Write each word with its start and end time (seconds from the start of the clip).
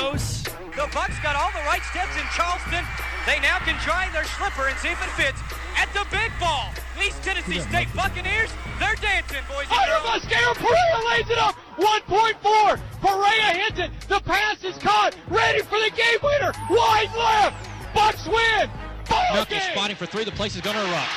Sandos. 0.00 0.44
The 0.76 0.88
Bucks 0.94 1.18
got 1.20 1.36
all 1.36 1.50
the 1.52 1.64
right 1.66 1.82
steps 1.90 2.16
in 2.16 2.24
Charleston. 2.32 2.84
They 3.26 3.38
now 3.40 3.58
can 3.60 3.76
try 3.84 4.08
their 4.12 4.24
slipper 4.24 4.68
and 4.68 4.78
see 4.78 4.88
if 4.88 5.00
it 5.02 5.12
fits 5.12 5.40
at 5.76 5.92
the 5.92 6.06
big 6.10 6.32
ball. 6.40 6.72
East 7.00 7.22
Tennessee 7.22 7.60
State 7.60 7.88
Buccaneers, 7.94 8.50
they're 8.78 8.94
dancing, 8.96 9.40
boys 9.48 9.66
and 9.70 9.80
Under 9.80 10.00
girls. 10.04 10.24
Mosquero, 10.24 10.52
Perea 10.56 10.98
lays 11.08 11.28
it 11.30 11.38
up. 11.38 11.56
1.4. 11.76 12.80
Perea 13.00 13.50
hits 13.64 13.78
it. 13.78 13.90
The 14.08 14.20
pass 14.20 14.62
is 14.64 14.76
caught. 14.78 15.16
Ready 15.28 15.62
for 15.62 15.80
the 15.80 15.90
game 15.96 16.20
winner. 16.22 16.52
Wide 16.70 17.12
left. 17.16 17.68
Bucks 17.94 18.26
win. 18.26 18.70
Ball 19.08 19.34
Milky 19.34 19.54
game. 19.54 19.72
spotting 19.72 19.96
for 19.96 20.06
three. 20.06 20.24
The 20.24 20.32
place 20.32 20.54
is 20.54 20.60
going 20.60 20.76
to 20.76 20.82
erupt. 20.82 21.08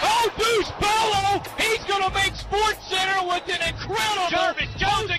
Oh, 0.00 0.30
Deuce 0.36 0.72
Bello. 0.80 1.42
He's 1.58 1.84
going 1.84 2.02
to 2.02 2.12
make 2.14 2.34
Sports 2.34 2.80
Center 2.88 3.26
with 3.28 3.44
an 3.48 3.62
incredible. 3.68 4.30
Jarvis 4.30 4.72
Jones, 4.76 5.08
the 5.08 5.18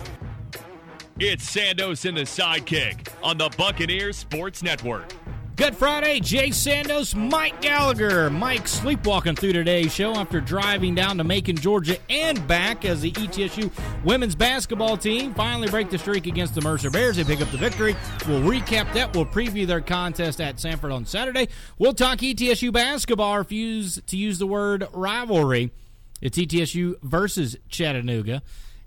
It's 1.23 1.55
Sandos 1.55 2.09
and 2.09 2.17
the 2.17 2.21
sidekick 2.21 3.09
on 3.21 3.37
the 3.37 3.47
Buccaneers 3.55 4.17
Sports 4.17 4.63
Network. 4.63 5.13
Good 5.55 5.75
Friday, 5.75 6.19
Jay 6.19 6.49
Sandos, 6.49 7.13
Mike 7.13 7.61
Gallagher. 7.61 8.31
Mike 8.31 8.67
sleepwalking 8.67 9.35
through 9.35 9.53
today's 9.53 9.93
show 9.93 10.15
after 10.15 10.41
driving 10.41 10.95
down 10.95 11.19
to 11.19 11.23
Macon, 11.23 11.55
Georgia, 11.55 11.95
and 12.09 12.47
back 12.47 12.85
as 12.85 13.01
the 13.01 13.11
ETSU 13.11 13.69
women's 14.03 14.33
basketball 14.33 14.97
team 14.97 15.31
finally 15.35 15.69
break 15.69 15.91
the 15.91 15.99
streak 15.99 16.25
against 16.25 16.55
the 16.55 16.61
Mercer 16.61 16.89
Bears. 16.89 17.17
They 17.17 17.23
pick 17.23 17.39
up 17.39 17.51
the 17.51 17.57
victory. 17.59 17.95
We'll 18.27 18.41
recap 18.41 18.91
that. 18.95 19.15
We'll 19.15 19.27
preview 19.27 19.67
their 19.67 19.81
contest 19.81 20.41
at 20.41 20.55
Samford 20.55 20.91
on 20.91 21.05
Saturday. 21.05 21.49
We'll 21.77 21.93
talk 21.93 22.17
ETSU 22.17 22.73
basketball. 22.73 23.37
Refuse 23.37 24.01
to 24.07 24.17
use 24.17 24.39
the 24.39 24.47
word 24.47 24.87
rivalry. 24.91 25.71
It's 26.19 26.39
ETSU 26.39 26.95
versus 27.03 27.57
Chattanooga. 27.69 28.41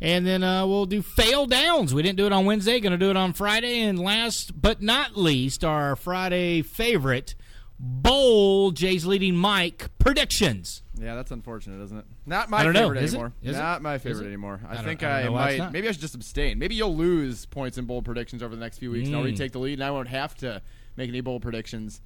And 0.04 0.26
then 0.26 0.42
uh, 0.42 0.66
we'll 0.66 0.84
do 0.84 1.00
fail 1.00 1.46
downs. 1.46 1.94
We 1.94 2.02
didn't 2.02 2.18
do 2.18 2.26
it 2.26 2.32
on 2.32 2.44
Wednesday. 2.44 2.78
Going 2.78 2.92
to 2.92 2.98
do 2.98 3.08
it 3.08 3.16
on 3.16 3.32
Friday. 3.32 3.80
And 3.80 3.98
last 3.98 4.60
but 4.60 4.82
not 4.82 5.16
least, 5.16 5.64
our 5.64 5.96
Friday 5.96 6.60
favorite 6.60 7.34
bowl. 7.78 8.70
Jay's 8.70 9.06
leading 9.06 9.34
Mike 9.34 9.88
predictions. 9.98 10.82
Yeah, 11.00 11.14
that's 11.14 11.30
unfortunate, 11.30 11.82
isn't 11.84 11.96
it? 11.98 12.04
Not 12.26 12.50
my 12.50 12.64
favorite 12.70 12.98
anymore. 13.02 13.32
Is 13.42 13.56
it? 13.56 13.58
Not 13.58 13.80
my 13.82 13.96
favorite 13.98 14.26
anymore. 14.26 14.60
I, 14.68 14.76
I 14.76 14.82
think 14.82 15.02
I 15.02 15.20
I, 15.20 15.24
know 15.24 15.32
why 15.32 15.50
it's 15.50 15.58
might. 15.60 15.72
Maybe 15.72 15.88
I 15.88 15.92
should 15.92 16.00
just 16.02 16.14
abstain. 16.14 16.58
Maybe 16.58 16.74
you'll 16.74 16.94
lose 16.96 17.46
points 17.46 17.78
in 17.78 17.86
bowl 17.86 18.02
predictions 18.02 18.42
over 18.42 18.54
the 18.54 18.60
next 18.60 18.78
few 18.78 18.90
weeks, 18.90 19.08
and 19.08 19.16
I'll 19.16 19.22
Mm. 19.22 19.26
retake 19.26 19.52
the 19.52 19.58
lead, 19.58 19.74
and 19.78 19.84
I 19.84 19.90
won't 19.90 20.08
have 20.08 20.34
to 20.36 20.60
make 20.96 21.08
any 21.08 21.20
bowl 21.22 21.40
predictions 21.40 22.00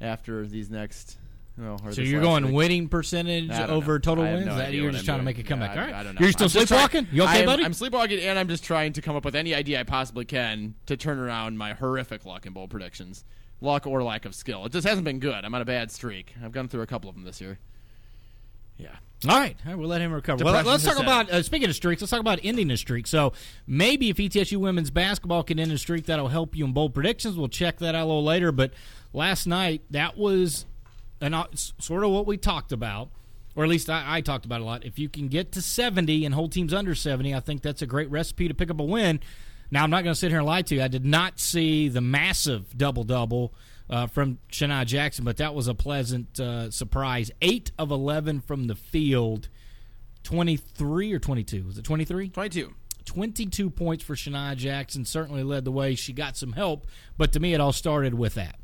after 0.00 0.46
these 0.46 0.68
next. 0.70 1.16
Well, 1.58 1.80
So 1.92 2.02
you're 2.02 2.20
going 2.20 2.46
week. 2.46 2.54
winning 2.54 2.88
percentage 2.88 3.50
over 3.50 3.94
know. 3.94 3.98
total 3.98 4.24
wins? 4.24 4.46
no 4.46 4.56
that 4.58 4.72
you're 4.72 4.90
just 4.92 5.02
I'm 5.02 5.06
trying 5.06 5.18
to 5.18 5.24
make 5.24 5.38
a 5.38 5.42
comeback. 5.42 5.74
Yeah, 5.74 5.80
All 5.80 5.86
right. 5.88 5.94
I, 5.96 6.00
I 6.00 6.02
don't 6.04 6.14
know. 6.14 6.20
You're 6.20 6.30
still 6.32 6.44
I'm 6.44 6.50
just 6.50 6.68
trying- 6.68 6.88
sleepwalking? 6.88 7.08
you 7.12 7.22
okay, 7.24 7.40
I'm, 7.40 7.46
buddy? 7.46 7.64
I'm 7.64 7.72
sleepwalking, 7.74 8.20
and 8.20 8.38
I'm 8.38 8.48
just 8.48 8.62
trying 8.62 8.92
to 8.92 9.02
come 9.02 9.16
up 9.16 9.24
with 9.24 9.34
any 9.34 9.54
idea 9.54 9.80
I 9.80 9.82
possibly 9.82 10.24
can 10.24 10.74
to 10.86 10.96
turn 10.96 11.18
around 11.18 11.58
my 11.58 11.72
horrific 11.74 12.24
luck 12.24 12.46
in 12.46 12.52
bowl 12.52 12.68
predictions. 12.68 13.24
Luck 13.60 13.88
or 13.88 14.04
lack 14.04 14.24
of 14.24 14.36
skill. 14.36 14.64
It 14.66 14.72
just 14.72 14.86
hasn't 14.86 15.04
been 15.04 15.18
good. 15.18 15.44
I'm 15.44 15.52
on 15.52 15.60
a 15.60 15.64
bad 15.64 15.90
streak. 15.90 16.32
I've 16.44 16.52
gone 16.52 16.68
through 16.68 16.82
a 16.82 16.86
couple 16.86 17.10
of 17.10 17.16
them 17.16 17.24
this 17.24 17.40
year. 17.40 17.58
Yeah. 18.76 18.94
All 19.28 19.36
right, 19.36 19.56
all 19.64 19.72
right, 19.72 19.76
we'll 19.78 19.88
let 19.88 20.00
him 20.00 20.12
recover. 20.12 20.44
Well, 20.44 20.62
let's 20.64 20.84
talk 20.84 21.00
about 21.00 21.28
uh, 21.28 21.42
speaking 21.42 21.68
of 21.68 21.74
streaks. 21.74 22.00
Let's 22.00 22.12
talk 22.12 22.20
about 22.20 22.38
ending 22.44 22.68
the 22.68 22.76
streak. 22.76 23.08
So 23.08 23.32
maybe 23.66 24.10
if 24.10 24.16
ETSU 24.18 24.58
women's 24.58 24.90
basketball 24.92 25.42
can 25.42 25.58
end 25.58 25.72
a 25.72 25.78
streak, 25.78 26.06
that'll 26.06 26.28
help 26.28 26.54
you 26.54 26.64
in 26.64 26.72
bold 26.72 26.94
predictions. 26.94 27.36
We'll 27.36 27.48
check 27.48 27.78
that 27.78 27.96
out 27.96 28.04
a 28.04 28.06
little 28.06 28.22
later. 28.22 28.52
But 28.52 28.74
last 29.12 29.48
night, 29.48 29.82
that 29.90 30.16
was 30.16 30.66
an, 31.20 31.34
uh, 31.34 31.46
sort 31.54 32.04
of 32.04 32.10
what 32.10 32.26
we 32.26 32.36
talked 32.36 32.72
about, 32.72 33.10
or 33.56 33.64
at 33.64 33.70
least 33.70 33.90
I, 33.90 34.04
I 34.06 34.20
talked 34.20 34.44
about 34.44 34.60
a 34.60 34.64
lot. 34.64 34.84
If 34.84 34.98
you 34.98 35.08
can 35.08 35.28
get 35.28 35.52
to 35.52 35.62
seventy 35.62 36.24
and 36.24 36.34
hold 36.34 36.52
teams 36.52 36.72
under 36.72 36.94
seventy, 36.94 37.34
I 37.34 37.40
think 37.40 37.62
that's 37.62 37.82
a 37.82 37.86
great 37.86 38.10
recipe 38.10 38.48
to 38.48 38.54
pick 38.54 38.70
up 38.70 38.80
a 38.80 38.84
win. 38.84 39.20
Now 39.70 39.84
I'm 39.84 39.90
not 39.90 40.04
going 40.04 40.14
to 40.14 40.18
sit 40.18 40.30
here 40.30 40.38
and 40.38 40.46
lie 40.46 40.62
to 40.62 40.74
you. 40.76 40.82
I 40.82 40.88
did 40.88 41.04
not 41.04 41.38
see 41.38 41.88
the 41.88 42.00
massive 42.00 42.76
double 42.76 43.04
double 43.04 43.52
uh, 43.90 44.06
from 44.06 44.38
Shania 44.50 44.86
Jackson, 44.86 45.24
but 45.24 45.36
that 45.38 45.54
was 45.54 45.68
a 45.68 45.74
pleasant 45.74 46.38
uh, 46.40 46.70
surprise. 46.70 47.30
Eight 47.42 47.72
of 47.78 47.90
eleven 47.90 48.40
from 48.40 48.66
the 48.66 48.74
field, 48.74 49.48
twenty 50.22 50.56
three 50.56 51.12
or 51.12 51.18
twenty 51.18 51.44
two. 51.44 51.64
Was 51.64 51.78
it 51.78 51.84
twenty 51.84 52.04
three? 52.04 52.28
22. 52.28 52.74
22 53.04 53.70
points 53.70 54.04
for 54.04 54.14
Shania 54.14 54.54
Jackson. 54.54 55.06
Certainly 55.06 55.42
led 55.42 55.64
the 55.64 55.72
way. 55.72 55.94
She 55.94 56.12
got 56.12 56.36
some 56.36 56.52
help, 56.52 56.86
but 57.16 57.32
to 57.32 57.40
me, 57.40 57.54
it 57.54 57.60
all 57.60 57.72
started 57.72 58.12
with 58.12 58.34
that. 58.34 58.56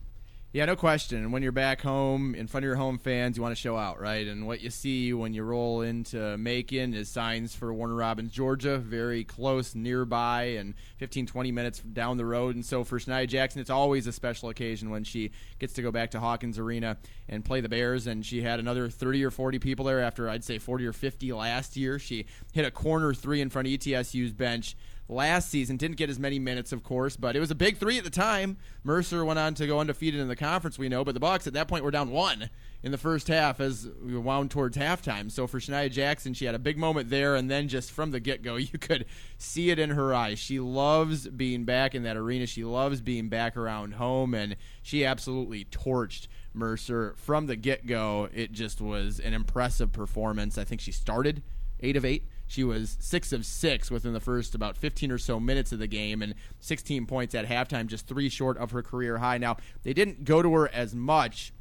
Yeah, 0.54 0.66
no 0.66 0.76
question. 0.76 1.32
When 1.32 1.42
you're 1.42 1.50
back 1.50 1.82
home 1.82 2.36
in 2.36 2.46
front 2.46 2.62
of 2.62 2.68
your 2.68 2.76
home 2.76 2.96
fans, 2.98 3.36
you 3.36 3.42
want 3.42 3.56
to 3.56 3.60
show 3.60 3.76
out, 3.76 4.00
right? 4.00 4.24
And 4.24 4.46
what 4.46 4.60
you 4.60 4.70
see 4.70 5.12
when 5.12 5.34
you 5.34 5.42
roll 5.42 5.80
into 5.80 6.38
Macon 6.38 6.94
is 6.94 7.08
signs 7.08 7.56
for 7.56 7.74
Warner 7.74 7.96
Robins, 7.96 8.30
Georgia, 8.30 8.78
very 8.78 9.24
close, 9.24 9.74
nearby, 9.74 10.44
and 10.60 10.74
15, 10.98 11.26
20 11.26 11.50
minutes 11.50 11.80
down 11.80 12.18
the 12.18 12.24
road. 12.24 12.54
And 12.54 12.64
so 12.64 12.84
for 12.84 13.00
Shania 13.00 13.26
Jackson, 13.26 13.60
it's 13.60 13.68
always 13.68 14.06
a 14.06 14.12
special 14.12 14.48
occasion 14.48 14.90
when 14.90 15.02
she 15.02 15.32
gets 15.58 15.72
to 15.72 15.82
go 15.82 15.90
back 15.90 16.12
to 16.12 16.20
Hawkins 16.20 16.56
Arena 16.56 16.98
and 17.28 17.44
play 17.44 17.60
the 17.60 17.68
Bears. 17.68 18.06
And 18.06 18.24
she 18.24 18.40
had 18.40 18.60
another 18.60 18.88
30 18.88 19.24
or 19.24 19.32
40 19.32 19.58
people 19.58 19.86
there 19.86 19.98
after, 19.98 20.28
I'd 20.28 20.44
say, 20.44 20.58
40 20.58 20.86
or 20.86 20.92
50 20.92 21.32
last 21.32 21.76
year. 21.76 21.98
She 21.98 22.26
hit 22.52 22.64
a 22.64 22.70
corner 22.70 23.12
three 23.12 23.40
in 23.40 23.50
front 23.50 23.66
of 23.66 23.74
ETSU's 23.74 24.32
bench 24.32 24.76
last 25.08 25.50
season. 25.50 25.76
Didn't 25.76 25.96
get 25.96 26.10
as 26.10 26.18
many 26.18 26.38
minutes, 26.38 26.72
of 26.72 26.82
course, 26.82 27.16
but 27.16 27.36
it 27.36 27.40
was 27.40 27.50
a 27.50 27.54
big 27.54 27.76
three 27.76 27.98
at 27.98 28.04
the 28.04 28.10
time. 28.10 28.56
Mercer 28.82 29.24
went 29.24 29.38
on 29.38 29.54
to 29.54 29.66
go 29.66 29.80
undefeated 29.80 30.20
in 30.20 30.28
the 30.28 30.36
conference, 30.36 30.78
we 30.78 30.88
know, 30.88 31.04
but 31.04 31.14
the 31.14 31.20
Bucks 31.20 31.46
at 31.46 31.52
that 31.52 31.68
point 31.68 31.84
were 31.84 31.90
down 31.90 32.10
one 32.10 32.50
in 32.82 32.92
the 32.92 32.98
first 32.98 33.28
half 33.28 33.60
as 33.60 33.88
we 34.02 34.16
wound 34.16 34.50
towards 34.50 34.76
halftime. 34.76 35.30
So 35.30 35.46
for 35.46 35.58
Shania 35.58 35.90
Jackson, 35.90 36.34
she 36.34 36.44
had 36.44 36.54
a 36.54 36.58
big 36.58 36.76
moment 36.76 37.10
there, 37.10 37.34
and 37.34 37.50
then 37.50 37.68
just 37.68 37.90
from 37.90 38.10
the 38.10 38.20
get 38.20 38.42
go, 38.42 38.56
you 38.56 38.78
could 38.78 39.06
see 39.38 39.70
it 39.70 39.78
in 39.78 39.90
her 39.90 40.14
eyes. 40.14 40.38
She 40.38 40.60
loves 40.60 41.28
being 41.28 41.64
back 41.64 41.94
in 41.94 42.02
that 42.02 42.16
arena. 42.16 42.46
She 42.46 42.64
loves 42.64 43.00
being 43.00 43.28
back 43.28 43.56
around 43.56 43.94
home, 43.94 44.34
and 44.34 44.56
she 44.82 45.04
absolutely 45.04 45.64
torched. 45.66 46.28
Mercer 46.56 47.14
from 47.16 47.46
the 47.46 47.56
get 47.56 47.84
go. 47.84 48.28
It 48.32 48.52
just 48.52 48.80
was 48.80 49.18
an 49.18 49.34
impressive 49.34 49.92
performance. 49.92 50.56
I 50.56 50.62
think 50.62 50.80
she 50.80 50.92
started 50.92 51.42
eight 51.84 51.96
of 51.96 52.04
eight. 52.04 52.28
She 52.46 52.64
was 52.64 52.96
six 53.00 53.32
of 53.32 53.46
six 53.46 53.90
within 53.90 54.12
the 54.12 54.20
first 54.20 54.54
about 54.54 54.76
15 54.76 55.10
or 55.10 55.18
so 55.18 55.40
minutes 55.40 55.72
of 55.72 55.78
the 55.78 55.86
game 55.86 56.22
and 56.22 56.34
16 56.60 57.06
points 57.06 57.34
at 57.34 57.46
halftime, 57.46 57.86
just 57.86 58.06
three 58.06 58.28
short 58.28 58.58
of 58.58 58.70
her 58.72 58.82
career 58.82 59.18
high. 59.18 59.38
Now, 59.38 59.56
they 59.82 59.92
didn't 59.92 60.24
go 60.24 60.42
to 60.42 60.52
her 60.54 60.68
as 60.72 60.94
much 60.94 61.52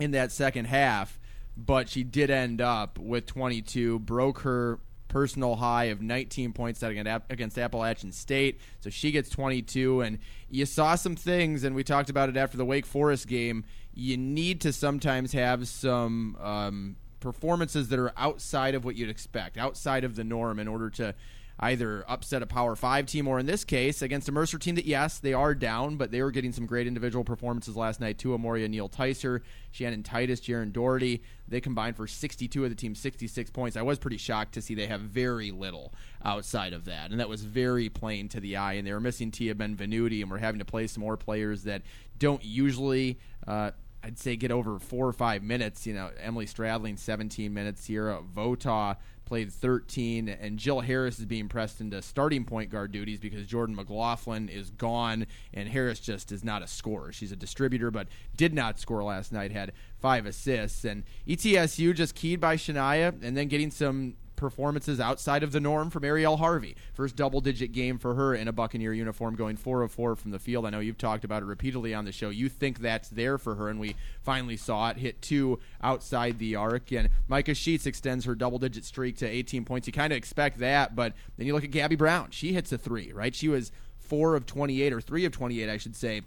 in 0.00 0.10
that 0.12 0.32
second 0.32 0.66
half, 0.66 1.18
but 1.56 1.88
she 1.88 2.02
did 2.02 2.30
end 2.30 2.60
up 2.60 2.98
with 2.98 3.26
22, 3.26 4.00
broke 4.00 4.40
her 4.40 4.80
personal 5.08 5.56
high 5.56 5.84
of 5.84 6.02
19 6.02 6.52
points 6.52 6.82
against 6.82 7.58
Appalachian 7.58 8.12
State. 8.12 8.60
So 8.80 8.90
she 8.90 9.12
gets 9.12 9.30
22, 9.30 10.00
and 10.00 10.18
you 10.50 10.66
saw 10.66 10.94
some 10.96 11.16
things, 11.16 11.64
and 11.64 11.74
we 11.74 11.84
talked 11.84 12.10
about 12.10 12.28
it 12.28 12.36
after 12.36 12.56
the 12.56 12.64
Wake 12.64 12.86
Forest 12.86 13.28
game. 13.28 13.64
You 13.94 14.16
need 14.16 14.60
to 14.62 14.72
sometimes 14.72 15.32
have 15.32 15.68
some. 15.68 16.36
Um, 16.40 16.96
performances 17.26 17.88
that 17.88 17.98
are 17.98 18.12
outside 18.16 18.76
of 18.76 18.84
what 18.84 18.94
you'd 18.94 19.10
expect, 19.10 19.58
outside 19.58 20.04
of 20.04 20.14
the 20.14 20.22
norm, 20.22 20.60
in 20.60 20.68
order 20.68 20.88
to 20.90 21.12
either 21.58 22.04
upset 22.06 22.40
a 22.40 22.46
Power 22.46 22.76
Five 22.76 23.06
team 23.06 23.26
or, 23.26 23.40
in 23.40 23.46
this 23.46 23.64
case, 23.64 24.00
against 24.00 24.28
a 24.28 24.32
Mercer 24.32 24.58
team 24.58 24.76
that, 24.76 24.84
yes, 24.84 25.18
they 25.18 25.32
are 25.32 25.56
down, 25.56 25.96
but 25.96 26.12
they 26.12 26.22
were 26.22 26.30
getting 26.30 26.52
some 26.52 26.66
great 26.66 26.86
individual 26.86 27.24
performances 27.24 27.74
last 27.74 28.00
night 28.00 28.16
too. 28.16 28.28
Amoria 28.28 28.68
Neal-Tysor, 28.68 29.40
Shannon 29.72 30.04
Titus, 30.04 30.40
Jaron 30.40 30.72
Doherty, 30.72 31.20
they 31.48 31.60
combined 31.60 31.96
for 31.96 32.06
62 32.06 32.62
of 32.62 32.70
the 32.70 32.76
team's 32.76 33.00
66 33.00 33.50
points. 33.50 33.76
I 33.76 33.82
was 33.82 33.98
pretty 33.98 34.18
shocked 34.18 34.54
to 34.54 34.62
see 34.62 34.76
they 34.76 34.86
have 34.86 35.00
very 35.00 35.50
little 35.50 35.92
outside 36.24 36.72
of 36.72 36.84
that, 36.84 37.10
and 37.10 37.18
that 37.18 37.28
was 37.28 37.42
very 37.42 37.88
plain 37.88 38.28
to 38.28 38.38
the 38.38 38.56
eye. 38.56 38.74
And 38.74 38.86
they 38.86 38.92
were 38.92 39.00
missing 39.00 39.32
Tia 39.32 39.56
Benvenuti, 39.56 40.22
and 40.22 40.30
we're 40.30 40.38
having 40.38 40.60
to 40.60 40.64
play 40.64 40.86
some 40.86 41.02
more 41.02 41.16
players 41.16 41.64
that 41.64 41.82
don't 42.20 42.44
usually. 42.44 43.18
Uh, 43.46 43.72
I'd 44.06 44.20
say 44.20 44.36
get 44.36 44.52
over 44.52 44.78
four 44.78 45.08
or 45.08 45.12
five 45.12 45.42
minutes. 45.42 45.84
You 45.84 45.92
know, 45.94 46.10
Emily 46.20 46.46
Stradling, 46.46 46.96
17 46.96 47.52
minutes. 47.52 47.82
Sierra 47.82 48.22
Vota 48.22 48.96
played 49.24 49.52
13, 49.52 50.28
and 50.28 50.60
Jill 50.60 50.78
Harris 50.78 51.18
is 51.18 51.24
being 51.24 51.48
pressed 51.48 51.80
into 51.80 52.00
starting 52.00 52.44
point 52.44 52.70
guard 52.70 52.92
duties 52.92 53.18
because 53.18 53.44
Jordan 53.48 53.74
McLaughlin 53.74 54.48
is 54.48 54.70
gone, 54.70 55.26
and 55.52 55.68
Harris 55.68 55.98
just 55.98 56.30
is 56.30 56.44
not 56.44 56.62
a 56.62 56.68
scorer. 56.68 57.10
She's 57.10 57.32
a 57.32 57.36
distributor, 57.36 57.90
but 57.90 58.06
did 58.36 58.54
not 58.54 58.78
score 58.78 59.02
last 59.02 59.32
night. 59.32 59.50
Had 59.50 59.72
five 59.98 60.24
assists, 60.24 60.84
and 60.84 61.02
ETSU 61.26 61.92
just 61.92 62.14
keyed 62.14 62.38
by 62.38 62.54
Shania, 62.54 63.20
and 63.24 63.36
then 63.36 63.48
getting 63.48 63.72
some 63.72 64.14
performances 64.36 65.00
outside 65.00 65.42
of 65.42 65.52
the 65.52 65.60
norm 65.60 65.90
from 65.90 66.04
Ariel 66.04 66.36
Harvey. 66.36 66.76
First 66.92 67.16
double 67.16 67.40
digit 67.40 67.72
game 67.72 67.98
for 67.98 68.14
her 68.14 68.34
in 68.34 68.48
a 68.48 68.52
Buccaneer 68.52 68.92
uniform, 68.92 69.34
going 69.34 69.56
4 69.56 69.82
of 69.82 69.92
4 69.92 70.16
from 70.16 70.30
the 70.30 70.38
field. 70.38 70.66
I 70.66 70.70
know 70.70 70.80
you've 70.80 70.98
talked 70.98 71.24
about 71.24 71.42
it 71.42 71.46
repeatedly 71.46 71.94
on 71.94 72.04
the 72.04 72.12
show. 72.12 72.30
You 72.30 72.48
think 72.48 72.78
that's 72.78 73.08
there 73.08 73.38
for 73.38 73.54
her, 73.56 73.68
and 73.68 73.80
we 73.80 73.96
finally 74.22 74.56
saw 74.56 74.90
it 74.90 74.98
hit 74.98 75.22
two 75.22 75.58
outside 75.82 76.38
the 76.38 76.56
arc. 76.56 76.92
And 76.92 77.08
Micah 77.28 77.54
Sheets 77.54 77.86
extends 77.86 78.24
her 78.24 78.34
double 78.34 78.58
digit 78.58 78.84
streak 78.84 79.16
to 79.18 79.26
18 79.26 79.64
points. 79.64 79.86
You 79.86 79.92
kind 79.92 80.12
of 80.12 80.16
expect 80.16 80.58
that, 80.58 80.94
but 80.94 81.14
then 81.36 81.46
you 81.46 81.54
look 81.54 81.64
at 81.64 81.70
Gabby 81.70 81.96
Brown. 81.96 82.30
She 82.30 82.52
hits 82.52 82.72
a 82.72 82.78
three, 82.78 83.12
right? 83.12 83.34
She 83.34 83.48
was 83.48 83.72
4 83.98 84.36
of 84.36 84.46
28, 84.46 84.92
or 84.92 85.00
3 85.00 85.24
of 85.24 85.32
28, 85.32 85.68
I 85.68 85.76
should 85.76 85.96
say 85.96 86.22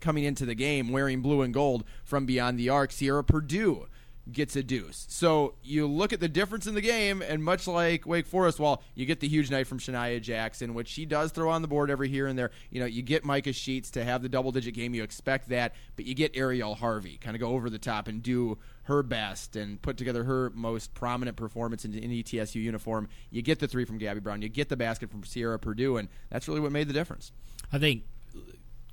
coming 0.00 0.24
into 0.24 0.46
the 0.46 0.54
game 0.54 0.88
wearing 0.88 1.20
blue 1.20 1.42
and 1.42 1.54
gold 1.54 1.84
from 2.04 2.26
beyond 2.26 2.58
the 2.58 2.68
arc. 2.68 2.90
Sierra 2.90 3.22
Purdue 3.22 3.86
gets 4.32 4.56
a 4.56 4.62
deuce. 4.62 5.06
So 5.08 5.54
you 5.62 5.86
look 5.86 6.12
at 6.12 6.20
the 6.20 6.28
difference 6.28 6.66
in 6.66 6.74
the 6.74 6.80
game, 6.80 7.22
and 7.22 7.42
much 7.42 7.66
like 7.66 8.06
Wake 8.06 8.26
Forest, 8.26 8.58
well, 8.58 8.82
you 8.94 9.06
get 9.06 9.20
the 9.20 9.28
huge 9.28 9.50
night 9.50 9.66
from 9.66 9.78
Shania 9.78 10.20
Jackson, 10.20 10.74
which 10.74 10.88
she 10.88 11.06
does 11.06 11.32
throw 11.32 11.50
on 11.50 11.62
the 11.62 11.68
board 11.68 11.90
every 11.90 12.08
here 12.08 12.26
and 12.26 12.38
there. 12.38 12.50
You 12.70 12.80
know, 12.80 12.86
you 12.86 13.02
get 13.02 13.24
Micah 13.24 13.52
Sheets 13.52 13.90
to 13.92 14.04
have 14.04 14.22
the 14.22 14.28
double 14.28 14.52
digit 14.52 14.74
game. 14.74 14.94
You 14.94 15.02
expect 15.02 15.48
that, 15.50 15.74
but 15.96 16.04
you 16.04 16.14
get 16.14 16.36
Ariel 16.36 16.74
Harvey 16.74 17.18
kind 17.18 17.36
of 17.36 17.40
go 17.40 17.50
over 17.50 17.70
the 17.70 17.78
top 17.78 18.08
and 18.08 18.22
do 18.22 18.58
her 18.84 19.02
best 19.02 19.56
and 19.56 19.80
put 19.80 19.96
together 19.96 20.24
her 20.24 20.50
most 20.54 20.94
prominent 20.94 21.36
performance 21.36 21.84
in 21.84 21.94
an 21.94 22.10
ETSU 22.10 22.56
uniform. 22.56 23.08
You 23.30 23.42
get 23.42 23.58
the 23.58 23.68
three 23.68 23.84
from 23.84 23.98
Gabby 23.98 24.20
Brown. 24.20 24.42
You 24.42 24.48
get 24.48 24.68
the 24.68 24.76
basket 24.76 25.10
from 25.10 25.24
Sierra 25.24 25.58
Purdue, 25.58 25.96
and 25.96 26.08
that's 26.30 26.48
really 26.48 26.60
what 26.60 26.72
made 26.72 26.88
the 26.88 26.92
difference. 26.92 27.32
I 27.72 27.78
think 27.78 28.02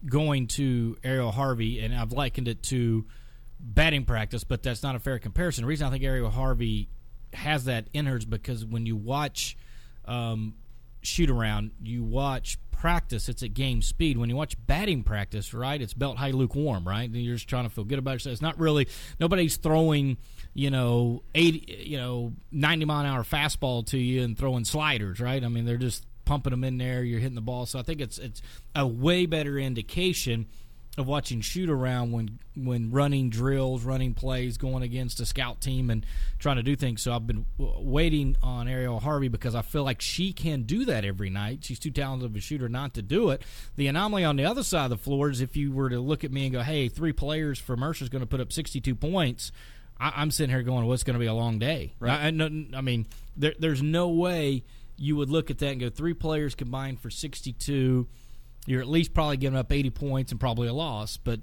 going 0.05 0.47
to 0.47 0.97
Ariel 1.03 1.31
Harvey, 1.31 1.79
and 1.79 1.95
I've 1.95 2.11
likened 2.11 2.47
it 2.47 2.63
to 2.63 3.05
batting 3.59 4.05
practice, 4.05 4.43
but 4.43 4.63
that's 4.63 4.83
not 4.83 4.95
a 4.95 4.99
fair 4.99 5.19
comparison. 5.19 5.63
The 5.63 5.67
reason 5.67 5.87
I 5.87 5.91
think 5.91 6.03
Ariel 6.03 6.29
Harvey 6.29 6.89
has 7.33 7.65
that 7.65 7.87
in 7.93 8.05
her 8.05 8.17
is 8.17 8.25
because 8.25 8.65
when 8.65 8.85
you 8.85 8.95
watch 8.95 9.57
um, 10.05 10.55
shoot 11.01 11.29
around, 11.29 11.71
you 11.81 12.03
watch 12.03 12.57
practice, 12.71 13.27
it's 13.27 13.41
at 13.41 13.53
game 13.53 13.81
speed. 13.81 14.17
When 14.17 14.29
you 14.29 14.35
watch 14.35 14.55
batting 14.67 15.03
practice, 15.03 15.53
right, 15.53 15.81
it's 15.81 15.93
belt 15.93 16.17
high, 16.17 16.31
lukewarm, 16.31 16.87
right? 16.87 17.09
And 17.09 17.15
you're 17.15 17.35
just 17.35 17.49
trying 17.49 17.63
to 17.63 17.69
feel 17.69 17.83
good 17.83 17.99
about 17.99 18.13
yourself. 18.13 18.33
It's 18.33 18.41
not 18.41 18.59
really 18.59 18.87
nobody's 19.19 19.57
throwing, 19.57 20.17
you 20.53 20.69
know, 20.69 21.23
eighty, 21.33 21.83
you 21.85 21.97
know, 21.97 22.33
ninety 22.51 22.85
mile 22.85 23.01
an 23.01 23.07
hour 23.07 23.23
fastball 23.23 23.85
to 23.87 23.97
you 23.97 24.23
and 24.23 24.37
throwing 24.37 24.63
sliders, 24.63 25.19
right? 25.19 25.43
I 25.43 25.47
mean, 25.47 25.65
they're 25.65 25.77
just 25.77 26.05
pumping 26.25 26.51
them 26.51 26.63
in 26.63 26.77
there. 26.77 27.03
You're 27.03 27.19
hitting 27.19 27.35
the 27.35 27.41
ball, 27.41 27.65
so 27.65 27.79
I 27.79 27.81
think 27.81 27.99
it's 27.99 28.19
it's 28.19 28.41
a 28.75 28.85
way 28.85 29.25
better 29.25 29.57
indication 29.57 30.45
of 30.97 31.07
watching 31.07 31.41
shoot 31.41 31.69
around 31.69 32.11
when 32.11 32.39
when 32.55 32.91
running 32.91 33.29
drills, 33.29 33.83
running 33.83 34.15
plays, 34.15 34.57
going 34.57 34.81
against 34.81 35.19
a 35.19 35.25
scout 35.25 35.61
team 35.61 35.91
and 35.91 36.05
trying 36.39 36.55
to 36.55 36.63
do 36.63 36.75
things. 36.75 37.03
So 37.03 37.13
I've 37.13 37.27
been 37.27 37.45
waiting 37.57 38.35
on 38.41 38.67
Ariel 38.67 38.99
Harvey 38.99 39.27
because 39.27 39.53
I 39.53 39.61
feel 39.61 39.83
like 39.83 40.01
she 40.01 40.33
can 40.33 40.63
do 40.63 40.85
that 40.85 41.05
every 41.05 41.29
night. 41.29 41.63
She's 41.63 41.77
too 41.77 41.91
talented 41.91 42.31
of 42.31 42.35
a 42.35 42.39
shooter 42.39 42.67
not 42.67 42.95
to 42.95 43.03
do 43.03 43.29
it. 43.29 43.43
The 43.75 43.87
anomaly 43.87 44.23
on 44.23 44.37
the 44.37 44.45
other 44.45 44.63
side 44.63 44.85
of 44.85 44.89
the 44.89 44.97
floor 44.97 45.29
is 45.29 45.39
if 45.39 45.55
you 45.55 45.71
were 45.71 45.89
to 45.89 45.99
look 45.99 46.23
at 46.23 46.31
me 46.31 46.45
and 46.45 46.53
go, 46.53 46.61
"Hey, 46.61 46.89
three 46.89 47.13
players 47.13 47.59
for 47.59 47.77
Mercer's 47.77 48.09
going 48.09 48.23
to 48.23 48.27
put 48.27 48.41
up 48.41 48.51
62 48.51 48.95
points." 48.95 49.51
I, 49.99 50.21
am 50.21 50.31
sitting 50.31 50.53
here 50.53 50.63
going, 50.63 50.85
"Well, 50.85 50.93
it's 50.95 51.03
going 51.03 51.15
to 51.15 51.19
be 51.19 51.27
a 51.27 51.33
long 51.33 51.59
day." 51.59 51.93
Right? 51.99 52.19
I, 52.19 52.43
I, 52.43 52.77
I 52.77 52.81
mean, 52.81 53.05
there, 53.35 53.53
there's 53.59 53.83
no 53.83 54.09
way 54.09 54.63
you 54.97 55.15
would 55.15 55.29
look 55.29 55.51
at 55.51 55.59
that 55.59 55.67
and 55.67 55.79
go, 55.79 55.89
three 55.89 56.15
players 56.15 56.55
combined 56.55 56.99
for 56.99 57.11
62 57.11 58.07
you're 58.67 58.81
at 58.81 58.87
least 58.87 59.13
probably 59.13 59.37
giving 59.37 59.57
up 59.57 59.71
80 59.71 59.89
points 59.91 60.31
and 60.31 60.39
probably 60.39 60.67
a 60.67 60.73
loss. 60.73 61.17
But 61.17 61.39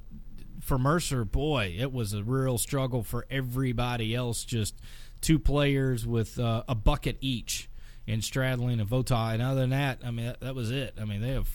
for 0.61 0.79
Mercer, 0.79 1.25
boy, 1.25 1.75
it 1.76 1.91
was 1.91 2.12
a 2.12 2.23
real 2.23 2.59
struggle 2.59 3.03
for 3.03 3.26
everybody 3.31 4.15
else. 4.15 4.44
Just 4.44 4.79
two 5.23 5.38
players 5.38 6.06
with 6.06 6.38
uh, 6.38 6.65
a 6.69 6.75
bucket 6.75 7.17
each 7.23 7.71
in 8.06 8.21
Stradling 8.21 8.79
and 8.79 8.87
Vota. 8.87 9.32
And 9.32 9.41
other 9.41 9.62
than 9.62 9.71
that, 9.71 10.00
I 10.05 10.11
mean, 10.11 10.26
that, 10.26 10.41
that, 10.41 10.55
was 10.55 10.71
it. 10.71 10.99
I 11.00 11.06
mean, 11.06 11.23
they 11.23 11.31
have 11.31 11.49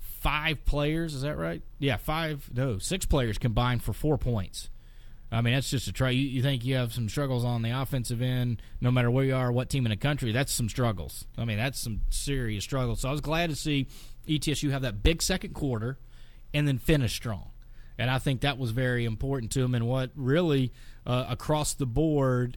five 0.00 0.64
players. 0.64 1.14
Is 1.14 1.22
that 1.22 1.36
right? 1.36 1.60
Yeah, 1.78 1.98
five. 1.98 2.48
No, 2.52 2.78
six 2.78 3.04
players 3.04 3.36
combined 3.36 3.82
for 3.82 3.92
four 3.92 4.16
points. 4.16 4.70
I 5.30 5.42
mean, 5.42 5.54
that's 5.54 5.70
just 5.70 5.88
a 5.88 5.92
try. 5.92 6.10
You, 6.10 6.26
you, 6.26 6.42
think 6.42 6.64
you 6.64 6.76
have 6.76 6.92
some 6.92 7.08
struggles 7.08 7.44
on 7.44 7.62
the 7.62 7.70
offensive 7.70 8.20
end, 8.22 8.62
no 8.80 8.90
matter 8.90 9.10
where 9.10 9.24
you 9.24 9.34
are, 9.34 9.52
what 9.52 9.68
team 9.68 9.84
in 9.84 9.90
the 9.90 9.96
country. 9.96 10.32
That's 10.32 10.52
some 10.52 10.68
struggles. 10.68 11.26
I 11.36 11.44
mean, 11.44 11.58
that's 11.58 11.78
some 11.78 12.00
serious 12.08 12.64
struggles. 12.64 13.00
So 13.00 13.08
I 13.08 13.12
was 13.12 13.22
glad 13.22 13.50
to 13.50 13.56
see 13.56 13.88
ETSU 14.26 14.70
have 14.70 14.82
that 14.82 15.02
big 15.02 15.22
second 15.22 15.54
quarter 15.54 15.98
and 16.54 16.66
then 16.66 16.78
finish 16.78 17.14
strong. 17.14 17.50
And 17.98 18.10
I 18.10 18.18
think 18.18 18.40
that 18.40 18.58
was 18.58 18.70
very 18.70 19.04
important 19.04 19.52
to 19.52 19.60
them. 19.60 19.74
And 19.74 19.86
what 19.86 20.10
really 20.14 20.72
uh, 21.06 21.26
across 21.28 21.74
the 21.74 21.86
board 21.86 22.56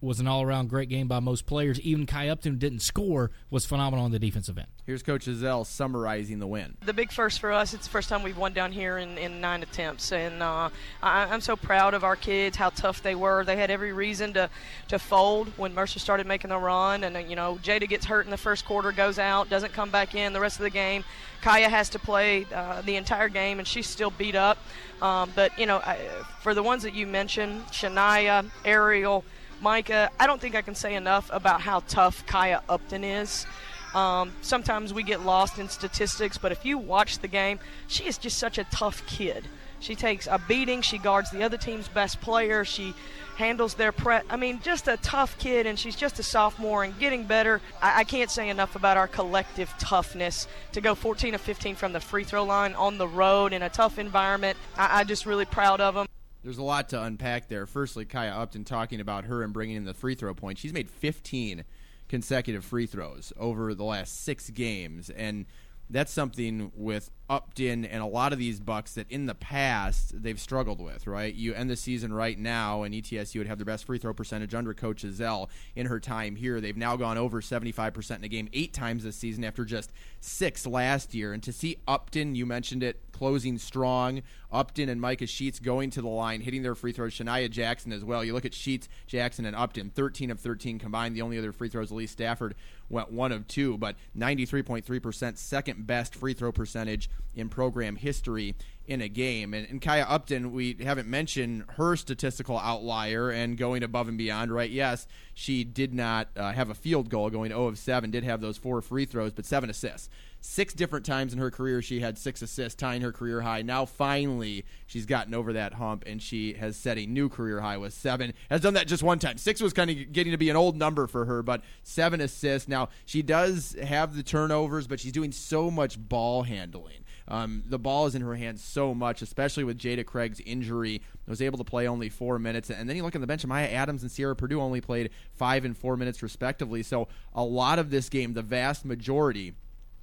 was 0.00 0.20
an 0.20 0.26
all 0.26 0.42
around 0.42 0.68
great 0.68 0.88
game 0.88 1.08
by 1.08 1.20
most 1.20 1.46
players. 1.46 1.78
Even 1.80 2.06
Kai 2.06 2.28
Upton 2.28 2.58
didn't 2.58 2.80
score 2.80 3.30
was 3.50 3.66
phenomenal 3.66 4.04
on 4.04 4.10
the 4.10 4.18
defensive 4.18 4.56
end. 4.56 4.68
Here's 4.86 5.02
Coach 5.02 5.26
Ezell 5.26 5.66
summarizing 5.66 6.38
the 6.38 6.46
win. 6.46 6.76
The 6.84 6.92
big 6.92 7.12
first 7.12 7.40
for 7.40 7.52
us. 7.52 7.74
It's 7.74 7.86
the 7.86 7.90
first 7.90 8.08
time 8.08 8.22
we've 8.22 8.36
won 8.36 8.52
down 8.52 8.72
here 8.72 8.98
in, 8.98 9.18
in 9.18 9.40
nine 9.40 9.62
attempts, 9.62 10.10
and 10.10 10.42
uh, 10.42 10.70
I, 11.02 11.32
am 11.32 11.40
so 11.40 11.54
proud 11.54 11.94
of 11.94 12.02
our 12.02 12.16
kids. 12.16 12.56
How 12.56 12.70
tough 12.70 13.02
they 13.02 13.14
were. 13.14 13.44
They 13.44 13.56
had 13.56 13.70
every 13.70 13.92
reason 13.92 14.32
to 14.32 14.50
to 14.88 14.98
fold 14.98 15.48
when 15.56 15.74
Mercer 15.74 15.98
started 15.98 16.26
making 16.26 16.50
the 16.50 16.58
run, 16.58 17.04
and 17.04 17.16
uh, 17.16 17.20
you 17.20 17.36
know 17.36 17.58
Jada 17.62 17.88
gets 17.88 18.06
hurt 18.06 18.24
in 18.24 18.30
the 18.30 18.36
first 18.36 18.64
quarter, 18.64 18.90
goes 18.92 19.18
out, 19.18 19.50
doesn't 19.50 19.72
come 19.72 19.90
back 19.90 20.14
in 20.14 20.32
the 20.32 20.40
rest 20.40 20.58
of 20.58 20.62
the 20.62 20.70
game. 20.70 21.04
Kaya 21.42 21.68
has 21.68 21.90
to 21.90 21.98
play 21.98 22.46
uh, 22.54 22.82
the 22.82 22.96
entire 22.96 23.28
game, 23.28 23.58
and 23.58 23.68
she's 23.68 23.86
still 23.86 24.10
beat 24.10 24.34
up. 24.34 24.58
Um, 25.00 25.30
but 25.34 25.56
you 25.58 25.66
know, 25.66 25.76
I, 25.78 25.98
for 26.40 26.54
the 26.54 26.62
ones 26.62 26.82
that 26.82 26.94
you 26.94 27.06
mentioned, 27.06 27.66
Shania, 27.66 28.50
Ariel. 28.64 29.24
Micah, 29.60 30.10
I 30.18 30.26
don't 30.26 30.40
think 30.40 30.54
I 30.54 30.62
can 30.62 30.74
say 30.74 30.94
enough 30.94 31.30
about 31.32 31.60
how 31.60 31.80
tough 31.80 32.26
Kaya 32.26 32.62
Upton 32.68 33.04
is. 33.04 33.46
Um, 33.94 34.32
sometimes 34.40 34.94
we 34.94 35.02
get 35.02 35.22
lost 35.24 35.58
in 35.58 35.68
statistics, 35.68 36.38
but 36.38 36.52
if 36.52 36.64
you 36.64 36.78
watch 36.78 37.18
the 37.18 37.28
game, 37.28 37.58
she 37.86 38.06
is 38.06 38.18
just 38.18 38.38
such 38.38 38.56
a 38.56 38.64
tough 38.64 39.04
kid. 39.06 39.44
She 39.80 39.94
takes 39.94 40.26
a 40.26 40.38
beating. 40.46 40.82
She 40.82 40.98
guards 40.98 41.30
the 41.30 41.42
other 41.42 41.56
team's 41.56 41.88
best 41.88 42.20
player. 42.20 42.64
She 42.64 42.94
handles 43.36 43.74
their 43.74 43.92
prep. 43.92 44.26
I 44.28 44.36
mean, 44.36 44.60
just 44.62 44.86
a 44.86 44.98
tough 44.98 45.38
kid, 45.38 45.66
and 45.66 45.78
she's 45.78 45.96
just 45.96 46.18
a 46.18 46.22
sophomore 46.22 46.84
and 46.84 46.98
getting 46.98 47.24
better. 47.24 47.60
I, 47.80 48.00
I, 48.00 48.04
can't 48.04 48.30
say 48.30 48.50
enough 48.50 48.76
about 48.76 48.98
our 48.98 49.08
collective 49.08 49.72
toughness 49.78 50.46
to 50.72 50.82
go 50.82 50.94
14 50.94 51.34
of 51.34 51.40
15 51.40 51.76
from 51.76 51.94
the 51.94 52.00
free 52.00 52.24
throw 52.24 52.44
line 52.44 52.74
on 52.74 52.98
the 52.98 53.08
road 53.08 53.54
in 53.54 53.62
a 53.62 53.70
tough 53.70 53.98
environment. 53.98 54.58
I, 54.76 55.00
I'm 55.00 55.06
just 55.06 55.24
really 55.24 55.46
proud 55.46 55.80
of 55.80 55.94
them. 55.94 56.06
There's 56.42 56.58
a 56.58 56.62
lot 56.62 56.88
to 56.90 57.02
unpack 57.02 57.48
there. 57.48 57.66
Firstly, 57.66 58.04
Kaya 58.04 58.32
Upton 58.32 58.64
talking 58.64 59.00
about 59.00 59.24
her 59.24 59.42
and 59.42 59.52
bringing 59.52 59.76
in 59.76 59.84
the 59.84 59.94
free 59.94 60.14
throw 60.14 60.34
point. 60.34 60.58
She's 60.58 60.72
made 60.72 60.88
15 60.88 61.64
consecutive 62.08 62.64
free 62.64 62.86
throws 62.86 63.32
over 63.38 63.74
the 63.74 63.84
last 63.84 64.24
six 64.24 64.50
games, 64.50 65.10
and 65.10 65.46
that's 65.90 66.12
something 66.12 66.70
with 66.74 67.10
Upton 67.28 67.84
and 67.84 68.02
a 68.02 68.06
lot 68.06 68.32
of 68.32 68.38
these 68.38 68.60
Bucks 68.60 68.94
that 68.94 69.10
in 69.10 69.26
the 69.26 69.34
past 69.34 70.22
they've 70.22 70.38
struggled 70.40 70.80
with, 70.80 71.06
right? 71.06 71.34
You 71.34 71.52
end 71.52 71.68
the 71.68 71.76
season 71.76 72.12
right 72.12 72.38
now, 72.38 72.84
and 72.84 72.94
ETSU 72.94 73.38
would 73.38 73.46
have 73.48 73.58
their 73.58 73.64
best 73.64 73.84
free 73.84 73.98
throw 73.98 74.14
percentage 74.14 74.54
under 74.54 74.72
Coach 74.72 75.02
Ezell 75.02 75.48
in 75.74 75.86
her 75.86 76.00
time 76.00 76.36
here. 76.36 76.60
They've 76.60 76.76
now 76.76 76.96
gone 76.96 77.18
over 77.18 77.40
75% 77.40 78.16
in 78.16 78.24
a 78.24 78.28
game 78.28 78.48
eight 78.52 78.72
times 78.72 79.04
this 79.04 79.16
season 79.16 79.44
after 79.44 79.64
just 79.64 79.92
six 80.20 80.66
last 80.66 81.14
year. 81.14 81.32
And 81.32 81.42
to 81.42 81.52
see 81.52 81.78
Upton, 81.88 82.34
you 82.34 82.46
mentioned 82.46 82.82
it, 82.82 83.00
closing 83.12 83.58
strong. 83.58 84.22
Upton 84.52 84.88
and 84.88 85.00
Micah 85.00 85.26
Sheets 85.26 85.58
going 85.58 85.90
to 85.90 86.02
the 86.02 86.08
line, 86.08 86.40
hitting 86.40 86.62
their 86.62 86.74
free 86.74 86.92
throws. 86.92 87.12
Shania 87.12 87.50
Jackson 87.50 87.92
as 87.92 88.04
well. 88.04 88.24
You 88.24 88.32
look 88.32 88.44
at 88.44 88.54
Sheets, 88.54 88.88
Jackson, 89.06 89.44
and 89.44 89.56
Upton, 89.56 89.90
13 89.90 90.30
of 90.30 90.40
13 90.40 90.78
combined. 90.78 91.16
The 91.16 91.22
only 91.22 91.38
other 91.38 91.52
free 91.52 91.68
throws, 91.68 91.90
Elise 91.90 92.10
Stafford, 92.10 92.54
went 92.88 93.10
one 93.10 93.32
of 93.32 93.46
two, 93.46 93.78
but 93.78 93.96
93.3%, 94.16 95.36
second 95.36 95.86
best 95.86 96.14
free 96.14 96.34
throw 96.34 96.52
percentage 96.52 97.10
in 97.34 97.48
program 97.48 97.96
history 97.96 98.54
in 98.86 99.00
a 99.00 99.08
game. 99.08 99.54
And, 99.54 99.68
and 99.68 99.80
Kaya 99.80 100.04
Upton, 100.08 100.52
we 100.52 100.76
haven't 100.80 101.08
mentioned 101.08 101.64
her 101.76 101.96
statistical 101.96 102.58
outlier 102.58 103.30
and 103.30 103.56
going 103.56 103.82
above 103.82 104.08
and 104.08 104.18
beyond, 104.18 104.52
right? 104.52 104.70
Yes, 104.70 105.06
she 105.34 105.64
did 105.64 105.94
not 105.94 106.28
uh, 106.36 106.52
have 106.52 106.70
a 106.70 106.74
field 106.74 107.08
goal 107.08 107.30
going 107.30 107.50
0 107.50 107.66
of 107.66 107.78
7, 107.78 108.10
did 108.10 108.24
have 108.24 108.40
those 108.40 108.58
four 108.58 108.82
free 108.82 109.04
throws, 109.04 109.32
but 109.32 109.46
seven 109.46 109.70
assists. 109.70 110.08
Six 110.42 110.72
different 110.72 111.04
times 111.04 111.34
in 111.34 111.38
her 111.38 111.50
career, 111.50 111.82
she 111.82 112.00
had 112.00 112.16
six 112.16 112.40
assists, 112.40 112.74
tying 112.74 113.02
her 113.02 113.12
career 113.12 113.42
high. 113.42 113.60
Now, 113.60 113.84
finally, 113.84 114.64
she's 114.86 115.04
gotten 115.04 115.34
over 115.34 115.52
that 115.52 115.74
hump 115.74 116.04
and 116.06 116.20
she 116.20 116.54
has 116.54 116.76
set 116.76 116.96
a 116.96 117.04
new 117.04 117.28
career 117.28 117.60
high 117.60 117.76
with 117.76 117.92
seven. 117.92 118.32
Has 118.48 118.62
done 118.62 118.74
that 118.74 118.88
just 118.88 119.02
one 119.02 119.18
time. 119.18 119.36
Six 119.36 119.60
was 119.60 119.74
kind 119.74 119.90
of 119.90 120.12
getting 120.12 120.32
to 120.32 120.38
be 120.38 120.48
an 120.48 120.56
old 120.56 120.76
number 120.76 121.06
for 121.06 121.26
her, 121.26 121.42
but 121.42 121.60
seven 121.82 122.22
assists. 122.22 122.68
Now, 122.68 122.88
she 123.04 123.20
does 123.20 123.76
have 123.82 124.16
the 124.16 124.22
turnovers, 124.22 124.86
but 124.86 124.98
she's 124.98 125.12
doing 125.12 125.30
so 125.30 125.70
much 125.70 125.98
ball 125.98 126.42
handling. 126.44 127.04
Um, 127.30 127.62
the 127.66 127.78
ball 127.78 128.06
is 128.06 128.16
in 128.16 128.22
her 128.22 128.34
hands 128.34 128.62
so 128.62 128.92
much, 128.92 129.22
especially 129.22 129.62
with 129.64 129.78
Jada 129.78 130.04
Craig's 130.04 130.40
injury. 130.40 131.00
Was 131.26 131.40
able 131.40 131.58
to 131.58 131.64
play 131.64 131.86
only 131.86 132.08
four 132.08 132.40
minutes, 132.40 132.70
and 132.70 132.88
then 132.88 132.96
you 132.96 133.04
look 133.04 133.14
at 133.14 133.20
the 133.20 133.26
bench. 133.26 133.46
Maya 133.46 133.68
Adams 133.68 134.02
and 134.02 134.10
Sierra 134.10 134.34
Purdue 134.34 134.60
only 134.60 134.80
played 134.80 135.10
five 135.32 135.64
and 135.64 135.76
four 135.76 135.96
minutes 135.96 136.24
respectively. 136.24 136.82
So 136.82 137.06
a 137.32 137.44
lot 137.44 137.78
of 137.78 137.90
this 137.90 138.08
game, 138.08 138.34
the 138.34 138.42
vast 138.42 138.84
majority 138.84 139.54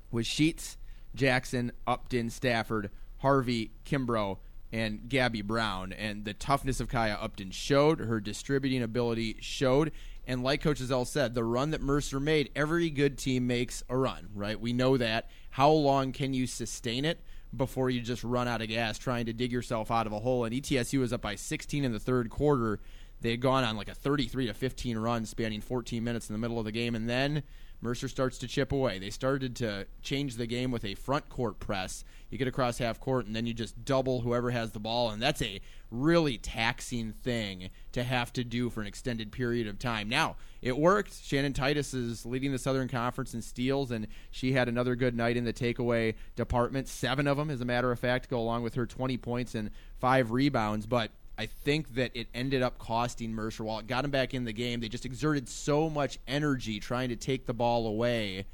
was 0.09 0.25
Sheets, 0.25 0.77
Jackson, 1.15 1.73
Upton, 1.85 2.29
Stafford, 2.29 2.91
Harvey, 3.17 3.71
Kimbrough, 3.85 4.37
and 4.71 5.09
Gabby 5.09 5.41
Brown. 5.41 5.91
And 5.91 6.23
the 6.23 6.33
toughness 6.33 6.79
of 6.79 6.87
Kaya 6.87 7.17
Upton 7.19 7.51
showed, 7.51 7.99
her 7.99 8.21
distributing 8.21 8.83
ability 8.83 9.37
showed, 9.41 9.91
And 10.25 10.43
like 10.43 10.61
Coach 10.61 10.77
Zell 10.77 11.05
said, 11.05 11.33
the 11.33 11.43
run 11.43 11.71
that 11.71 11.81
Mercer 11.81 12.19
made, 12.19 12.51
every 12.55 12.89
good 12.89 13.17
team 13.17 13.47
makes 13.47 13.83
a 13.89 13.97
run, 13.97 14.29
right? 14.33 14.59
We 14.59 14.73
know 14.73 14.97
that. 14.97 15.29
How 15.51 15.69
long 15.69 16.11
can 16.11 16.33
you 16.33 16.47
sustain 16.47 17.05
it 17.05 17.19
before 17.55 17.89
you 17.89 18.01
just 18.01 18.23
run 18.23 18.47
out 18.47 18.61
of 18.61 18.67
gas 18.67 18.97
trying 18.97 19.25
to 19.25 19.33
dig 19.33 19.51
yourself 19.51 19.91
out 19.91 20.07
of 20.07 20.13
a 20.13 20.19
hole? 20.19 20.45
And 20.45 20.53
ETSU 20.53 20.99
was 20.99 21.13
up 21.13 21.21
by 21.21 21.35
16 21.35 21.83
in 21.83 21.91
the 21.91 21.99
third 21.99 22.29
quarter. 22.29 22.79
They 23.21 23.31
had 23.31 23.41
gone 23.41 23.63
on 23.63 23.77
like 23.77 23.89
a 23.89 23.95
33 23.95 24.47
to 24.47 24.53
15 24.53 24.97
run 24.97 25.25
spanning 25.25 25.61
14 25.61 26.03
minutes 26.03 26.29
in 26.29 26.33
the 26.33 26.39
middle 26.39 26.59
of 26.59 26.65
the 26.65 26.71
game. 26.71 26.93
And 26.95 27.09
then 27.09 27.43
Mercer 27.81 28.07
starts 28.07 28.37
to 28.39 28.47
chip 28.47 28.71
away. 28.71 28.97
They 28.97 29.11
started 29.11 29.55
to 29.57 29.85
change 30.01 30.35
the 30.35 30.47
game 30.47 30.71
with 30.71 30.83
a 30.83 30.95
front 30.95 31.29
court 31.29 31.59
press. 31.59 32.03
You 32.29 32.37
get 32.37 32.47
across 32.47 32.79
half 32.79 32.99
court, 32.99 33.27
and 33.27 33.35
then 33.35 33.45
you 33.45 33.53
just 33.53 33.85
double 33.85 34.21
whoever 34.21 34.49
has 34.51 34.71
the 34.71 34.79
ball, 34.79 35.11
and 35.11 35.21
that's 35.21 35.41
a 35.41 35.61
really 35.91 36.37
taxing 36.37 37.13
thing 37.13 37.69
to 37.91 38.03
have 38.03 38.33
to 38.33 38.43
do 38.43 38.69
for 38.69 38.81
an 38.81 38.87
extended 38.87 39.31
period 39.31 39.67
of 39.67 39.79
time. 39.79 40.09
Now, 40.09 40.35
it 40.61 40.77
worked. 40.77 41.13
Shannon 41.23 41.53
Titus 41.53 41.93
is 41.93 42.25
leading 42.25 42.51
the 42.51 42.57
Southern 42.57 42.87
Conference 42.87 43.33
in 43.33 43.41
steals, 43.41 43.91
and 43.91 44.07
she 44.31 44.53
had 44.53 44.67
another 44.67 44.95
good 44.95 45.15
night 45.15 45.37
in 45.37 45.45
the 45.45 45.53
takeaway 45.53 46.15
department. 46.35 46.87
Seven 46.87 47.27
of 47.27 47.37
them, 47.37 47.49
as 47.49 47.61
a 47.61 47.65
matter 47.65 47.91
of 47.91 47.99
fact, 47.99 48.29
go 48.29 48.39
along 48.39 48.63
with 48.63 48.73
her 48.73 48.85
20 48.85 49.17
points 49.17 49.55
and 49.55 49.69
five 49.99 50.31
rebounds. 50.31 50.87
But 50.87 51.11
I 51.37 51.45
think 51.45 51.95
that 51.95 52.11
it 52.15 52.27
ended 52.33 52.63
up 52.63 52.79
costing 52.79 53.33
Mercer. 53.33 53.63
While 53.63 53.79
it 53.79 53.87
got 53.87 54.03
him 54.03 54.11
back 54.11 54.33
in 54.33 54.45
the 54.45 54.53
game, 54.53 54.79
they 54.79 54.89
just 54.89 55.05
exerted 55.05 55.47
so 55.47 55.89
much 55.89 56.17
energy 56.27 56.79
trying 56.79 57.09
to 57.09 57.15
take 57.15 57.45
the 57.45 57.53
ball 57.53 57.85
away 57.87 58.45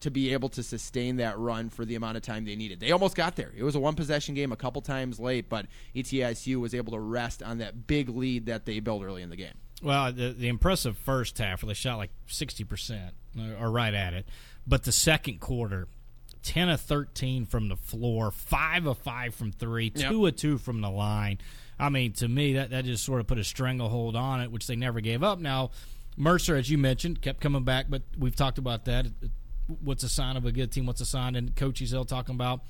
to 0.00 0.10
be 0.10 0.32
able 0.32 0.48
to 0.48 0.62
sustain 0.62 1.16
that 1.16 1.38
run 1.38 1.68
for 1.68 1.84
the 1.84 1.94
amount 1.94 2.16
of 2.16 2.22
time 2.22 2.44
they 2.44 2.56
needed. 2.56 2.80
They 2.80 2.90
almost 2.90 3.14
got 3.14 3.36
there. 3.36 3.52
It 3.56 3.62
was 3.62 3.74
a 3.74 3.80
one 3.80 3.94
possession 3.94 4.34
game 4.34 4.50
a 4.52 4.56
couple 4.56 4.80
times 4.80 5.20
late, 5.20 5.48
but 5.48 5.66
ETSU 5.94 6.56
was 6.56 6.74
able 6.74 6.92
to 6.92 7.00
rest 7.00 7.42
on 7.42 7.58
that 7.58 7.86
big 7.86 8.08
lead 8.08 8.46
that 8.46 8.64
they 8.64 8.80
built 8.80 9.02
early 9.02 9.22
in 9.22 9.30
the 9.30 9.36
game. 9.36 9.54
Well, 9.82 10.12
the, 10.12 10.30
the 10.30 10.48
impressive 10.48 10.96
first 10.96 11.38
half 11.38 11.62
where 11.62 11.68
they 11.68 11.74
shot 11.74 11.96
like 11.96 12.10
60% 12.28 13.10
or 13.58 13.66
uh, 13.66 13.70
right 13.70 13.94
at 13.94 14.14
it, 14.14 14.26
but 14.66 14.84
the 14.84 14.92
second 14.92 15.40
quarter, 15.40 15.88
10 16.42 16.68
of 16.70 16.80
13 16.80 17.44
from 17.46 17.68
the 17.68 17.76
floor, 17.76 18.30
5 18.30 18.86
of 18.86 18.98
5 18.98 19.34
from 19.34 19.52
3, 19.52 19.90
2 19.90 20.00
yep. 20.00 20.12
of 20.12 20.36
2 20.36 20.58
from 20.58 20.80
the 20.80 20.90
line. 20.90 21.38
I 21.80 21.88
mean, 21.88 22.12
to 22.14 22.28
me, 22.28 22.54
that, 22.54 22.70
that 22.70 22.84
just 22.84 23.04
sort 23.04 23.20
of 23.20 23.26
put 23.26 23.38
a 23.38 23.44
stranglehold 23.44 24.14
on 24.16 24.40
it, 24.40 24.50
which 24.52 24.66
they 24.66 24.76
never 24.76 25.00
gave 25.00 25.22
up. 25.22 25.38
Now, 25.38 25.70
Mercer, 26.16 26.56
as 26.56 26.68
you 26.70 26.78
mentioned, 26.78 27.22
kept 27.22 27.40
coming 27.40 27.64
back, 27.64 27.86
but 27.88 28.02
we've 28.18 28.36
talked 28.36 28.58
about 28.58 28.84
that. 28.84 29.06
What's 29.82 30.02
a 30.02 30.08
sign 30.08 30.36
of 30.36 30.44
a 30.44 30.52
good 30.52 30.70
team? 30.72 30.86
What's 30.86 31.00
a 31.00 31.06
sign? 31.06 31.36
And 31.36 31.54
Coach 31.56 31.80
Ezell 31.80 32.06
talking 32.06 32.34
about 32.34 32.60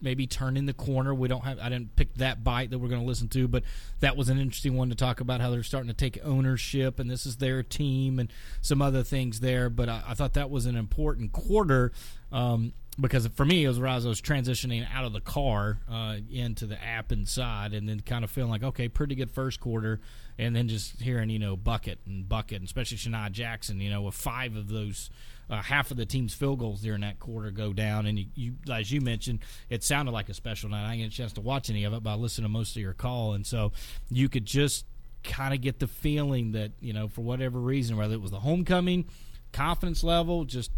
maybe 0.00 0.26
turning 0.26 0.66
the 0.66 0.72
corner. 0.72 1.14
We 1.14 1.28
don't 1.28 1.44
have. 1.44 1.58
I 1.58 1.68
didn't 1.68 1.96
pick 1.96 2.14
that 2.14 2.44
bite 2.44 2.70
that 2.70 2.78
we're 2.78 2.88
going 2.88 3.00
to 3.00 3.06
listen 3.06 3.28
to, 3.28 3.48
but 3.48 3.62
that 4.00 4.16
was 4.16 4.28
an 4.28 4.38
interesting 4.38 4.76
one 4.76 4.88
to 4.90 4.94
talk 4.94 5.20
about 5.20 5.40
how 5.40 5.50
they're 5.50 5.62
starting 5.62 5.88
to 5.88 5.94
take 5.94 6.18
ownership 6.24 6.98
and 6.98 7.10
this 7.10 7.26
is 7.26 7.36
their 7.36 7.62
team 7.62 8.18
and 8.18 8.32
some 8.60 8.82
other 8.82 9.02
things 9.02 9.40
there. 9.40 9.68
But 9.70 9.88
I, 9.88 10.02
I 10.08 10.14
thought 10.14 10.34
that 10.34 10.50
was 10.50 10.66
an 10.66 10.76
important 10.76 11.32
quarter. 11.32 11.92
Um, 12.32 12.72
because 12.98 13.26
for 13.34 13.44
me, 13.44 13.64
it 13.64 13.68
was 13.68 13.78
as 13.78 14.06
I 14.06 14.08
was 14.08 14.20
transitioning 14.20 14.86
out 14.92 15.04
of 15.04 15.12
the 15.12 15.20
car 15.20 15.78
uh, 15.90 16.16
into 16.30 16.66
the 16.66 16.82
app 16.82 17.12
inside, 17.12 17.74
and 17.74 17.88
then 17.88 18.00
kind 18.00 18.24
of 18.24 18.30
feeling 18.30 18.50
like, 18.50 18.62
okay, 18.62 18.88
pretty 18.88 19.14
good 19.14 19.30
first 19.30 19.60
quarter, 19.60 20.00
and 20.38 20.56
then 20.56 20.68
just 20.68 21.00
hearing, 21.00 21.28
you 21.28 21.38
know, 21.38 21.56
bucket 21.56 21.98
and 22.06 22.28
bucket, 22.28 22.56
and 22.56 22.64
especially 22.64 22.96
Shania 22.96 23.30
Jackson, 23.30 23.80
you 23.80 23.90
know, 23.90 24.02
with 24.02 24.14
five 24.14 24.56
of 24.56 24.68
those, 24.68 25.10
uh, 25.48 25.62
half 25.62 25.90
of 25.90 25.96
the 25.96 26.06
team's 26.06 26.34
field 26.34 26.58
goals 26.58 26.80
during 26.82 27.02
that 27.02 27.18
quarter 27.18 27.50
go 27.50 27.72
down, 27.72 28.06
and 28.06 28.18
you, 28.18 28.26
you, 28.34 28.54
as 28.72 28.90
you 28.90 29.00
mentioned, 29.00 29.40
it 29.70 29.84
sounded 29.84 30.12
like 30.12 30.28
a 30.28 30.34
special 30.34 30.68
night. 30.68 30.86
I 30.86 30.90
didn't 30.90 31.02
get 31.02 31.12
a 31.12 31.16
chance 31.16 31.32
to 31.34 31.40
watch 31.40 31.70
any 31.70 31.84
of 31.84 31.92
it, 31.92 32.02
but 32.02 32.10
I 32.10 32.14
listened 32.14 32.44
to 32.44 32.48
most 32.48 32.76
of 32.76 32.82
your 32.82 32.94
call, 32.94 33.34
and 33.34 33.46
so 33.46 33.72
you 34.10 34.28
could 34.28 34.44
just 34.44 34.86
kind 35.22 35.54
of 35.54 35.60
get 35.60 35.78
the 35.78 35.86
feeling 35.86 36.52
that, 36.52 36.72
you 36.80 36.92
know, 36.92 37.08
for 37.08 37.22
whatever 37.22 37.58
reason, 37.58 37.96
whether 37.96 38.14
it 38.14 38.20
was 38.20 38.30
the 38.30 38.40
homecoming, 38.40 39.06
confidence 39.52 40.04
level, 40.04 40.44
just 40.44 40.70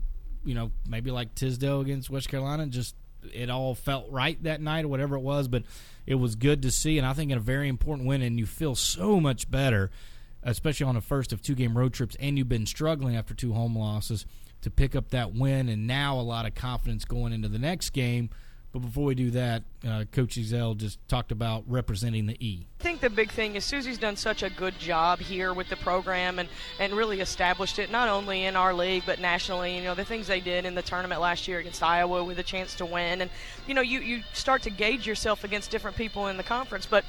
you 0.44 0.54
know, 0.54 0.70
maybe 0.88 1.10
like 1.10 1.34
Tisdale 1.34 1.80
against 1.80 2.10
West 2.10 2.28
Carolina, 2.28 2.66
just 2.66 2.94
it 3.34 3.50
all 3.50 3.74
felt 3.74 4.10
right 4.10 4.40
that 4.44 4.60
night 4.60 4.84
or 4.84 4.88
whatever 4.88 5.16
it 5.16 5.20
was, 5.20 5.48
but 5.48 5.64
it 6.06 6.14
was 6.14 6.36
good 6.36 6.62
to 6.62 6.70
see, 6.70 6.98
and 6.98 7.06
I 7.06 7.12
think 7.12 7.30
in 7.30 7.38
a 7.38 7.40
very 7.40 7.68
important 7.68 8.08
win, 8.08 8.22
and 8.22 8.38
you 8.38 8.46
feel 8.46 8.74
so 8.74 9.20
much 9.20 9.50
better, 9.50 9.90
especially 10.42 10.86
on 10.86 10.94
the 10.94 11.00
first 11.00 11.32
of 11.32 11.42
two 11.42 11.54
game 11.54 11.76
road 11.76 11.92
trips, 11.92 12.16
and 12.20 12.38
you've 12.38 12.48
been 12.48 12.66
struggling 12.66 13.16
after 13.16 13.34
two 13.34 13.52
home 13.52 13.76
losses 13.76 14.24
to 14.62 14.70
pick 14.70 14.96
up 14.96 15.10
that 15.10 15.34
win, 15.34 15.68
and 15.68 15.86
now 15.86 16.18
a 16.18 16.22
lot 16.22 16.46
of 16.46 16.54
confidence 16.54 17.04
going 17.04 17.32
into 17.32 17.48
the 17.48 17.58
next 17.58 17.90
game 17.90 18.30
but 18.72 18.80
before 18.80 19.04
we 19.06 19.14
do 19.14 19.30
that, 19.30 19.62
uh, 19.86 20.04
Coach 20.12 20.36
Ezell 20.36 20.76
just 20.76 20.98
talked 21.08 21.32
about 21.32 21.64
representing 21.66 22.26
the 22.26 22.36
E. 22.38 22.66
I 22.80 22.82
think 22.82 23.00
the 23.00 23.08
big 23.08 23.30
thing 23.30 23.56
is 23.56 23.64
Susie's 23.64 23.96
done 23.96 24.14
such 24.14 24.42
a 24.42 24.50
good 24.50 24.78
job 24.78 25.20
here 25.20 25.54
with 25.54 25.70
the 25.70 25.76
program 25.76 26.38
and, 26.38 26.50
and 26.78 26.92
really 26.92 27.20
established 27.20 27.78
it 27.78 27.90
not 27.90 28.08
only 28.08 28.44
in 28.44 28.56
our 28.56 28.74
league 28.74 29.04
but 29.06 29.20
nationally. 29.20 29.76
You 29.76 29.84
know, 29.84 29.94
the 29.94 30.04
things 30.04 30.26
they 30.26 30.40
did 30.40 30.66
in 30.66 30.74
the 30.74 30.82
tournament 30.82 31.20
last 31.20 31.48
year 31.48 31.58
against 31.60 31.82
Iowa 31.82 32.22
with 32.22 32.38
a 32.38 32.42
chance 32.42 32.74
to 32.74 32.84
win. 32.84 33.22
And, 33.22 33.30
you 33.66 33.72
know, 33.72 33.80
you, 33.80 34.00
you 34.00 34.22
start 34.34 34.62
to 34.62 34.70
gauge 34.70 35.06
yourself 35.06 35.44
against 35.44 35.70
different 35.70 35.96
people 35.96 36.26
in 36.26 36.36
the 36.36 36.42
conference. 36.42 36.84
But 36.84 37.06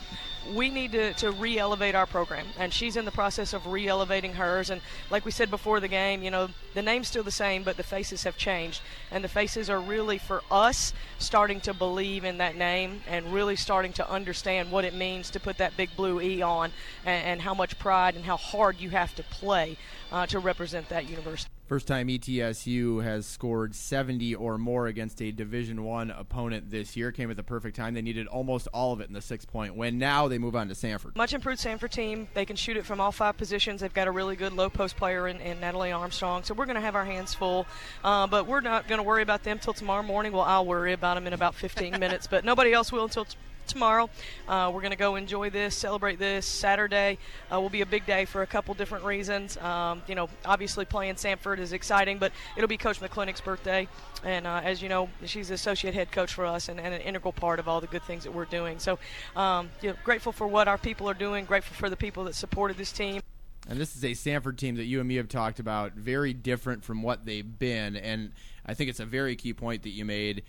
we 0.55 0.69
need 0.69 0.91
to, 0.93 1.13
to 1.13 1.31
re-elevate 1.31 1.95
our 1.95 2.05
program. 2.05 2.45
And 2.57 2.73
she's 2.73 2.95
in 2.95 3.05
the 3.05 3.11
process 3.11 3.53
of 3.53 3.67
re-elevating 3.67 4.33
hers. 4.33 4.69
And 4.69 4.81
like 5.09 5.25
we 5.25 5.31
said 5.31 5.49
before 5.49 5.79
the 5.79 5.87
game 5.87 6.23
you 6.23 6.31
know 6.31 6.49
the 6.73 6.81
name's 6.81 7.07
still 7.07 7.23
the 7.23 7.31
same 7.31 7.63
but 7.63 7.77
the 7.77 7.83
faces 7.83 8.23
have 8.23 8.37
changed. 8.37 8.81
And 9.11 9.23
the 9.23 9.29
faces 9.29 9.69
are 9.69 9.79
really 9.79 10.17
for 10.17 10.41
us 10.51 10.93
starting 11.17 11.61
to 11.61 11.73
believe 11.73 12.23
in 12.23 12.37
that 12.37 12.55
name 12.55 13.01
and 13.07 13.33
really 13.33 13.55
starting 13.55 13.93
to 13.93 14.09
understand 14.09 14.71
what 14.71 14.85
it 14.85 14.93
means 14.93 15.29
to 15.31 15.39
put 15.39 15.57
that 15.57 15.77
big 15.77 15.89
blue 15.95 16.21
e 16.21 16.41
on 16.41 16.71
and, 17.05 17.25
and 17.25 17.41
how 17.41 17.53
much 17.53 17.77
pride 17.79 18.15
and 18.15 18.25
how 18.25 18.37
hard 18.37 18.79
you 18.79 18.89
have 18.89 19.15
to 19.15 19.23
play 19.23 19.77
uh, 20.11 20.25
to 20.27 20.39
represent 20.39 20.89
that 20.89 21.09
university 21.09 21.51
First 21.69 21.85
time 21.85 22.07
ETSU 22.07 23.03
has 23.03 23.27
scored 23.27 23.75
70 23.75 24.33
or 24.33 24.57
more 24.57 24.87
against 24.87 25.21
a 25.21 25.29
Division 25.29 25.83
One 25.83 26.09
opponent 26.09 26.71
this 26.71 26.97
year. 26.97 27.11
Came 27.11 27.29
at 27.29 27.37
the 27.37 27.43
perfect 27.43 27.75
time. 27.75 27.93
They 27.93 28.01
needed 28.01 28.25
almost 28.25 28.67
all 28.73 28.91
of 28.91 29.01
it 29.01 29.07
in 29.07 29.13
the 29.13 29.21
six 29.21 29.45
point 29.45 29.75
win. 29.75 29.99
Now 29.99 30.27
they 30.27 30.39
move 30.39 30.55
on 30.55 30.67
to 30.69 30.73
Samford. 30.73 31.15
Much 31.15 31.31
improved 31.31 31.61
Samford 31.61 31.91
team. 31.91 32.27
They 32.33 32.43
can 32.43 32.55
shoot 32.55 32.75
it 32.75 32.87
from 32.87 32.99
all 32.99 33.11
five 33.11 33.37
positions. 33.37 33.81
They've 33.81 33.93
got 33.93 34.07
a 34.07 34.11
really 34.11 34.35
good 34.35 34.53
low 34.53 34.71
post 34.71 34.97
player 34.97 35.27
in, 35.27 35.39
in 35.41 35.59
Natalie 35.59 35.91
Armstrong. 35.91 36.41
So 36.41 36.55
we're 36.55 36.65
going 36.65 36.73
to 36.73 36.81
have 36.81 36.95
our 36.95 37.05
hands 37.05 37.35
full. 37.35 37.67
Uh, 38.03 38.25
but 38.25 38.47
we're 38.47 38.61
not 38.61 38.87
going 38.87 38.97
to 38.97 39.03
worry 39.03 39.21
about 39.21 39.43
them 39.43 39.59
till 39.59 39.73
tomorrow 39.73 40.01
morning. 40.01 40.31
Well, 40.31 40.41
I'll 40.41 40.65
worry 40.65 40.93
about 40.93 41.13
them 41.13 41.27
in 41.27 41.33
about 41.33 41.53
15 41.53 41.91
minutes, 41.99 42.25
but 42.25 42.43
nobody 42.43 42.73
else 42.73 42.91
will 42.91 43.03
until. 43.03 43.25
T- 43.25 43.37
tomorrow. 43.69 44.09
Uh, 44.47 44.71
we're 44.73 44.81
going 44.81 44.91
to 44.91 44.97
go 44.97 45.15
enjoy 45.15 45.49
this, 45.49 45.75
celebrate 45.75 46.19
this. 46.19 46.45
Saturday 46.45 47.17
uh, 47.51 47.61
will 47.61 47.69
be 47.69 47.81
a 47.81 47.85
big 47.85 48.05
day 48.05 48.25
for 48.25 48.41
a 48.41 48.47
couple 48.47 48.73
different 48.73 49.05
reasons. 49.05 49.55
Um, 49.57 50.01
you 50.07 50.15
know, 50.15 50.27
obviously 50.43 50.83
playing 50.83 51.15
Samford 51.15 51.59
is 51.59 51.71
exciting, 51.71 52.17
but 52.17 52.31
it'll 52.57 52.67
be 52.67 52.77
Coach 52.77 52.99
McClintock's 52.99 53.41
birthday. 53.41 53.87
And 54.23 54.45
uh, 54.45 54.61
as 54.63 54.81
you 54.81 54.89
know, 54.89 55.09
she's 55.25 55.47
the 55.47 55.53
associate 55.53 55.93
head 55.93 56.11
coach 56.11 56.33
for 56.33 56.45
us 56.45 56.67
and, 56.67 56.79
and, 56.79 56.93
an 56.93 57.01
integral 57.01 57.31
part 57.31 57.59
of 57.59 57.67
all 57.67 57.79
the 57.79 57.87
good 57.87 58.03
things 58.03 58.23
that 58.25 58.33
we're 58.33 58.45
doing. 58.45 58.79
So, 58.79 58.99
um, 59.35 59.69
you 59.81 59.89
know, 59.89 59.95
grateful 60.03 60.33
for 60.33 60.47
what 60.47 60.67
our 60.67 60.77
people 60.77 61.09
are 61.09 61.13
doing, 61.13 61.45
grateful 61.45 61.75
for 61.75 61.89
the 61.89 61.95
people 61.95 62.25
that 62.25 62.35
supported 62.35 62.77
this 62.77 62.91
team. 62.91 63.21
And 63.69 63.79
this 63.79 63.95
is 63.95 64.03
a 64.03 64.11
Samford 64.11 64.57
team 64.57 64.75
that 64.75 64.85
you 64.85 64.99
and 64.99 65.07
me 65.07 65.15
have 65.15 65.29
talked 65.29 65.59
about, 65.59 65.93
very 65.93 66.33
different 66.33 66.83
from 66.83 67.03
what 67.03 67.25
they've 67.25 67.59
been. 67.59 67.95
And 67.95 68.31
I 68.65 68.73
think 68.73 68.89
it's 68.89 68.99
a 68.99 69.05
very 69.05 69.35
key 69.35 69.53
point 69.53 69.83
that 69.83 69.91
you 69.91 70.05
made 70.05 70.43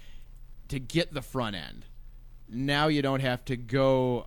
to 0.68 0.78
get 0.78 1.12
the 1.12 1.20
front 1.20 1.54
end 1.54 1.84
now 2.52 2.88
you 2.88 3.02
don't 3.02 3.20
have 3.20 3.44
to 3.46 3.56
go 3.56 4.26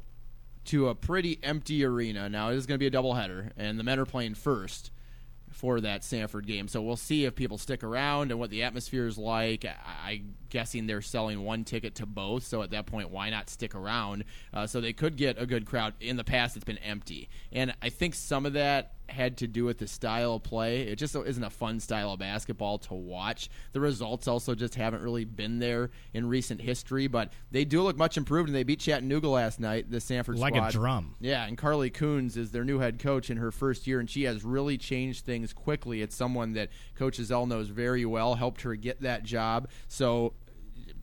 to 0.66 0.90
a 0.90 0.96
pretty 0.96 1.40
empty 1.44 1.84
arena. 1.84 2.30
Now 2.30 2.50
it 2.50 2.56
is 2.56 2.66
going 2.66 2.80
to 2.80 2.80
be 2.80 2.88
a 2.88 3.02
doubleheader, 3.02 3.52
and 3.58 3.80
the 3.80 3.84
men 3.84 4.00
are 4.00 4.06
playing 4.06 4.36
first 4.36 4.92
for 5.52 5.80
that 5.82 6.02
Samford 6.02 6.46
game. 6.46 6.68
So 6.68 6.82
we'll 6.82 6.96
see 6.96 7.26
if 7.26 7.36
people 7.36 7.58
stick 7.58 7.84
around 7.84 8.32
and 8.32 8.40
what 8.40 8.50
the 8.50 8.64
atmosphere 8.64 9.08
is 9.08 9.18
like. 9.18 9.66
I, 9.66 10.12
am 10.12 10.36
guessing 10.50 10.88
they're 10.88 11.02
selling 11.02 11.44
one 11.44 11.64
ticket 11.64 11.96
to 11.96 12.06
both, 12.06 12.44
so 12.44 12.64
at 12.64 12.72
that 12.72 12.86
point, 12.86 13.12
why 13.12 13.30
not 13.30 13.50
stick 13.50 13.76
around? 13.76 14.26
Uh, 14.54 14.68
so 14.68 14.82
they 14.82 14.94
could 14.94 15.16
get 15.16 15.40
a 15.40 15.46
good 15.46 15.66
crowd. 15.66 15.94
In 16.00 16.18
the 16.18 16.24
past, 16.24 16.56
it's 16.56 16.66
been 16.66 16.80
empty, 16.80 17.30
and 17.52 17.74
I 17.82 17.90
think 17.90 18.16
some 18.16 18.46
of 18.46 18.54
that 18.54 18.94
had 19.14 19.38
to 19.38 19.48
do 19.48 19.64
with 19.64 19.78
the 19.78 19.88
style 19.88 20.34
of 20.34 20.44
play. 20.44 20.82
It 20.82 20.98
just 20.98 21.16
isn't 21.16 21.44
a 21.44 21.50
fun 21.50 21.80
style 21.80 22.12
of 22.12 22.20
basketball 22.20 22.80
to 22.80 22.94
watch. 22.94 23.50
The 23.72 23.80
results 23.80 24.28
also 24.28 24.56
just 24.56 24.76
haven't 24.76 25.02
really 25.02 25.26
been 25.26 25.60
there 25.60 25.92
in 26.14 26.28
recent 26.28 26.62
history, 26.62 27.08
but 27.08 27.32
they 27.52 27.64
do 27.64 27.82
look 27.82 27.98
much 27.98 28.18
improved, 28.18 28.50
and 28.50 28.56
they 28.56 28.64
beat 28.64 28.80
Chattanooga 28.80 29.30
last 29.30 29.60
night, 29.60 29.90
the 29.90 29.98
Samford 29.98 30.38
like 30.38 30.56
squad. 30.56 30.70
a 30.70 30.72
drum. 30.72 31.16
Yeah, 31.20 31.46
and 31.46 31.58
Carley 31.58 31.92
Kuhns 31.92 32.36
is 32.36 32.52
their 32.52 32.66
new 32.66 32.80
head 32.80 33.00
coach 33.00 33.30
in 33.30 33.38
her 33.38 33.52
first 33.52 33.88
year, 33.88 34.00
and 34.00 34.10
she 34.10 34.24
has 34.24 34.44
really 34.44 34.78
changed 34.78 35.26
things 35.26 35.54
quickly. 35.54 36.02
It's 36.02 36.16
someone 36.16 36.54
that 36.54 36.70
Coach 36.96 37.20
Ezell 37.20 37.48
knows 37.48 37.70
very 37.70 38.06
well, 38.06 38.36
helped 38.36 38.64
her 38.64 38.76
get 38.76 39.02
that 39.02 39.24
job. 39.24 39.70
So 39.88 40.34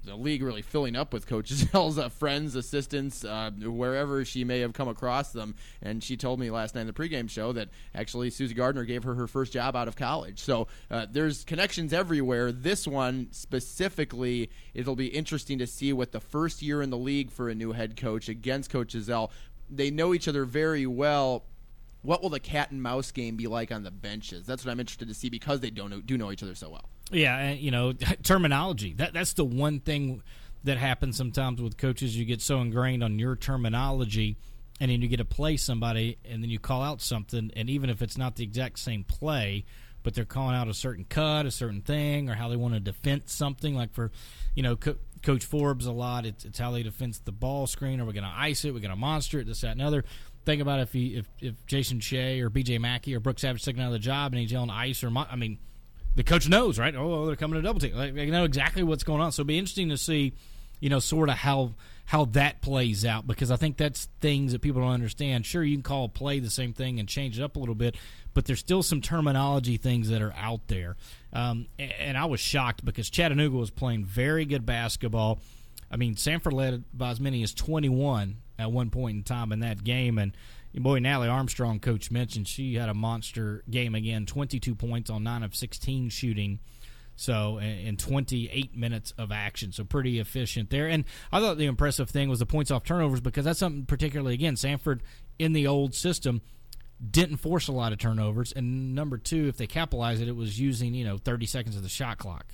the 0.04 0.14
league 0.14 0.42
really 0.42 0.62
filling 0.62 0.97
up 0.97 1.12
with 1.12 1.26
coaches, 1.26 1.66
uh, 1.75 2.09
friends, 2.09 2.54
assistants, 2.57 3.25
uh, 3.25 3.50
wherever 3.62 4.25
she 4.25 4.45
may 4.45 4.61
have 4.61 4.73
come 4.73 4.88
across 4.88 5.33
them. 5.33 5.54
And 5.83 6.02
she 6.02 6.16
told 6.16 6.40
me 6.40 6.50
last 6.50 6.75
night 6.75 6.83
in 6.83 6.87
the 6.87 6.92
pregame 6.92 7.28
show 7.28 7.52
that 7.52 7.69
actually 7.95 8.30
Susie 8.30 8.54
Gardner 8.54 8.85
gave 8.85 9.04
her 9.04 9.14
her 9.14 9.26
first 9.26 9.52
job 9.52 9.76
out 9.76 9.88
of 9.88 9.97
college. 9.97 10.40
So 10.40 10.69
uh, 10.90 11.07
there's 11.11 11.45
connections 11.45 11.92
everywhere. 11.92 12.52
This 12.52 12.87
one 12.87 13.28
specifically, 13.30 14.50
it'll 14.75 14.97
be 14.97 15.09
interesting 15.09 15.59
to 15.59 15.66
see 15.66 15.92
what 15.92 16.12
the 16.12 16.21
first 16.21 16.62
year 16.62 16.83
in 16.83 16.90
the 16.90 16.99
league 16.99 17.30
for 17.30 17.49
a 17.49 17.54
new 17.54 17.73
head 17.73 17.97
coach 17.97 18.28
against 18.28 18.71
Coach 18.71 18.95
Ezell. 18.95 19.30
They 19.69 19.90
know 19.90 20.14
each 20.14 20.26
other 20.26 20.45
very 20.45 20.87
well 20.87 21.45
what 22.02 22.23
will 22.23 22.30
the 22.30 22.40
cat 22.40 22.71
and 22.71 22.83
mouse 22.83 23.11
game 23.11 23.37
be 23.37 23.47
like 23.47 23.71
on 23.73 23.83
the 23.83 23.90
benches? 23.90 24.47
That's 24.47 24.64
what 24.64 24.71
I'm 24.71 24.80
interested 24.80 25.09
to 25.09 25.14
see 25.14 25.28
because 25.28 25.61
they 25.61 25.71
don't 25.71 25.90
know, 25.90 26.00
do 26.00 26.16
know 26.16 26.33
each 26.33 26.42
other 26.42 26.54
so 26.54 26.71
well. 26.71 26.88
Yeah, 27.11 27.37
and, 27.37 27.61
you 27.61 27.71
know, 27.71 27.92
terminology. 28.23 28.95
That 28.95 29.12
that's 29.12 29.35
the 29.35 29.45
one 29.45 29.80
thing 29.80 30.23
that 30.64 30.78
happens 30.78 31.16
sometimes 31.16 31.61
with 31.61 31.76
coaches. 31.76 32.16
You 32.16 32.25
get 32.25 32.40
so 32.40 32.61
ingrained 32.61 33.02
on 33.02 33.19
your 33.19 33.37
terminology, 33.37 34.37
and 34.80 34.90
then 34.90 35.02
you 35.02 35.09
get 35.09 35.19
to 35.19 35.25
play 35.25 35.57
somebody, 35.57 36.19
and 36.25 36.42
then 36.42 36.50
you 36.50 36.59
call 36.59 36.83
out 36.83 37.00
something, 37.00 37.50
and 37.57 37.69
even 37.69 37.90
if 37.90 38.02
it's 38.02 38.16
not 38.16 38.37
the 38.37 38.45
exact 38.45 38.78
same 38.78 39.04
play, 39.04 39.64
but 40.02 40.14
they're 40.14 40.25
calling 40.25 40.57
out 40.57 40.69
a 40.69 40.75
certain 40.75 41.04
cut, 41.04 41.47
a 41.47 41.50
certain 41.50 41.83
thing, 41.83 42.30
or 42.30 42.35
how 42.35 42.49
they 42.49 42.57
want 42.57 42.75
to 42.75 42.80
defend 42.80 43.23
something. 43.26 43.75
Like 43.75 43.92
for, 43.92 44.11
you 44.54 44.62
know, 44.62 44.76
Co- 44.76 44.97
Coach 45.23 45.45
Forbes 45.45 45.87
a 45.87 45.92
lot. 45.92 46.25
It's, 46.25 46.45
it's 46.45 46.59
how 46.59 46.71
they 46.71 46.83
defend 46.83 47.19
the 47.25 47.33
ball 47.33 47.66
screen. 47.66 48.00
Are 48.00 48.04
we 48.04 48.12
going 48.12 48.25
to 48.25 48.33
ice 48.35 48.64
it? 48.64 48.73
We're 48.73 48.80
going 48.80 48.90
to 48.90 48.97
monster 48.97 49.40
it. 49.40 49.47
This, 49.47 49.61
that, 49.61 49.73
and 49.73 49.83
other. 49.83 50.04
Think 50.44 50.62
about 50.62 50.80
if 50.80 50.92
he, 50.92 51.16
if 51.16 51.26
if 51.40 51.66
Jason 51.66 52.00
Shea 52.00 52.40
or 52.40 52.49
B.J. 52.49 52.78
Mackey 52.78 53.14
or 53.14 53.20
Brooks 53.20 53.42
Savage 53.42 53.64
taking 53.64 53.82
out 53.82 53.88
of 53.88 53.92
the 53.92 53.99
job 53.99 54.32
and 54.32 54.40
he's 54.40 54.50
yelling 54.50 54.70
ice 54.70 55.04
or 55.04 55.12
I 55.16 55.37
mean, 55.37 55.59
the 56.16 56.25
coach 56.25 56.49
knows, 56.49 56.78
right? 56.78 56.94
Oh, 56.97 57.26
they're 57.26 57.37
coming 57.37 57.56
to 57.56 57.62
double 57.62 57.80
team. 57.80 57.94
Like, 57.94 58.14
they 58.14 58.26
know 58.26 58.44
exactly 58.44 58.82
what's 58.82 59.04
going 59.04 59.20
on. 59.20 59.32
So 59.32 59.42
it'll 59.42 59.49
be 59.49 59.59
interesting 59.59 59.90
to 59.90 59.97
see, 59.97 60.35
you 60.80 60.88
know, 60.90 60.99
sort 60.99 61.28
of 61.28 61.37
how 61.37 61.75
how 62.06 62.25
that 62.25 62.61
plays 62.61 63.04
out 63.04 63.25
because 63.25 63.52
I 63.52 63.56
think 63.56 63.76
that's 63.76 64.09
things 64.20 64.50
that 64.50 64.61
people 64.61 64.82
don't 64.82 64.90
understand. 64.90 65.47
Sure, 65.47 65.62
you 65.62 65.76
can 65.76 65.85
call 65.85 66.06
a 66.06 66.09
play 66.09 66.40
the 66.40 66.50
same 66.50 66.73
thing 66.73 66.99
and 66.99 67.09
change 67.09 67.38
it 67.38 67.42
up 67.42 67.54
a 67.54 67.61
little 67.61 67.76
bit, 67.76 67.97
but 68.35 68.47
there's 68.47 68.59
still 68.59 68.82
some 68.82 69.00
terminology 69.00 69.76
things 69.76 70.09
that 70.09 70.20
are 70.20 70.35
out 70.37 70.66
there. 70.66 70.97
Um, 71.32 71.68
and 71.78 72.18
I 72.18 72.25
was 72.25 72.40
shocked 72.40 72.85
because 72.85 73.11
Chattanooga 73.11 73.56
was 73.56 73.70
playing 73.70 74.06
very 74.06 74.44
good 74.44 74.66
basketball. 74.66 75.38
I 75.88 75.97
mean, 75.97 76.16
Samford 76.16 76.52
led 76.52 76.85
by 76.92 77.11
as 77.11 77.20
many 77.20 77.44
as 77.44 77.54
21 77.54 78.38
at 78.60 78.70
one 78.70 78.90
point 78.90 79.16
in 79.16 79.22
time 79.22 79.52
in 79.52 79.60
that 79.60 79.82
game, 79.82 80.18
and 80.18 80.36
boy 80.74 80.98
Natalie 80.98 81.28
Armstrong, 81.28 81.80
coach 81.80 82.10
mentioned 82.10 82.46
she 82.46 82.74
had 82.74 82.88
a 82.88 82.94
monster 82.94 83.64
game 83.70 83.94
again, 83.94 84.26
22 84.26 84.74
points 84.74 85.10
on 85.10 85.24
nine 85.24 85.42
of 85.42 85.54
16 85.54 86.10
shooting. 86.10 86.60
So 87.16 87.58
in 87.58 87.98
28 87.98 88.74
minutes 88.74 89.12
of 89.18 89.30
action, 89.30 89.72
so 89.72 89.84
pretty 89.84 90.20
efficient 90.20 90.70
there. 90.70 90.86
And 90.86 91.04
I 91.30 91.40
thought 91.40 91.58
the 91.58 91.66
impressive 91.66 92.08
thing 92.08 92.30
was 92.30 92.38
the 92.38 92.46
points 92.46 92.70
off 92.70 92.82
turnovers 92.82 93.20
because 93.20 93.44
that's 93.44 93.58
something 93.58 93.84
particularly 93.84 94.32
again 94.32 94.54
Samford 94.54 95.00
in 95.38 95.52
the 95.52 95.66
old 95.66 95.94
system 95.94 96.40
didn't 97.10 97.36
force 97.36 97.68
a 97.68 97.72
lot 97.72 97.92
of 97.92 97.98
turnovers. 97.98 98.52
And 98.52 98.94
number 98.94 99.18
two, 99.18 99.48
if 99.48 99.56
they 99.58 99.66
capitalized 99.66 100.22
it, 100.22 100.28
it 100.28 100.36
was 100.36 100.58
using 100.58 100.94
you 100.94 101.04
know 101.04 101.18
30 101.18 101.44
seconds 101.44 101.76
of 101.76 101.82
the 101.82 101.90
shot 101.90 102.16
clock. 102.16 102.46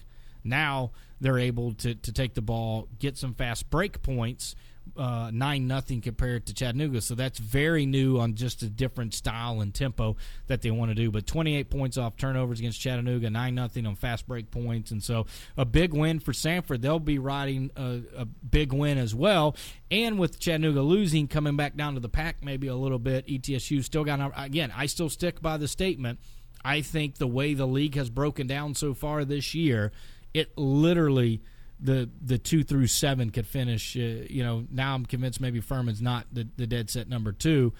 Now 0.42 0.90
they're 1.20 1.38
able 1.38 1.74
to 1.74 1.94
to 1.94 2.12
take 2.12 2.34
the 2.34 2.42
ball, 2.42 2.88
get 2.98 3.16
some 3.16 3.34
fast 3.34 3.70
break 3.70 4.02
points, 4.02 4.56
Uh, 4.96 5.30
nine 5.32 5.66
nothing 5.66 6.00
compared 6.00 6.46
to 6.46 6.54
Chattanooga. 6.54 7.00
So 7.00 7.14
that's 7.14 7.38
very 7.38 7.84
new 7.86 8.18
on 8.18 8.34
just 8.34 8.62
a 8.62 8.68
different 8.68 9.14
style 9.14 9.60
and 9.60 9.74
tempo 9.74 10.16
that 10.46 10.62
they 10.62 10.70
want 10.70 10.90
to 10.90 10.94
do. 10.94 11.10
But 11.10 11.26
28 11.26 11.68
points 11.70 11.98
off 11.98 12.16
turnovers 12.16 12.60
against 12.60 12.80
Chattanooga, 12.80 13.28
nine 13.28 13.54
nothing 13.54 13.86
on 13.86 13.96
fast 13.96 14.26
break 14.26 14.50
points, 14.50 14.90
and 14.90 15.02
so 15.02 15.26
a 15.56 15.64
big 15.64 15.92
win 15.92 16.18
for 16.18 16.32
Samford. 16.32 16.80
They'll 16.80 16.98
be 16.98 17.18
riding 17.18 17.70
a, 17.76 18.00
a 18.16 18.24
big 18.24 18.72
win 18.72 18.96
as 18.96 19.14
well. 19.14 19.56
And 19.90 20.18
with 20.18 20.40
Chattanooga 20.40 20.80
losing, 20.80 21.28
coming 21.28 21.56
back 21.56 21.76
down 21.76 21.94
to 21.94 22.00
the 22.00 22.08
pack 22.08 22.42
maybe 22.42 22.66
a 22.66 22.76
little 22.76 22.98
bit, 22.98 23.26
ETSU 23.26 23.84
still 23.84 24.04
got 24.04 24.32
again. 24.36 24.72
I 24.74 24.86
still 24.86 25.10
stick 25.10 25.42
by 25.42 25.56
the 25.56 25.68
statement. 25.68 26.20
I 26.64 26.80
think 26.80 27.18
the 27.18 27.28
way 27.28 27.54
the 27.54 27.66
league 27.66 27.94
has 27.94 28.10
broken 28.10 28.46
down 28.46 28.74
so 28.74 28.92
far 28.92 29.24
this 29.24 29.54
year, 29.54 29.92
it 30.34 30.56
literally 30.58 31.42
the 31.80 32.08
the 32.22 32.38
two 32.38 32.64
through 32.64 32.86
seven 32.86 33.30
could 33.30 33.46
finish. 33.46 33.96
Uh, 33.96 34.24
you 34.28 34.42
know, 34.42 34.66
now 34.70 34.94
I'm 34.94 35.06
convinced 35.06 35.40
maybe 35.40 35.60
Furman's 35.60 36.02
not 36.02 36.26
the, 36.32 36.48
the 36.56 36.66
dead 36.66 36.90
set 36.90 37.08
number 37.08 37.32
two. 37.32 37.72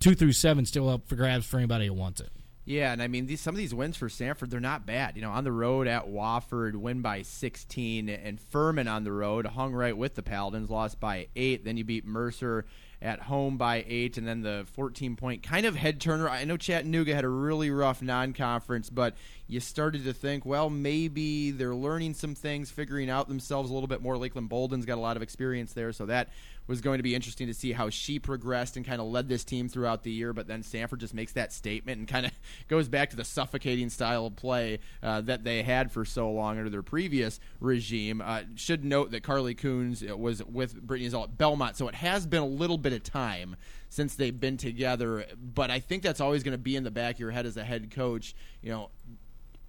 Two 0.00 0.14
through 0.14 0.32
seven 0.32 0.66
still 0.66 0.88
up 0.88 1.06
for 1.06 1.16
grabs 1.16 1.46
for 1.46 1.58
anybody 1.58 1.86
who 1.86 1.92
wants 1.92 2.20
it. 2.20 2.30
Yeah, 2.66 2.92
and 2.92 3.02
I 3.02 3.08
mean 3.08 3.26
these 3.26 3.42
some 3.42 3.54
of 3.54 3.58
these 3.58 3.74
wins 3.74 3.96
for 3.96 4.08
Samford, 4.08 4.48
they're 4.48 4.60
not 4.60 4.86
bad. 4.86 5.16
You 5.16 5.22
know, 5.22 5.30
on 5.30 5.44
the 5.44 5.52
road 5.52 5.86
at 5.86 6.08
Wofford, 6.08 6.74
win 6.76 7.02
by 7.02 7.22
16, 7.22 8.08
and 8.08 8.40
Furman 8.40 8.88
on 8.88 9.04
the 9.04 9.12
road 9.12 9.46
hung 9.46 9.74
right 9.74 9.96
with 9.96 10.14
the 10.14 10.22
Paladins, 10.22 10.70
lost 10.70 10.98
by 10.98 11.28
eight. 11.36 11.64
Then 11.64 11.76
you 11.76 11.84
beat 11.84 12.06
Mercer 12.06 12.64
at 13.02 13.20
home 13.20 13.58
by 13.58 13.84
eight, 13.86 14.16
and 14.16 14.26
then 14.26 14.40
the 14.40 14.66
14 14.72 15.14
point 15.14 15.42
kind 15.42 15.66
of 15.66 15.76
head 15.76 16.00
turner. 16.00 16.26
I 16.26 16.44
know 16.44 16.56
Chattanooga 16.56 17.14
had 17.14 17.24
a 17.24 17.28
really 17.28 17.70
rough 17.70 18.00
non 18.00 18.32
conference, 18.32 18.88
but 18.88 19.14
you 19.46 19.60
started 19.60 20.04
to 20.04 20.12
think, 20.12 20.46
well, 20.46 20.70
maybe 20.70 21.50
they're 21.50 21.74
learning 21.74 22.14
some 22.14 22.34
things, 22.34 22.70
figuring 22.70 23.10
out 23.10 23.28
themselves 23.28 23.70
a 23.70 23.74
little 23.74 23.86
bit 23.86 24.00
more. 24.00 24.16
Lakeland 24.16 24.48
Bolden's 24.48 24.86
got 24.86 24.96
a 24.96 25.00
lot 25.00 25.16
of 25.16 25.22
experience 25.22 25.74
there, 25.74 25.92
so 25.92 26.06
that 26.06 26.30
was 26.66 26.80
going 26.80 26.98
to 26.98 27.02
be 27.02 27.14
interesting 27.14 27.46
to 27.46 27.54
see 27.54 27.72
how 27.72 27.90
she 27.90 28.18
progressed 28.18 28.76
and 28.78 28.86
kind 28.86 29.00
of 29.00 29.06
led 29.06 29.28
this 29.28 29.44
team 29.44 29.68
throughout 29.68 30.02
the 30.02 30.10
year. 30.10 30.32
But 30.32 30.46
then 30.46 30.62
Samford 30.62 30.98
just 30.98 31.12
makes 31.12 31.32
that 31.32 31.52
statement 31.52 31.98
and 31.98 32.08
kind 32.08 32.24
of 32.24 32.32
goes 32.68 32.88
back 32.88 33.10
to 33.10 33.16
the 33.16 33.24
suffocating 33.24 33.90
style 33.90 34.26
of 34.26 34.36
play 34.36 34.78
uh, 35.02 35.20
that 35.22 35.44
they 35.44 35.62
had 35.62 35.92
for 35.92 36.06
so 36.06 36.30
long 36.30 36.56
under 36.56 36.70
their 36.70 36.82
previous 36.82 37.38
regime. 37.60 38.22
Uh, 38.24 38.42
should 38.54 38.82
note 38.84 39.10
that 39.10 39.22
Carley 39.22 39.54
Kuhns 39.54 40.02
was 40.16 40.42
with 40.42 40.86
Brittney 40.86 41.10
Ezell 41.10 41.24
at 41.24 41.36
Belmont, 41.36 41.76
so 41.76 41.88
it 41.88 41.94
has 41.96 42.26
been 42.26 42.42
a 42.42 42.46
little 42.46 42.78
bit 42.78 42.94
of 42.94 43.02
time 43.02 43.56
since 43.94 44.16
they've 44.16 44.38
been 44.38 44.56
together. 44.56 45.24
But 45.36 45.70
I 45.70 45.78
think 45.78 46.02
that's 46.02 46.20
always 46.20 46.42
going 46.42 46.52
to 46.52 46.58
be 46.58 46.74
in 46.74 46.82
the 46.82 46.90
back 46.90 47.14
of 47.14 47.20
your 47.20 47.30
head 47.30 47.46
as 47.46 47.56
a 47.56 47.62
head 47.62 47.92
coach. 47.92 48.34
You 48.60 48.70
know, 48.70 48.90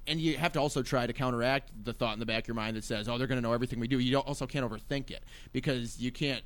and 0.07 0.19
you 0.19 0.37
have 0.37 0.53
to 0.53 0.59
also 0.59 0.81
try 0.81 1.05
to 1.05 1.13
counteract 1.13 1.71
the 1.83 1.93
thought 1.93 2.13
in 2.13 2.19
the 2.19 2.25
back 2.25 2.43
of 2.43 2.47
your 2.47 2.55
mind 2.55 2.75
that 2.75 2.83
says, 2.83 3.07
"Oh, 3.07 3.17
they're 3.19 3.27
going 3.27 3.37
to 3.37 3.47
know 3.47 3.53
everything 3.53 3.79
we 3.79 3.87
do." 3.87 3.99
You 3.99 4.17
also 4.17 4.47
can't 4.47 4.69
overthink 4.69 5.11
it 5.11 5.23
because 5.51 5.99
you 5.99 6.11
can't 6.11 6.43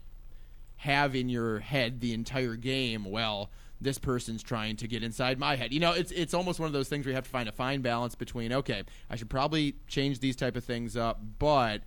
have 0.80 1.16
in 1.16 1.30
your 1.30 1.60
head 1.60 2.00
the 2.00 2.14
entire 2.14 2.56
game, 2.56 3.04
well, 3.04 3.50
this 3.82 3.98
person's 3.98 4.44
trying 4.44 4.76
to 4.78 4.88
get 4.88 5.04
inside 5.04 5.38
my 5.40 5.56
head. 5.56 5.74
You 5.74 5.80
know, 5.80 5.94
it's 5.94 6.12
it's 6.12 6.34
almost 6.34 6.60
one 6.60 6.68
of 6.68 6.74
those 6.74 6.90
things 6.90 7.06
where 7.06 7.12
you 7.12 7.16
have 7.16 7.24
to 7.24 7.30
find 7.30 7.48
a 7.48 7.54
fine 7.54 7.82
balance 7.82 8.16
between 8.16 8.52
okay, 8.52 8.84
I 9.10 9.16
should 9.16 9.30
probably 9.30 9.76
change 9.88 10.20
these 10.20 10.36
type 10.36 10.58
of 10.58 10.66
things 10.66 10.98
up, 10.98 11.22
but 11.40 11.84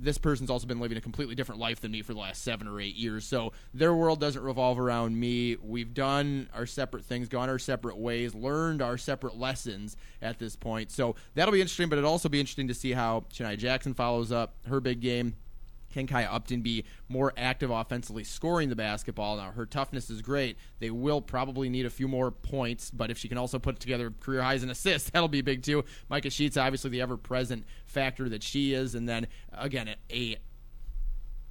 this 0.00 0.18
person's 0.18 0.50
also 0.50 0.66
been 0.66 0.80
living 0.80 0.96
a 0.96 1.00
completely 1.00 1.34
different 1.34 1.60
life 1.60 1.80
than 1.80 1.90
me 1.90 2.02
for 2.02 2.14
the 2.14 2.20
last 2.20 2.42
seven 2.42 2.68
or 2.68 2.80
eight 2.80 2.94
years. 2.94 3.24
So 3.24 3.52
their 3.74 3.94
world 3.94 4.20
doesn't 4.20 4.42
revolve 4.42 4.78
around 4.78 5.18
me. 5.18 5.56
We've 5.56 5.92
done 5.92 6.48
our 6.54 6.66
separate 6.66 7.04
things, 7.04 7.28
gone 7.28 7.48
our 7.48 7.58
separate 7.58 7.98
ways, 7.98 8.34
learned 8.34 8.80
our 8.80 8.96
separate 8.96 9.36
lessons 9.36 9.96
at 10.22 10.38
this 10.38 10.56
point. 10.56 10.90
So 10.90 11.16
that'll 11.34 11.52
be 11.52 11.60
interesting, 11.60 11.88
but 11.88 11.98
it'll 11.98 12.10
also 12.10 12.28
be 12.28 12.40
interesting 12.40 12.68
to 12.68 12.74
see 12.74 12.92
how 12.92 13.24
Shania 13.32 13.58
Jackson 13.58 13.94
follows 13.94 14.30
up 14.32 14.54
her 14.68 14.80
big 14.80 15.00
game 15.00 15.34
can 15.98 16.06
Kaya 16.06 16.28
Upton 16.30 16.62
be 16.62 16.84
more 17.08 17.32
active 17.36 17.70
offensively, 17.70 18.24
scoring 18.24 18.68
the 18.68 18.76
basketball? 18.76 19.36
Now, 19.36 19.50
her 19.50 19.66
toughness 19.66 20.10
is 20.10 20.22
great. 20.22 20.56
They 20.78 20.90
will 20.90 21.20
probably 21.20 21.68
need 21.68 21.86
a 21.86 21.90
few 21.90 22.06
more 22.06 22.30
points, 22.30 22.90
but 22.90 23.10
if 23.10 23.18
she 23.18 23.28
can 23.28 23.38
also 23.38 23.58
put 23.58 23.80
together 23.80 24.12
career 24.20 24.42
highs 24.42 24.62
and 24.62 24.70
assists, 24.70 25.10
that'll 25.12 25.28
be 25.28 25.42
big 25.42 25.62
too. 25.62 25.84
Micah 26.08 26.30
Sheets, 26.30 26.56
obviously 26.56 26.90
the 26.90 27.00
ever 27.00 27.16
present 27.16 27.64
factor 27.86 28.28
that 28.28 28.42
she 28.42 28.72
is. 28.74 28.94
And 28.94 29.08
then, 29.08 29.26
again, 29.52 29.94
a 30.10 30.36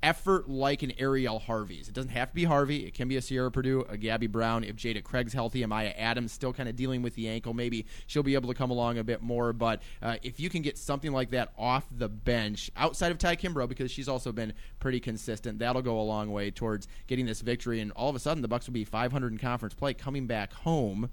effort 0.03 0.49
like 0.49 0.83
an 0.83 0.93
Ariel 0.97 1.39
Harvey's. 1.39 1.87
It 1.87 1.93
doesn't 1.93 2.11
have 2.11 2.29
to 2.29 2.35
be 2.35 2.43
Harvey. 2.43 2.85
It 2.85 2.93
can 2.93 3.07
be 3.07 3.17
a 3.17 3.21
Sierra 3.21 3.51
Purdue, 3.51 3.85
a 3.89 3.97
Gabby 3.97 4.27
Brown. 4.27 4.63
If 4.63 4.75
Jada 4.75 5.03
Craig's 5.03 5.33
healthy, 5.33 5.61
Amaya 5.61 5.93
Adams 5.97 6.31
still 6.31 6.53
kind 6.53 6.69
of 6.69 6.75
dealing 6.75 7.01
with 7.01 7.15
the 7.15 7.27
ankle, 7.27 7.53
maybe 7.53 7.85
she'll 8.05 8.23
be 8.23 8.35
able 8.35 8.49
to 8.49 8.55
come 8.55 8.71
along 8.71 8.97
a 8.97 9.03
bit 9.03 9.21
more. 9.21 9.53
But 9.53 9.81
uh, 10.01 10.17
if 10.21 10.39
you 10.39 10.49
can 10.49 10.61
get 10.61 10.77
something 10.77 11.11
like 11.11 11.31
that 11.31 11.53
off 11.57 11.85
the 11.91 12.09
bench, 12.09 12.71
outside 12.75 13.11
of 13.11 13.17
Ty 13.17 13.37
Kimbrough, 13.37 13.69
because 13.69 13.91
she's 13.91 14.07
also 14.07 14.31
been 14.31 14.53
pretty 14.79 14.99
consistent, 14.99 15.59
that'll 15.59 15.81
go 15.81 15.99
a 15.99 16.01
long 16.01 16.31
way 16.31 16.51
towards 16.51 16.87
getting 17.07 17.25
this 17.25 17.41
victory. 17.41 17.79
And 17.79 17.91
all 17.91 18.09
of 18.09 18.15
a 18.15 18.19
sudden, 18.19 18.41
the 18.41 18.47
Bucks 18.47 18.67
will 18.67 18.73
be 18.73 18.83
500 18.83 19.31
in 19.31 19.37
conference 19.37 19.73
play 19.73 19.93
coming 19.93 20.27
back 20.27 20.53
home 20.53 21.09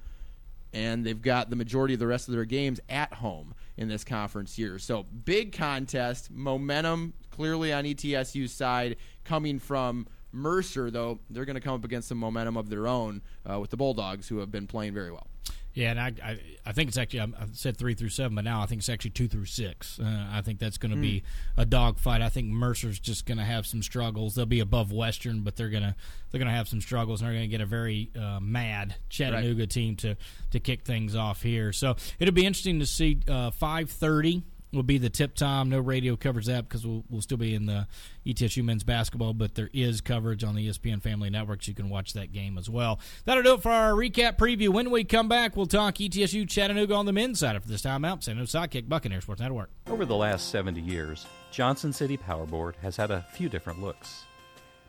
and 0.75 1.07
they've 1.07 1.23
got 1.23 1.51
the 1.51 1.57
majority 1.57 1.94
of 1.94 2.01
the 2.01 2.07
rest 2.07 2.29
of 2.29 2.35
their 2.35 2.44
games 2.44 2.81
at 2.88 3.12
home 3.14 3.55
in 3.77 3.88
this 3.88 4.05
conference 4.05 4.59
year. 4.59 4.79
So 4.79 5.05
big 5.05 5.53
contest, 5.53 6.31
momentum 6.31 7.14
clearly 7.35 7.73
on 7.73 7.85
ETSU's 7.85 8.53
side 8.53 8.97
coming 9.25 9.59
from 9.59 10.07
Mercer, 10.33 10.90
though 10.90 11.18
they're 11.31 11.44
going 11.44 11.55
to 11.55 11.61
come 11.61 11.75
up 11.75 11.85
against 11.85 12.09
some 12.09 12.18
momentum 12.18 12.57
of 12.57 12.70
their 12.70 12.87
own 12.87 13.23
uh, 13.51 13.59
with 13.59 13.70
the 13.70 13.77
Bulldogs, 13.77 14.29
who 14.29 14.38
have 14.38 14.51
been 14.51 14.66
playing 14.66 14.94
very 14.94 15.11
well. 15.11 15.27
Yeah, 15.75 15.90
and 15.90 16.01
I, 16.01 16.12
I, 16.23 16.38
I 16.66 16.73
think 16.73 16.88
it's 16.88 16.97
actually 16.97 17.20
I 17.20 17.47
said 17.53 17.77
three 17.77 17.94
through 17.94 18.11
seven, 18.11 18.37
but 18.37 18.44
now 18.44 18.62
I 18.62 18.66
think 18.66 18.79
it's 18.79 18.88
actually 18.88 19.11
two 19.11 19.27
through 19.27 19.47
six. 19.47 19.99
Uh, 19.99 20.29
I 20.31 20.40
think 20.40 20.61
that's 20.61 20.79
going 20.79 20.92
to 20.92 20.97
mm. 20.97 21.03
be 21.03 21.25
hmm. 21.55 21.61
a 21.61 21.64
dogfight. 21.64 22.23
I 22.23 22.29
think 22.29 22.47
Mercer's 22.47 23.01
just 23.01 23.27
going 23.27 23.38
to 23.38 23.44
have 23.44 23.66
some 23.66 23.83
struggles. 23.83 24.37
They'll 24.37 24.47
be 24.47 24.61
above 24.61 24.92
Western, 24.92 25.40
but 25.40 25.57
they're 25.57 25.70
gonna 25.70 25.97
they're 26.31 26.38
going 26.38 26.51
to 26.51 26.55
have 26.55 26.68
some 26.68 26.81
struggles, 26.81 27.20
and 27.20 27.27
they're 27.27 27.35
going 27.35 27.51
to 27.51 27.51
get 27.51 27.61
a 27.61 27.66
very 27.66 28.12
uh, 28.16 28.38
mad 28.40 28.94
Chattanooga 29.09 29.62
right. 29.62 29.70
team 29.70 29.97
to 29.97 30.16
to 30.53 30.61
kick 30.61 30.85
things 30.85 31.16
off 31.16 31.42
here. 31.42 31.73
So 31.73 31.97
it'll 32.20 32.35
be 32.35 32.47
interesting 32.47 32.79
to 32.79 32.87
see 32.87 33.18
uh, 33.27 33.51
five 33.51 33.90
thirty 33.90 34.44
will 34.74 34.82
be 34.82 34.98
the 34.98 35.10
tip 35.10 35.34
time. 35.34 35.70
No 35.70 35.78
radio 35.78 36.16
covers 36.16 36.46
that 36.46 36.68
because 36.68 36.87
we'll, 36.87 37.04
we'll 37.08 37.22
still 37.22 37.38
be 37.38 37.54
in 37.54 37.66
the 37.66 37.87
ETSU 38.26 38.64
men's 38.64 38.84
basketball, 38.84 39.32
but 39.32 39.54
there 39.54 39.70
is 39.72 40.00
coverage 40.00 40.44
on 40.44 40.54
the 40.54 40.68
ESPN 40.68 41.02
Family 41.02 41.30
Networks. 41.30 41.68
You 41.68 41.74
can 41.74 41.88
watch 41.88 42.12
that 42.14 42.32
game 42.32 42.58
as 42.58 42.68
well. 42.68 43.00
That'll 43.24 43.42
do 43.42 43.54
it 43.54 43.62
for 43.62 43.70
our 43.70 43.92
recap 43.92 44.37
preview. 44.37 44.68
When 44.70 44.90
we 44.90 45.04
come 45.04 45.28
back, 45.28 45.56
we'll 45.56 45.66
talk 45.66 45.96
ETSU 45.96 46.48
Chattanooga 46.48 46.94
on 46.94 47.06
the 47.06 47.12
men's 47.12 47.38
side 47.38 47.56
after 47.56 47.68
this 47.68 47.82
time 47.82 48.04
out. 48.04 48.24
San 48.24 48.37
Jose 48.37 48.56
Sidekick, 48.58 48.88
Buccaneer 48.88 49.20
Sports 49.20 49.40
Network. 49.40 49.70
Over 49.88 50.04
the 50.04 50.16
last 50.16 50.50
70 50.50 50.80
years, 50.80 51.26
Johnson 51.50 51.92
City 51.92 52.16
Power 52.16 52.46
Board 52.46 52.76
has 52.82 52.96
had 52.96 53.10
a 53.10 53.24
few 53.32 53.48
different 53.48 53.80
looks, 53.80 54.24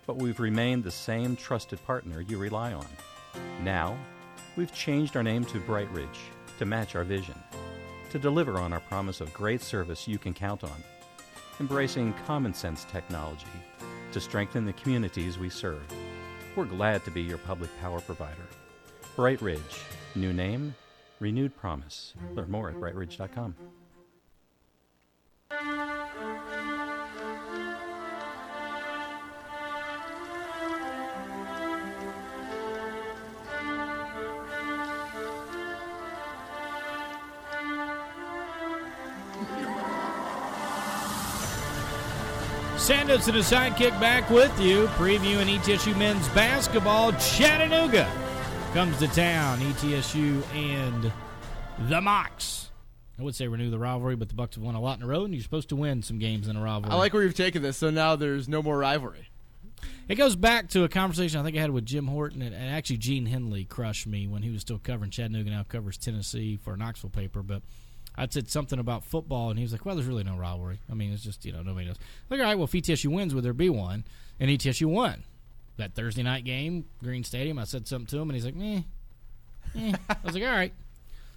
but 0.06 0.18
we've 0.18 0.40
remained 0.40 0.84
the 0.84 0.92
same 0.92 1.36
trusted 1.36 1.84
partner 1.86 2.22
you 2.22 2.38
rely 2.38 2.74
on. 2.74 2.88
Now, 3.64 3.98
We've 4.56 4.74
changed 4.74 5.18
our 5.18 5.24
name 5.24 5.44
to 5.46 5.60
Bright 5.60 5.92
Ridge 5.92 6.20
to 6.60 6.66
match 6.66 6.96
our 6.96 7.04
vision, 7.04 7.36
to 8.16 8.20
deliver 8.20 8.60
on 8.60 8.72
our 8.72 8.80
promise 8.80 9.20
of 9.20 9.34
great 9.34 9.62
service 9.62 10.08
you 10.08 10.18
can 10.18 10.34
count 10.34 10.64
on, 10.64 10.84
embracing 11.60 12.14
common 12.26 12.54
sense 12.54 12.86
technology 12.86 13.44
to 14.14 14.22
strengthen 14.22 14.64
the 14.64 14.72
communities 14.72 15.38
we 15.38 15.50
serve. 15.50 15.84
We're 16.56 16.64
glad 16.64 17.04
to 17.04 17.12
be 17.12 17.22
your 17.22 17.40
public 17.40 17.70
power 17.82 18.00
provider. 18.00 18.48
Bright 19.18 19.42
Ridge, 19.42 19.82
new 20.16 20.32
name, 20.32 20.74
renewed 21.20 21.58
promise. 21.58 22.14
Learn 22.36 22.50
more 22.50 22.70
at 22.70 22.76
brightridge.com. 22.76 23.54
Sandos 42.86 43.28
and 43.28 43.38
a 43.38 43.40
sidekick 43.40 44.00
back 44.00 44.30
with 44.30 44.62
you, 44.62 44.86
previewing 44.90 45.58
ETSU 45.58 45.98
men's 45.98 46.30
basketball. 46.30 47.14
Chattanooga 47.14 48.08
comes 48.76 49.00
to 49.00 49.08
town. 49.08 49.58
ETSU 49.58 50.46
and 50.54 51.12
the 51.90 52.00
Mocs. 52.00 52.68
I 53.18 53.24
would 53.24 53.34
say 53.34 53.48
renew 53.48 53.72
the 53.72 53.80
rivalry, 53.80 54.16
but 54.16 54.30
the 54.30 54.36
Bucks 54.36 54.56
have 54.56 54.64
won 54.64 54.76
a 54.76 54.80
lot 54.80 55.00
in 55.00 55.04
a 55.04 55.08
row, 55.08 55.26
and 55.26 55.34
you're 55.34 55.42
supposed 55.42 55.70
to 55.70 55.76
win 55.76 56.04
some 56.04 56.20
games 56.20 56.48
in 56.48 56.56
a 56.56 56.62
rivalry. 56.62 56.92
I 56.92 56.96
like 56.98 57.12
where 57.16 57.24
you've 57.24 57.34
taken 57.34 57.64
this. 57.64 57.78
So 57.78 57.90
now 57.90 58.16
there's 58.16 58.48
no 58.48 58.62
more 58.62 58.78
rivalry. 58.78 59.30
It 60.08 60.14
goes 60.14 60.36
back 60.36 60.70
to 60.70 60.84
a 60.84 60.88
conversation 60.88 61.40
I 61.40 61.44
think 61.44 61.58
I 61.58 61.62
had 61.62 61.72
with 61.72 61.88
Jim 61.88 62.06
Horton, 62.06 62.44
and, 62.44 62.54
and 62.54 62.70
actually 62.70 62.98
Gene 62.98 63.26
Henley 63.26 63.66
crushed 63.66 64.06
me 64.06 64.28
when 64.28 64.44
he 64.44 64.52
was 64.52 64.62
still 64.62 64.78
covering 64.78 65.10
Chattanooga. 65.10 65.50
Now 65.50 65.64
covers 65.64 65.98
Tennessee 65.98 66.60
for 66.64 66.76
a 66.76 66.78
Knoxville 66.78 67.10
paper, 67.10 67.42
but 67.42 67.64
I 68.18 68.28
said 68.30 68.50
something 68.50 68.80
about 68.80 69.04
football, 69.04 69.50
and 69.50 69.60
he 69.60 69.64
was 69.64 69.72
like, 69.72 69.86
"Well, 69.86 69.96
there's 69.96 70.08
really 70.08 70.24
no 70.24 70.36
rivalry. 70.38 70.80
I 70.90 70.94
mean, 70.94 71.12
it's 71.12 71.24
just 71.24 71.46
you 71.46 71.52
know 71.52 71.62
nobody 71.62 71.88
knows." 71.88 71.98
Like, 72.30 72.40
all 72.40 72.46
right, 72.46 72.56
well, 72.56 72.66
if 72.66 72.72
ETSU 72.72 73.08
wins, 73.08 73.34
would 73.36 73.44
there 73.44 73.54
be 73.54 73.70
one? 73.70 74.06
And 74.40 74.50
ETSU 74.50 74.86
won 74.86 75.24
that 75.78 75.94
Thursday 75.94 76.24
night 76.24 76.46
game, 76.46 76.86
Greene 77.04 77.24
Stadium. 77.24 77.60
I 77.60 77.66
said 77.66 77.88
something 77.88 78.08
to 78.08 78.18
him, 78.18 78.30
and 78.30 78.36
he's 78.36 78.46
like, 78.46 78.56
"Meh." 78.56 78.82
eh. 79.76 79.94
I 80.10 80.16
was 80.24 80.34
like, 80.36 80.44
"All 80.44 80.50
right." 80.50 80.74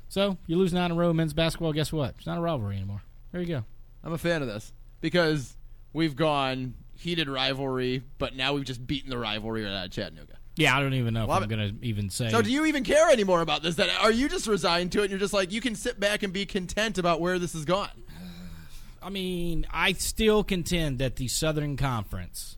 So 0.08 0.38
you 0.46 0.56
lose 0.56 0.72
nine 0.72 0.86
in 0.86 0.92
a 0.92 0.94
row, 1.00 1.12
men's 1.12 1.34
basketball. 1.34 1.72
Guess 1.72 1.92
what? 1.92 2.14
It's 2.18 2.26
not 2.26 2.38
a 2.38 2.40
rivalry 2.40 2.76
anymore. 2.76 3.02
There 3.32 3.40
you 3.40 3.46
go. 3.46 3.64
I'm 4.02 4.12
a 4.12 4.18
fan 4.18 4.40
of 4.42 4.48
this 4.48 4.72
because 5.00 5.56
we've 5.92 6.16
gone 6.16 6.74
heated 6.94 7.28
rivalry, 7.28 8.02
but 8.18 8.34
now 8.34 8.54
we've 8.54 8.64
just 8.64 8.86
beaten 8.86 9.10
the 9.10 9.18
rivalry 9.18 9.66
out 9.66 9.84
of 9.86 9.90
Chattanooga. 9.90 10.38
Yeah, 10.58 10.76
I 10.76 10.80
don't 10.80 10.94
even 10.94 11.14
know 11.14 11.24
Love 11.24 11.44
if 11.44 11.50
I'm 11.50 11.56
going 11.56 11.78
to 11.78 11.86
even 11.86 12.10
say. 12.10 12.30
So, 12.30 12.42
do 12.42 12.50
you 12.50 12.66
even 12.66 12.82
care 12.82 13.10
anymore 13.10 13.42
about 13.42 13.62
this? 13.62 13.76
That 13.76 13.90
are 14.00 14.10
you 14.10 14.28
just 14.28 14.48
resigned 14.48 14.90
to 14.92 15.00
it? 15.00 15.02
and 15.02 15.10
You're 15.10 15.20
just 15.20 15.32
like 15.32 15.52
you 15.52 15.60
can 15.60 15.76
sit 15.76 16.00
back 16.00 16.24
and 16.24 16.32
be 16.32 16.46
content 16.46 16.98
about 16.98 17.20
where 17.20 17.38
this 17.38 17.52
has 17.52 17.64
gone. 17.64 17.90
I 19.02 19.08
mean, 19.08 19.66
I 19.72 19.92
still 19.92 20.42
contend 20.42 20.98
that 20.98 21.14
the 21.14 21.28
Southern 21.28 21.76
Conference 21.76 22.56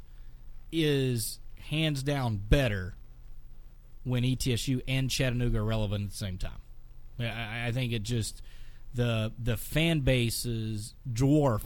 is 0.72 1.40
hands 1.68 2.02
down 2.02 2.38
better 2.38 2.94
when 4.04 4.22
ETSU 4.22 4.80
and 4.88 5.10
Chattanooga 5.10 5.58
are 5.58 5.64
relevant 5.64 6.04
at 6.04 6.10
the 6.10 6.16
same 6.16 6.38
time. 6.38 6.52
I, 7.18 7.66
I 7.66 7.72
think 7.72 7.92
it 7.92 8.02
just 8.02 8.40
the 8.94 9.30
the 9.38 9.58
fan 9.58 10.00
bases 10.00 10.94
dwarf 11.12 11.62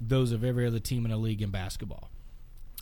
those 0.00 0.32
of 0.32 0.42
every 0.42 0.66
other 0.66 0.80
team 0.80 1.04
in 1.04 1.12
the 1.12 1.16
league 1.16 1.40
in 1.40 1.50
basketball. 1.50 2.10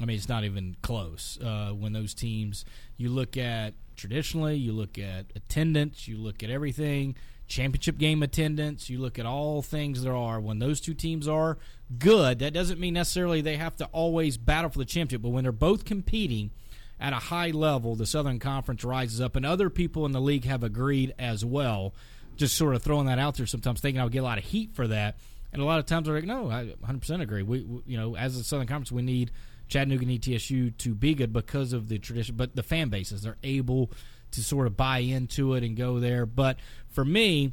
I 0.00 0.04
mean, 0.04 0.16
it's 0.16 0.28
not 0.28 0.44
even 0.44 0.76
close. 0.82 1.38
Uh, 1.42 1.70
when 1.70 1.92
those 1.92 2.12
teams, 2.12 2.64
you 2.96 3.08
look 3.08 3.36
at 3.36 3.74
traditionally, 3.96 4.56
you 4.56 4.72
look 4.72 4.98
at 4.98 5.26
attendance, 5.34 6.06
you 6.06 6.18
look 6.18 6.42
at 6.42 6.50
everything, 6.50 7.16
championship 7.46 7.96
game 7.98 8.22
attendance, 8.22 8.90
you 8.90 8.98
look 8.98 9.18
at 9.18 9.26
all 9.26 9.62
things 9.62 10.02
there 10.02 10.16
are. 10.16 10.40
When 10.40 10.58
those 10.58 10.80
two 10.80 10.94
teams 10.94 11.26
are 11.26 11.58
good, 11.98 12.40
that 12.40 12.52
doesn't 12.52 12.78
mean 12.78 12.94
necessarily 12.94 13.40
they 13.40 13.56
have 13.56 13.76
to 13.76 13.86
always 13.86 14.36
battle 14.36 14.70
for 14.70 14.78
the 14.78 14.84
championship, 14.84 15.22
but 15.22 15.30
when 15.30 15.44
they're 15.44 15.52
both 15.52 15.84
competing 15.84 16.50
at 16.98 17.12
a 17.12 17.16
high 17.16 17.50
level, 17.50 17.94
the 17.94 18.06
Southern 18.06 18.38
Conference 18.38 18.84
rises 18.84 19.20
up, 19.20 19.36
and 19.36 19.44
other 19.44 19.70
people 19.70 20.06
in 20.06 20.12
the 20.12 20.20
league 20.20 20.44
have 20.44 20.62
agreed 20.62 21.14
as 21.18 21.44
well. 21.44 21.94
Just 22.36 22.56
sort 22.56 22.74
of 22.74 22.82
throwing 22.82 23.06
that 23.06 23.18
out 23.18 23.36
there 23.36 23.46
sometimes, 23.46 23.80
thinking 23.80 24.00
I'll 24.00 24.08
get 24.08 24.18
a 24.18 24.24
lot 24.24 24.38
of 24.38 24.44
heat 24.44 24.74
for 24.74 24.86
that. 24.88 25.16
And 25.52 25.62
a 25.62 25.64
lot 25.64 25.78
of 25.78 25.86
times 25.86 26.06
they're 26.06 26.14
like, 26.14 26.24
no, 26.24 26.50
I 26.50 26.74
100% 26.84 27.22
agree. 27.22 27.42
We, 27.42 27.62
we 27.62 27.82
you 27.86 27.96
know, 27.96 28.16
as 28.16 28.36
a 28.36 28.44
Southern 28.44 28.66
Conference, 28.66 28.92
we 28.92 29.02
need 29.02 29.30
Chattanooga 29.68 30.04
and 30.04 30.12
ETSU 30.20 30.76
to 30.78 30.94
be 30.94 31.14
good 31.14 31.32
because 31.32 31.72
of 31.72 31.88
the 31.88 31.98
tradition, 31.98 32.36
but 32.36 32.54
the 32.54 32.62
fan 32.62 32.88
bases 32.88 33.22
they're 33.22 33.36
able 33.42 33.90
to 34.32 34.42
sort 34.42 34.66
of 34.66 34.76
buy 34.76 34.98
into 34.98 35.54
it 35.54 35.64
and 35.64 35.76
go 35.76 35.98
there. 36.00 36.26
But 36.26 36.58
for 36.90 37.04
me, 37.04 37.52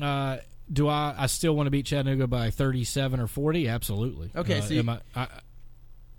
uh, 0.00 0.38
do 0.72 0.88
I? 0.88 1.14
I 1.16 1.26
still 1.26 1.54
want 1.54 1.66
to 1.66 1.70
beat 1.70 1.86
Chattanooga 1.86 2.26
by 2.26 2.50
thirty-seven 2.50 3.20
or 3.20 3.26
forty? 3.26 3.68
Absolutely. 3.68 4.30
Okay, 4.34 4.58
Uh, 4.58 4.62
so 4.62 4.74
you- 4.74 4.90
I, 4.90 4.98
I, 5.14 5.28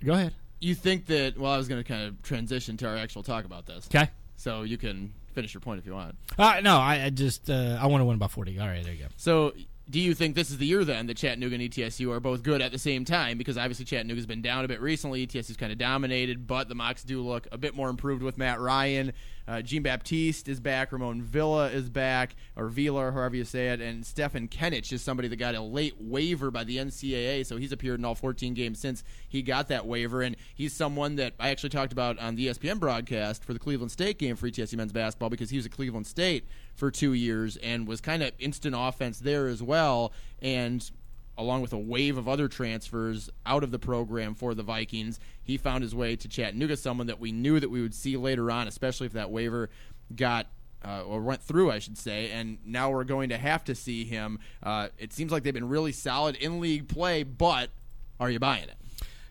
go 0.03 0.13
ahead. 0.13 0.33
You 0.59 0.73
think 0.73 1.05
that? 1.07 1.37
Well, 1.37 1.51
I 1.51 1.57
was 1.57 1.67
going 1.67 1.83
to 1.83 1.87
kind 1.87 2.07
of 2.07 2.21
transition 2.23 2.77
to 2.77 2.87
our 2.87 2.95
actual 2.95 3.21
talk 3.21 3.45
about 3.45 3.65
this. 3.67 3.87
Okay. 3.93 4.09
So 4.37 4.63
you 4.63 4.77
can 4.77 5.13
finish 5.33 5.53
your 5.53 5.61
point 5.61 5.79
if 5.79 5.85
you 5.85 5.93
want. 5.93 6.15
Uh, 6.37 6.61
no, 6.63 6.77
I, 6.77 7.03
I 7.05 7.09
just 7.11 7.47
uh, 7.49 7.77
I 7.79 7.85
want 7.87 8.01
to 8.01 8.05
win 8.05 8.17
by 8.17 8.27
forty. 8.27 8.57
All 8.59 8.67
right, 8.67 8.83
there 8.83 8.93
you 8.93 8.99
go. 9.03 9.09
So, 9.17 9.53
do 9.89 10.01
you 10.01 10.13
think 10.13 10.35
this 10.35 10.49
is 10.49 10.57
the 10.57 10.65
year 10.65 10.83
then 10.83 11.07
that 11.07 11.15
Chattanooga 11.15 11.55
and 11.55 11.63
ETSU 11.63 12.11
are 12.11 12.19
both 12.19 12.43
good 12.43 12.61
at 12.61 12.71
the 12.71 12.77
same 12.77 13.05
time? 13.05 13.37
Because 13.37 13.57
obviously 13.57 13.85
Chattanooga's 13.85 14.25
been 14.25 14.41
down 14.41 14.65
a 14.65 14.67
bit 14.67 14.81
recently. 14.81 15.25
ETSU's 15.25 15.55
kind 15.55 15.71
of 15.71 15.77
dominated, 15.77 16.45
but 16.45 16.67
the 16.67 16.75
Mocs 16.75 17.05
do 17.05 17.21
look 17.21 17.47
a 17.51 17.57
bit 17.57 17.73
more 17.73 17.89
improved 17.89 18.21
with 18.21 18.37
Matt 18.37 18.59
Ryan. 18.59 19.13
Uh, 19.47 19.61
Jean 19.61 19.83
Baptiste 19.83 20.49
is 20.49 20.59
back. 20.59 20.91
Ramon 20.91 21.21
Villa 21.21 21.69
is 21.69 21.89
back, 21.89 22.35
or 22.57 22.67
Villa, 22.67 23.11
however 23.13 23.37
you 23.37 23.45
say 23.45 23.69
it. 23.69 23.79
And 23.79 24.05
Stefan 24.05 24.49
Kenic 24.49 24.91
is 24.91 25.01
somebody 25.01 25.29
that 25.29 25.37
got 25.37 25.55
a 25.55 25.61
late 25.61 25.95
waiver 26.01 26.51
by 26.51 26.65
the 26.65 26.77
NCAA, 26.77 27.45
so 27.45 27.55
he's 27.55 27.71
appeared 27.71 27.99
in 27.99 28.05
all 28.05 28.15
14 28.15 28.53
games 28.53 28.79
since 28.79 29.05
he 29.29 29.41
got 29.41 29.69
that 29.69 29.87
waiver. 29.87 30.21
And 30.21 30.35
he's 30.53 30.73
someone 30.73 31.15
that 31.15 31.33
I 31.39 31.49
actually 31.49 31.69
talked 31.69 31.93
about 31.93 32.19
on 32.19 32.35
the 32.35 32.47
ESPN 32.47 32.77
broadcast 32.77 33.45
for 33.45 33.53
the 33.53 33.59
Cleveland 33.59 33.91
State 33.91 34.19
game 34.19 34.35
for 34.35 34.49
ETSU 34.49 34.75
men's 34.75 34.91
basketball 34.91 35.29
because 35.29 35.49
he 35.49 35.55
was 35.55 35.65
at 35.65 35.71
Cleveland 35.71 36.07
State 36.07 36.43
for 36.77 36.89
two 36.89 37.13
years 37.13 37.57
and 37.57 37.87
was 37.87 37.99
kind 37.99 38.23
of 38.23 38.31
instant 38.39 38.75
offense 38.77 39.19
there 39.19 39.47
as 39.47 39.61
well. 39.61 40.13
And 40.41 40.89
along 41.37 41.61
with 41.61 41.73
a 41.73 41.77
wave 41.77 42.17
of 42.17 42.27
other 42.27 42.47
transfers 42.47 43.29
out 43.45 43.63
of 43.63 43.71
the 43.71 43.79
program 43.79 44.33
for 44.33 44.53
the 44.53 44.63
Vikings, 44.63 45.19
he 45.43 45.57
found 45.57 45.83
his 45.83 45.93
way 45.93 46.15
to 46.15 46.27
Chattanooga, 46.27 46.77
someone 46.77 47.07
that 47.07 47.19
we 47.19 47.31
knew 47.31 47.59
that 47.59 47.69
we 47.69 47.81
would 47.81 47.93
see 47.93 48.15
later 48.15 48.49
on, 48.49 48.67
especially 48.67 49.07
if 49.07 49.13
that 49.13 49.29
waiver 49.29 49.69
got 50.15 50.47
uh, 50.85 51.01
or 51.01 51.21
went 51.21 51.41
through, 51.41 51.71
I 51.71 51.79
should 51.79 51.97
say, 51.97 52.31
and 52.31 52.59
now 52.63 52.91
we're 52.91 53.03
going 53.03 53.29
to 53.29 53.37
have 53.37 53.63
to 53.65 53.75
see 53.75 54.05
him. 54.05 54.39
Uh, 54.61 54.89
it 54.97 55.11
seems 55.11 55.31
like 55.31 55.43
they've 55.43 55.53
been 55.53 55.69
really 55.69 55.91
solid 55.91 56.35
in 56.35 56.59
league 56.59 56.87
play, 56.87 57.23
but 57.23 57.71
are 58.19 58.29
you 58.29 58.39
buying 58.39 58.63
it? 58.63 58.75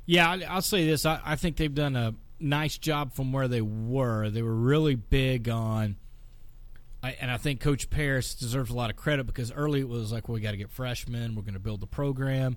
Yeah, 0.04 0.38
I'll 0.48 0.62
say 0.62 0.86
this. 0.86 1.06
I, 1.06 1.20
I 1.24 1.36
think 1.36 1.56
they've 1.56 1.74
done 1.74 1.96
a 1.96 2.14
nice 2.38 2.78
job 2.78 3.12
from 3.12 3.32
where 3.32 3.48
they 3.48 3.62
were. 3.62 4.28
They 4.30 4.42
were 4.42 4.54
really 4.54 4.94
big 4.94 5.48
on, 5.48 5.96
I, 7.06 7.16
and 7.20 7.30
I 7.30 7.36
think 7.36 7.60
Coach 7.60 7.88
Paris 7.88 8.34
deserves 8.34 8.70
a 8.70 8.74
lot 8.74 8.90
of 8.90 8.96
credit 8.96 9.26
because 9.26 9.52
early 9.52 9.80
it 9.80 9.88
was 9.88 10.10
like, 10.10 10.28
well, 10.28 10.34
we 10.34 10.40
got 10.40 10.50
to 10.50 10.56
get 10.56 10.70
freshmen. 10.70 11.36
We're 11.36 11.42
going 11.42 11.54
to 11.54 11.60
build 11.60 11.80
the 11.80 11.86
program, 11.86 12.56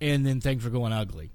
and 0.00 0.24
then 0.24 0.40
things 0.40 0.64
were 0.64 0.70
going 0.70 0.92
ugly. 0.92 1.30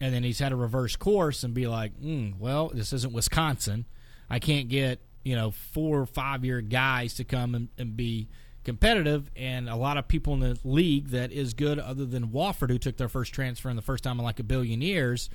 And 0.00 0.14
then 0.14 0.22
he's 0.22 0.38
had 0.38 0.52
a 0.52 0.56
reverse 0.56 0.94
course 0.94 1.42
and 1.42 1.52
be 1.52 1.66
like, 1.66 2.00
mm, 2.00 2.38
well, 2.38 2.70
this 2.72 2.92
isn't 2.92 3.12
Wisconsin. 3.12 3.86
I 4.30 4.38
can't 4.38 4.68
get 4.68 5.00
you 5.24 5.34
know 5.34 5.50
four 5.50 6.00
or 6.00 6.06
five 6.06 6.44
year 6.44 6.60
guys 6.60 7.14
to 7.14 7.24
come 7.24 7.56
and, 7.56 7.68
and 7.76 7.96
be 7.96 8.28
competitive, 8.62 9.28
and 9.34 9.68
a 9.68 9.74
lot 9.74 9.96
of 9.96 10.06
people 10.06 10.34
in 10.34 10.40
the 10.40 10.58
league 10.62 11.08
that 11.08 11.32
is 11.32 11.54
good, 11.54 11.80
other 11.80 12.06
than 12.06 12.28
Wofford, 12.28 12.70
who 12.70 12.78
took 12.78 12.98
their 12.98 13.08
first 13.08 13.34
transfer 13.34 13.68
in 13.68 13.76
the 13.76 13.82
first 13.82 14.04
time 14.04 14.18
in 14.18 14.24
like 14.24 14.38
a 14.38 14.44
billion 14.44 14.80
years. 14.80 15.28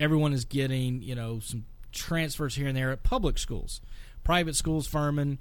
Everyone 0.00 0.32
is 0.32 0.44
getting 0.44 1.02
you 1.02 1.14
know 1.14 1.38
some 1.38 1.66
transfers 1.92 2.56
here 2.56 2.66
and 2.66 2.76
there 2.76 2.90
at 2.90 3.04
public 3.04 3.38
schools, 3.38 3.80
private 4.24 4.56
schools, 4.56 4.86
Furman. 4.86 5.38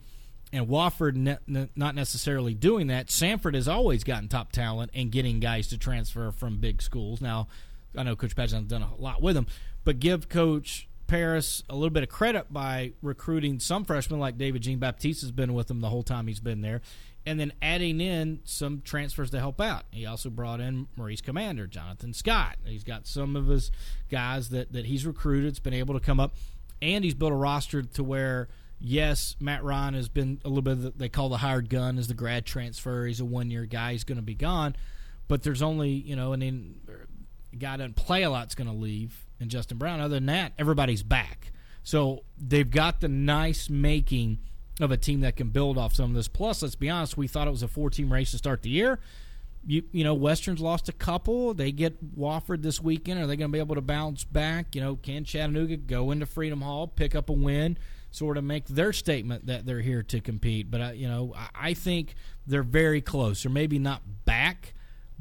And 0.53 0.67
Wofford 0.67 1.15
ne- 1.15 1.37
ne- 1.47 1.69
not 1.77 1.95
necessarily 1.95 2.53
doing 2.53 2.87
that. 2.87 3.07
Samford 3.07 3.55
has 3.55 3.69
always 3.69 4.03
gotten 4.03 4.27
top 4.27 4.51
talent 4.51 4.91
and 4.93 5.09
getting 5.09 5.39
guys 5.39 5.67
to 5.67 5.77
transfer 5.77 6.29
from 6.31 6.57
big 6.57 6.81
schools. 6.81 7.21
Now, 7.21 7.47
I 7.95 8.03
know 8.03 8.17
Coach 8.17 8.35
Patchen's 8.35 8.67
done 8.67 8.81
a 8.81 8.95
lot 8.95 9.21
with 9.21 9.35
them, 9.35 9.47
but 9.85 9.99
give 9.99 10.27
Coach 10.27 10.89
Paris 11.07 11.63
a 11.69 11.73
little 11.73 11.89
bit 11.89 12.03
of 12.03 12.09
credit 12.09 12.51
by 12.51 12.93
recruiting 13.01 13.59
some 13.59 13.85
freshmen 13.85 14.19
like 14.19 14.37
David 14.37 14.61
Jean 14.61 14.79
Baptiste 14.79 15.21
has 15.21 15.31
been 15.31 15.53
with 15.53 15.67
them 15.67 15.81
the 15.81 15.89
whole 15.89 16.03
time 16.03 16.27
he's 16.27 16.39
been 16.39 16.61
there, 16.61 16.81
and 17.25 17.39
then 17.39 17.51
adding 17.61 17.99
in 18.01 18.39
some 18.43 18.81
transfers 18.81 19.29
to 19.31 19.39
help 19.39 19.59
out. 19.59 19.83
He 19.91 20.05
also 20.05 20.29
brought 20.29 20.61
in 20.61 20.87
Maurice 20.95 21.21
Commander, 21.21 21.67
Jonathan 21.67 22.13
Scott. 22.13 22.57
He's 22.65 22.83
got 22.83 23.07
some 23.07 23.35
of 23.35 23.47
his 23.47 23.71
guys 24.09 24.49
that, 24.49 24.71
that 24.71 24.85
he's 24.85 25.05
recruited, 25.05 25.49
it's 25.49 25.59
been 25.59 25.73
able 25.73 25.93
to 25.93 26.05
come 26.05 26.19
up, 26.19 26.35
and 26.81 27.03
he's 27.03 27.13
built 27.13 27.33
a 27.33 27.35
roster 27.35 27.81
to 27.83 28.03
where 28.03 28.47
yes, 28.81 29.35
Matt 29.39 29.63
Ryan 29.63 29.93
has 29.93 30.09
been 30.09 30.41
a 30.43 30.49
little 30.49 30.61
bit 30.61 30.81
the, 30.81 30.91
they 30.91 31.09
call 31.09 31.29
the 31.29 31.37
hired 31.37 31.69
gun 31.69 31.97
as 31.97 32.07
the 32.07 32.13
grad 32.13 32.45
transfer. 32.45 33.05
He's 33.05 33.19
a 33.19 33.25
one 33.25 33.49
year 33.51 33.65
guy. 33.65 33.93
He's 33.93 34.03
going 34.03 34.17
to 34.17 34.23
be 34.23 34.35
gone, 34.35 34.75
but 35.27 35.43
there's 35.43 35.61
only 35.61 35.89
you 35.89 36.15
know, 36.15 36.33
and 36.33 36.41
then 36.41 36.75
a 37.53 37.55
guy 37.55 37.77
doesn't 37.77 37.95
play 37.95 38.23
a 38.23 38.29
lot's 38.29 38.55
going 38.55 38.69
to 38.69 38.75
leave, 38.75 39.25
and 39.39 39.49
Justin 39.49 39.77
Brown. 39.77 39.99
Other 39.99 40.15
than 40.15 40.25
that, 40.27 40.53
everybody's 40.57 41.03
back. 41.03 41.51
So 41.83 42.23
they've 42.37 42.69
got 42.69 43.01
the 43.01 43.07
nice 43.07 43.69
making 43.69 44.39
of 44.79 44.91
a 44.91 44.97
team 44.97 45.21
that 45.21 45.35
can 45.35 45.49
build 45.49 45.77
off 45.77 45.93
some 45.93 46.11
of 46.11 46.15
this. 46.15 46.27
Plus, 46.27 46.61
let's 46.61 46.75
be 46.75 46.89
honest, 46.89 47.17
we 47.17 47.27
thought 47.27 47.47
it 47.47 47.51
was 47.51 47.63
a 47.63 47.67
four 47.67 47.89
team 47.89 48.11
race 48.11 48.31
to 48.31 48.37
start 48.37 48.61
the 48.61 48.69
year. 48.69 48.99
You, 49.65 49.83
you 49.91 50.03
know, 50.03 50.15
Western's 50.15 50.59
lost 50.59 50.89
a 50.89 50.93
couple. 50.93 51.53
They 51.53 51.71
get 51.71 52.17
Wofford 52.17 52.63
this 52.63 52.81
weekend. 52.81 53.21
Are 53.21 53.27
they 53.27 53.35
going 53.35 53.49
to 53.49 53.53
be 53.53 53.59
able 53.59 53.75
to 53.75 53.81
bounce 53.81 54.23
back? 54.23 54.73
You 54.73 54.81
know, 54.81 54.95
can 54.95 55.23
Chattanooga 55.23 55.77
go 55.77 56.09
into 56.09 56.25
Freedom 56.25 56.61
Hall, 56.61 56.87
pick 56.87 57.13
up 57.13 57.29
a 57.29 57.33
win, 57.33 57.77
sort 58.11 58.37
of 58.37 58.43
make 58.43 58.67
their 58.67 58.93
statement 58.93 59.47
that 59.47 59.65
they're 59.65 59.81
here 59.81 60.03
to 60.03 60.19
compete? 60.21 60.69
But, 60.69 60.81
uh, 60.81 60.91
you 60.93 61.07
know, 61.07 61.33
I, 61.35 61.69
I 61.69 61.73
think 61.73 62.15
they're 62.45 62.63
very 62.63 63.01
close. 63.01 63.43
They're 63.43 63.51
maybe 63.51 63.79
not 63.79 64.01
back, 64.25 64.73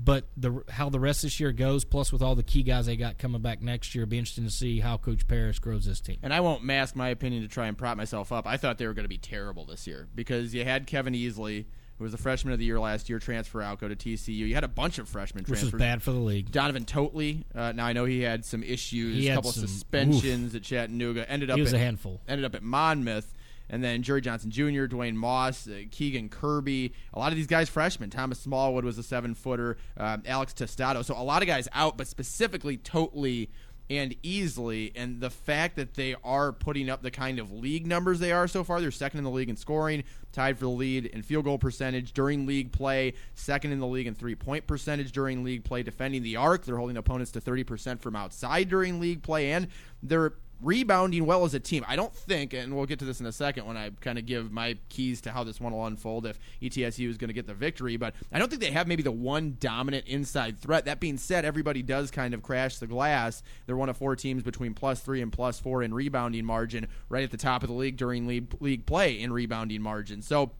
but 0.03 0.29
the 0.37 0.63
how 0.71 0.89
the 0.89 1.01
rest 1.01 1.25
of 1.25 1.31
this 1.31 1.41
year 1.41 1.53
goes, 1.53 1.85
plus 1.85 2.13
with 2.13 2.23
all 2.23 2.35
the 2.35 2.43
key 2.43 2.63
guys 2.63 2.87
they 2.87 2.97
got 2.97 3.19
coming 3.19 3.43
back 3.43 3.61
next 3.63 3.95
year, 3.95 4.05
it'll 4.05 4.11
be 4.11 4.19
interesting 4.19 4.45
to 4.45 4.51
see 4.51 4.81
how 4.81 4.97
Coach 4.97 5.29
Paris 5.29 5.59
grows 5.59 5.85
this 5.85 6.01
team. 6.01 6.19
And 6.23 6.33
I 6.33 6.41
won't 6.41 6.65
mask 6.65 6.97
my 6.97 7.09
opinion 7.09 7.43
to 7.43 7.49
try 7.49 7.67
and 7.67 7.77
prop 7.77 7.97
myself 7.97 8.33
up. 8.33 8.47
I 8.47 8.57
thought 8.57 8.79
they 8.79 8.87
were 8.87 8.95
going 8.95 9.05
to 9.05 9.11
be 9.11 9.19
terrible 9.19 9.65
this 9.67 9.87
year 9.87 10.09
because 10.15 10.55
you 10.55 10.65
had 10.65 10.87
Kevin 10.87 11.15
Easley, 11.15 11.67
who 12.01 12.05
was 12.05 12.13
the 12.13 12.19
freshman 12.19 12.55
of 12.55 12.59
the 12.59 12.65
year 12.65 12.81
last 12.81 13.11
year, 13.11 13.19
transfer 13.19 13.61
out, 13.61 13.79
go 13.79 13.87
to 13.87 13.95
TCU. 13.95 14.29
You 14.35 14.55
had 14.55 14.65
a 14.65 14.69
bunch 14.69 14.99
of 14.99 15.07
freshmen 15.07 15.43
Which 15.45 15.59
transfer. 15.61 15.77
was 15.77 15.79
bad 15.79 16.03
for 16.03 16.13
the 16.13 16.19
league. 16.19 16.51
Donovan 16.51 16.87
Totley. 16.87 17.45
Uh, 17.55 17.73
now 17.73 17.85
I 17.85 17.93
know 17.93 18.07
he 18.07 18.23
had 18.23 18.47
some 18.47 18.63
issues, 18.63 19.17
He 19.19 19.29
a 19.29 19.35
couple 19.35 19.53
some- 19.53 19.67
suspensions 19.67 20.55
at 20.55 20.63
Chattanooga. 20.63 21.31
Ended 21.31 21.51
up 21.51 21.57
He 21.57 21.61
was 21.63 21.75
at, 21.75 21.77
a 21.81 21.85
handful. 21.85 22.19
Ended 22.27 22.47
up 22.47 22.55
at 22.55 22.63
Monmouth. 22.63 23.35
And 23.73 23.85
then 23.85 24.03
Jerry 24.03 24.21
Johnson 24.21 24.51
Jr., 24.51 24.87
Dwayne 24.87 25.15
Moss, 25.15 25.69
uh, 25.69 25.83
Keegan 25.93 26.29
Kirby, 26.31 26.93
a 27.15 27.19
lot 27.21 27.31
of 27.31 27.37
these 27.37 27.47
guys 27.47 27.69
freshmen. 27.69 28.11
Thomas 28.11 28.41
Smallwood 28.41 28.85
was 28.85 28.99
a 28.99 29.03
seven 29.05 29.33
footer, 29.35 29.77
uh, 29.97 30.17
Alex 30.27 30.53
Testado. 30.55 31.05
So 31.05 31.15
a 31.17 31.23
lot 31.23 31.41
of 31.43 31.47
guys 31.47 31.69
out, 31.73 31.97
but 31.97 32.09
specifically 32.09 32.79
Totley 32.79 33.49
and 33.91 34.15
Easley. 34.23 34.93
And 34.95 35.21
the 35.21 35.29
fact 35.29 35.77
that 35.77 35.95
they 35.95 36.15
are 36.25 36.53
putting 36.53 36.89
up 36.89 37.03
the 37.03 37.11
kind 37.11 37.39
of 37.41 37.51
league 37.51 37.87
numbers 37.87 38.21
they 38.21 38.33
are 38.33 38.47
so 38.47 38.63
far, 38.63 38.81
they're 38.81 38.93
second 38.93 39.19
in 39.19 39.25
the 39.25 39.31
league 39.31 39.51
in 39.51 39.57
scoring, 39.57 40.05
tied 40.33 40.57
for 40.57 40.65
the 40.65 40.71
lead 40.71 41.07
in 41.07 41.23
field 41.23 41.45
goal 41.45 41.59
percentage 41.59 42.13
during 42.13 42.47
league 42.47 42.71
play, 42.71 43.15
second 43.35 43.73
in 43.73 43.81
the 43.81 43.87
league 43.87 44.07
in 44.07 44.15
three 44.15 44.37
point 44.37 44.67
percentage 44.67 45.11
during 45.11 45.43
league 45.43 45.65
play, 45.65 45.83
defending 45.83 46.23
the 46.23 46.37
arc. 46.37 46.65
They're 46.65 46.77
holding 46.77 46.97
opponents 46.97 47.33
to 47.33 47.41
30% 47.41 48.01
from 48.01 48.15
outside 48.15 48.69
during 48.69 49.01
league 49.01 49.23
play, 49.23 49.51
and 49.51 49.67
they're 50.03 50.35
rebounding 50.63 51.27
well 51.27 51.45
as 51.45 51.55
a 51.55 51.61
team. 51.61 51.85
I 51.89 51.97
don't 51.97 52.15
think, 52.15 52.53
and 52.53 52.75
we'll 52.77 52.87
get 52.87 52.99
to 53.01 53.05
this 53.05 53.21
in 53.21 53.27
a 53.27 53.33
second 53.33 53.67
when 53.67 53.77
I 53.77 53.91
kind 54.01 54.19
of 54.19 54.27
give 54.27 54.53
my 54.53 54.77
keys 54.89 55.21
to 55.23 55.33
how 55.33 55.45
this 55.45 55.61
one 55.61 55.73
will 55.73 55.87
unfold 55.87 56.27
if 56.27 56.39
ETSU 56.63 57.09
is 57.09 57.17
going 57.17 57.29
to 57.29 57.35
get 57.35 57.47
the 57.47 57.55
victory, 57.55 57.97
but 57.97 58.15
I 58.33 58.39
don't 58.39 58.49
think 58.49 58.61
they 58.61 58.71
have 58.71 58.87
maybe 58.87 59.03
the 59.03 59.11
one 59.13 59.57
dominant 59.59 60.07
inside 60.07 60.59
threat. 60.61 60.85
That 60.85 61.01
being 61.01 61.17
said, 61.19 61.45
everybody 61.45 61.83
does 61.83 62.11
kind 62.11 62.35
of 62.35 62.43
crash 62.43 62.79
the 62.79 62.87
glass. 62.87 63.43
They're 63.67 63.77
one 63.77 63.89
of 63.89 63.97
four 63.97 64.17
teams 64.17 64.43
between 64.43 64.75
plus 64.75 65.01
three 65.01 65.23
and 65.23 65.33
plus 65.33 65.59
four 65.59 65.83
in 65.83 65.95
rebounding 65.95 66.45
margin, 66.45 66.89
right 67.09 67.25
at 67.25 67.31
the 67.31 67.37
top 67.37 67.63
of 67.63 67.69
the 67.69 67.75
league 67.75 67.97
during 67.97 68.27
league, 68.27 68.55
league 68.61 68.87
play 68.87 69.21
in 69.21 69.33
rebounding 69.33 69.83
margin. 69.83 70.23
So, 70.23 70.53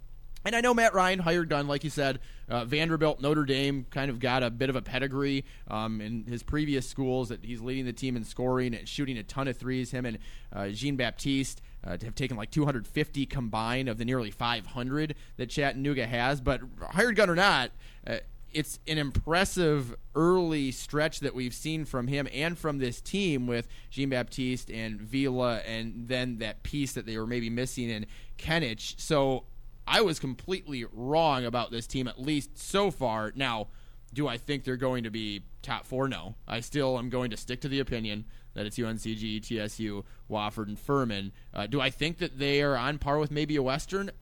and 0.45 0.57
I 0.57 0.61
know 0.61 0.73
Matt 0.73 0.95
Ryan 0.95 1.19
hired 1.19 1.49
gun, 1.49 1.67
like 1.67 1.85
you 1.85 1.91
said. 1.91 2.21
Uh, 2.49 2.65
Vanderbilt, 2.65 3.21
Notre 3.21 3.45
Dame 3.45 3.87
kind 3.91 4.11
of 4.11 4.19
got 4.19 4.43
a 4.43 4.51
bit 4.51 4.71
of 4.71 4.77
a 4.77 4.83
pedigree 4.83 5.45
um, 5.69 6.01
in 6.01 6.25
his 6.25 6.43
previous 6.43 6.89
schools 6.89 7.29
that 7.29 7.45
he's 7.45 7.61
leading 7.61 7.85
the 7.85 7.93
team 7.93 8.17
in 8.17 8.25
scoring 8.25 8.75
and 8.75 8.89
shooting 8.89 9.19
a 9.19 9.23
ton 9.23 9.49
of 9.49 9.57
threes. 9.57 9.91
Him 9.91 10.07
and 10.07 10.19
uh, 10.53 10.69
Jean 10.69 10.97
Baptiste 10.97 11.61
uh, 11.85 11.91
have 12.03 12.15
taken 12.15 12.37
like 12.37 12.51
250 12.51 13.27
combined 13.27 13.89
of 13.89 13.99
the 13.99 14.05
nearly 14.05 14.31
500 14.31 15.15
that 15.37 15.51
Chattanooga 15.51 16.07
has. 16.07 16.41
But 16.41 16.63
hired 16.91 17.17
gun 17.17 17.31
or 17.31 17.37
not, 17.37 17.71
uh, 18.07 18.17
it's 18.53 18.79
an 18.89 18.99
impressive 18.99 19.95
early 20.15 20.73
stretch 20.73 21.21
that 21.21 21.35
we've 21.35 21.55
seen 21.55 21.85
from 21.85 22.09
him 22.09 22.29
and 22.33 22.59
from 22.59 22.79
this 22.79 23.01
team 23.01 23.47
with 23.47 23.69
Jean 23.91 24.11
Baptiste 24.11 24.71
and 24.71 25.01
Vila, 25.01 25.59
and 25.59 26.09
then 26.09 26.39
that 26.39 26.63
piece 26.63 26.93
that 26.95 27.07
they 27.07 27.17
were 27.17 27.27
maybe 27.27 27.49
missing 27.49 27.89
in 27.91 28.07
Kenic. 28.39 28.99
So 28.99 29.45
I 29.91 30.03
was 30.03 30.21
completely 30.21 30.87
wrong 30.93 31.45
about 31.45 31.73
this 31.73 31.89
team, 31.89 32.07
at 32.07 32.21
least 32.21 32.57
so 32.57 32.93
far. 32.93 33.33
Now, 33.35 33.67
do 34.15 34.29
I 34.29 34.37
think 34.37 34.63
they're 34.63 34.77
going 34.77 35.03
to 35.03 35.11
be 35.11 35.43
top 35.63 35.85
four? 35.85 36.07
No. 36.07 36.37
I 36.47 36.61
still 36.61 36.97
am 36.97 37.11
going 37.11 37.33
to 37.33 37.37
stick 37.37 37.61
to 37.63 37.69
the 37.69 37.81
opinion 37.81 38.25
that 38.55 38.67
it's 38.67 38.79
UNCG, 38.79 39.43
TSU, 39.43 40.05
Wofford, 40.31 40.69
and 40.69 40.79
Furman. 40.79 41.33
Uh, 41.53 41.67
do 41.67 41.81
I 41.81 41.91
think 41.91 42.19
that 42.19 42.39
they 42.39 42.63
are 42.63 42.77
on 42.77 42.99
par 42.99 43.19
with 43.19 43.33
maybe 43.33 43.57
a 43.57 43.63
Western? 43.65 44.13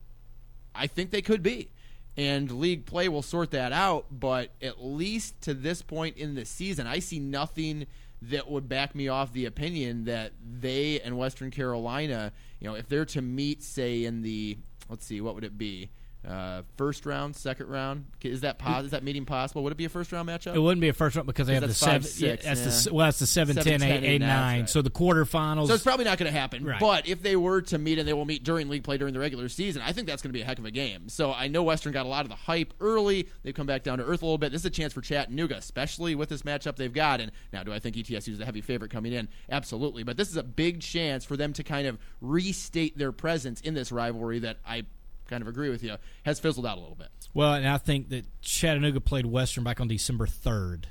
I 0.73 0.87
think 0.87 1.11
they 1.11 1.21
could 1.21 1.43
be. 1.43 1.69
And 2.17 2.49
league 2.51 2.87
play 2.87 3.07
will 3.07 3.21
sort 3.21 3.51
that 3.51 3.71
out, 3.71 4.07
but 4.11 4.49
at 4.63 4.83
least 4.83 5.39
to 5.41 5.53
this 5.53 5.83
point 5.83 6.17
in 6.17 6.33
the 6.33 6.45
season, 6.45 6.87
I 6.87 6.97
see 6.97 7.19
nothing 7.19 7.85
that 8.23 8.49
would 8.49 8.67
back 8.67 8.95
me 8.95 9.07
off 9.07 9.33
the 9.33 9.45
opinion 9.45 10.05
that 10.05 10.33
they 10.41 10.99
and 10.99 11.15
Western 11.15 11.51
Carolina, 11.51 12.33
you 12.59 12.67
know, 12.67 12.75
if 12.75 12.89
they're 12.89 13.05
to 13.05 13.21
meet, 13.21 13.61
say, 13.61 14.03
in 14.03 14.23
the 14.23 14.57
let's 14.89 15.05
see, 15.05 15.21
what 15.21 15.35
would 15.35 15.43
it 15.43 15.57
be? 15.57 15.89
Uh, 16.27 16.63
first 16.75 17.05
round, 17.05 17.33
second 17.33 17.67
round. 17.67 18.05
Is 18.21 18.41
that 18.41 18.59
pos- 18.59 18.83
is 18.83 18.91
that 18.91 19.03
meeting 19.03 19.23
possible? 19.23 19.63
Would 19.63 19.71
it 19.71 19.77
be 19.77 19.85
a 19.85 19.89
first 19.89 20.11
round 20.11 20.27
matchup? 20.27 20.53
It 20.53 20.59
wouldn't 20.59 20.81
be 20.81 20.89
a 20.89 20.93
first 20.93 21.15
round 21.15 21.27
because 21.27 21.47
they 21.47 21.53
have 21.53 21.65
the 21.65 21.73
seven. 21.73 22.01
five, 22.01 22.11
yeah, 22.19 22.31
six, 22.31 22.43
that's 22.43 22.59
yeah. 22.59 22.89
the 22.91 22.93
well, 22.93 23.07
that's 23.07 23.19
the 23.19 23.25
seven, 23.25 23.55
Seven, 23.55 23.79
10, 23.79 23.89
8, 23.89 23.93
10, 23.93 24.03
8, 24.03 24.17
that's 24.17 24.29
9. 24.29 24.59
right. 24.59 24.69
So 24.69 24.81
the 24.81 24.89
quarterfinals. 24.89 25.67
So 25.67 25.75
it's 25.75 25.83
probably 25.83 26.03
not 26.03 26.17
going 26.17 26.31
to 26.31 26.37
happen. 26.37 26.65
Right. 26.65 26.79
But 26.79 27.07
if 27.07 27.21
they 27.23 27.37
were 27.37 27.61
to 27.61 27.77
meet 27.77 27.99
and 27.99 28.07
they 28.07 28.11
will 28.11 28.25
meet 28.25 28.43
during 28.43 28.67
league 28.67 28.83
play 28.83 28.97
during 28.97 29.13
the 29.13 29.19
regular 29.19 29.47
season, 29.47 29.81
I 29.81 29.93
think 29.93 30.07
that's 30.07 30.21
going 30.21 30.31
to 30.31 30.37
be 30.37 30.41
a 30.41 30.45
heck 30.45 30.59
of 30.59 30.65
a 30.65 30.71
game. 30.71 31.07
So 31.07 31.31
I 31.31 31.47
know 31.47 31.63
Western 31.63 31.93
got 31.93 32.05
a 32.05 32.09
lot 32.09 32.25
of 32.25 32.29
the 32.29 32.35
hype 32.35 32.73
early. 32.81 33.29
They've 33.43 33.55
come 33.55 33.67
back 33.67 33.83
down 33.83 33.99
to 33.99 34.03
earth 34.03 34.21
a 34.21 34.25
little 34.25 34.37
bit. 34.37 34.51
This 34.51 34.63
is 34.63 34.65
a 34.65 34.69
chance 34.71 34.91
for 34.91 34.99
Chattanooga, 35.01 35.55
especially 35.55 36.15
with 36.15 36.27
this 36.27 36.41
matchup 36.41 36.75
they've 36.75 36.93
got. 36.93 37.21
And 37.21 37.31
now, 37.53 37.63
do 37.63 37.71
I 37.71 37.79
think 37.79 37.95
ETSU 37.95 38.27
is 38.27 38.39
the 38.39 38.45
heavy 38.45 38.61
favorite 38.61 38.91
coming 38.91 39.13
in? 39.13 39.29
Absolutely. 39.49 40.03
But 40.03 40.17
this 40.17 40.29
is 40.29 40.35
a 40.35 40.43
big 40.43 40.81
chance 40.81 41.23
for 41.23 41.37
them 41.37 41.53
to 41.53 41.63
kind 41.63 41.87
of 41.87 41.97
restate 42.19 42.97
their 42.97 43.13
presence 43.13 43.61
in 43.61 43.73
this 43.73 43.89
rivalry 43.93 44.39
that 44.39 44.57
I 44.67 44.83
kind 45.29 45.41
of 45.41 45.47
agree 45.47 45.69
with 45.69 45.83
you 45.83 45.95
has 46.23 46.39
fizzled 46.39 46.65
out 46.65 46.77
a 46.77 46.81
little 46.81 46.95
bit. 46.95 47.09
Well, 47.33 47.53
and 47.53 47.67
I 47.67 47.77
think 47.77 48.09
that 48.09 48.25
Chattanooga 48.41 48.99
played 48.99 49.25
Western 49.25 49.63
back 49.63 49.79
on 49.79 49.87
December 49.87 50.27
third, 50.27 50.87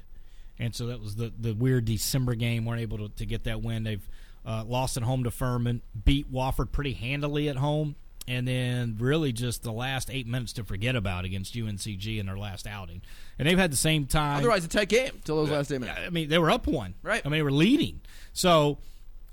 and 0.58 0.74
so 0.74 0.86
that 0.86 1.00
was 1.00 1.16
the 1.16 1.32
the 1.38 1.52
weird 1.52 1.84
December 1.84 2.34
game. 2.34 2.64
weren't 2.64 2.80
able 2.80 2.98
to, 2.98 3.08
to 3.16 3.26
get 3.26 3.44
that 3.44 3.62
win. 3.62 3.84
They've 3.84 4.08
uh, 4.46 4.64
lost 4.66 4.96
at 4.96 5.02
home 5.02 5.24
to 5.24 5.30
Furman, 5.30 5.82
beat 6.04 6.32
Wofford 6.32 6.72
pretty 6.72 6.94
handily 6.94 7.48
at 7.48 7.56
home, 7.56 7.96
and 8.26 8.46
then 8.46 8.96
really 8.98 9.32
just 9.32 9.62
the 9.62 9.72
last 9.72 10.10
eight 10.10 10.26
minutes 10.26 10.52
to 10.54 10.64
forget 10.64 10.94
about 10.96 11.24
against 11.24 11.54
UNCG 11.54 12.18
in 12.18 12.26
their 12.26 12.38
last 12.38 12.66
outing. 12.66 13.02
And 13.38 13.48
they've 13.48 13.58
had 13.58 13.72
the 13.72 13.76
same 13.76 14.06
time. 14.06 14.38
Otherwise, 14.38 14.64
a 14.64 14.68
tight 14.68 14.88
game 14.88 15.12
till 15.24 15.36
those 15.36 15.50
last 15.50 15.72
eight 15.72 15.80
minutes. 15.80 15.98
I 16.06 16.10
mean, 16.10 16.28
they 16.28 16.38
were 16.38 16.50
up 16.50 16.66
one. 16.66 16.94
Right. 17.02 17.22
I 17.24 17.28
mean, 17.28 17.38
they 17.38 17.42
were 17.42 17.50
leading. 17.50 18.00
So, 18.32 18.78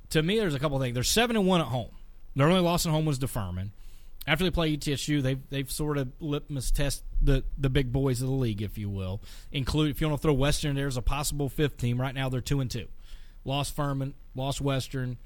to 0.10 0.24
me, 0.24 0.39
there's 0.39 0.56
a 0.56 0.60
couple 0.60 0.80
things. 0.80 0.94
They're 0.94 1.04
seven 1.04 1.36
and 1.36 1.46
one 1.46 1.62
at 1.62 1.68
home. 1.68 1.91
Their 2.36 2.48
only 2.48 2.62
loss 2.62 2.86
at 2.86 2.91
home 2.91 3.06
was 3.06 3.20
to 3.20 3.28
Furman. 3.28 3.72
After 4.28 4.44
they 4.44 4.52
play 4.52 4.76
ETSU, 4.76 5.22
they've 5.22 5.50
they've 5.50 5.72
sort 5.72 5.98
of 5.98 6.12
litmus 6.20 6.72
test 6.72 7.04
the 7.22 7.44
the 7.58 7.70
big 7.70 7.92
boys 7.92 8.22
of 8.22 8.28
the 8.28 8.34
league, 8.34 8.62
if 8.62 8.78
you 8.78 8.90
will. 8.90 9.22
Include 9.52 9.92
if 9.92 10.02
you 10.02 10.08
want 10.08 10.20
to 10.20 10.24
throw 10.24 10.34
Western 10.34 10.76
there's 10.76 10.98
a 10.98 11.02
possible 11.02 11.50
fifth 11.50 11.78
team. 11.78 12.00
Right 12.02 12.16
now, 12.16 12.30
they're 12.30 12.42
two 12.42 12.60
and 12.60 12.70
two. 12.70 12.88
Lost 13.44 13.76
Furman, 13.76 14.16
lost 14.34 14.62
Western. 14.62 15.18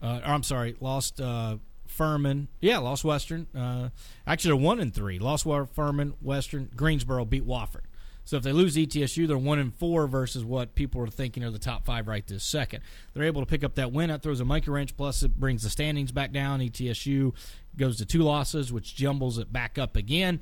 Uh, 0.00 0.20
or 0.24 0.32
I'm 0.32 0.42
sorry, 0.42 0.76
lost 0.80 1.20
uh, 1.20 1.56
Furman. 1.86 2.48
Yeah, 2.60 2.78
lost 2.78 3.04
Western. 3.04 3.46
Uh, 3.54 3.90
actually, 4.26 4.50
they're 4.50 4.64
one 4.64 4.80
and 4.80 4.94
three. 4.94 5.18
Lost 5.18 5.46
Furman, 5.74 6.14
Western, 6.20 6.70
Greensboro 6.74 7.24
beat 7.24 7.46
Wofford. 7.46 7.82
So 8.26 8.36
if 8.36 8.42
they 8.42 8.52
lose 8.52 8.74
ETSU, 8.74 9.28
they're 9.28 9.38
one 9.38 9.60
and 9.60 9.72
four 9.72 10.08
versus 10.08 10.44
what 10.44 10.74
people 10.74 11.00
are 11.00 11.06
thinking 11.06 11.44
are 11.44 11.50
the 11.52 11.60
top 11.60 11.84
five 11.84 12.08
right 12.08 12.26
this 12.26 12.42
second. 12.42 12.82
They're 13.14 13.22
able 13.22 13.40
to 13.40 13.46
pick 13.46 13.62
up 13.62 13.76
that 13.76 13.92
win. 13.92 14.08
That 14.08 14.22
throws 14.22 14.40
a 14.40 14.44
monkey 14.44 14.68
wrench. 14.68 14.96
Plus, 14.96 15.22
it 15.22 15.38
brings 15.38 15.62
the 15.62 15.70
standings 15.70 16.10
back 16.10 16.32
down. 16.32 16.58
ETSU 16.58 17.34
goes 17.78 17.98
to 17.98 18.06
two 18.06 18.22
losses, 18.22 18.72
which 18.72 18.94
jumbles 18.94 19.38
it 19.38 19.52
back 19.52 19.78
up 19.78 19.96
again. 19.96 20.40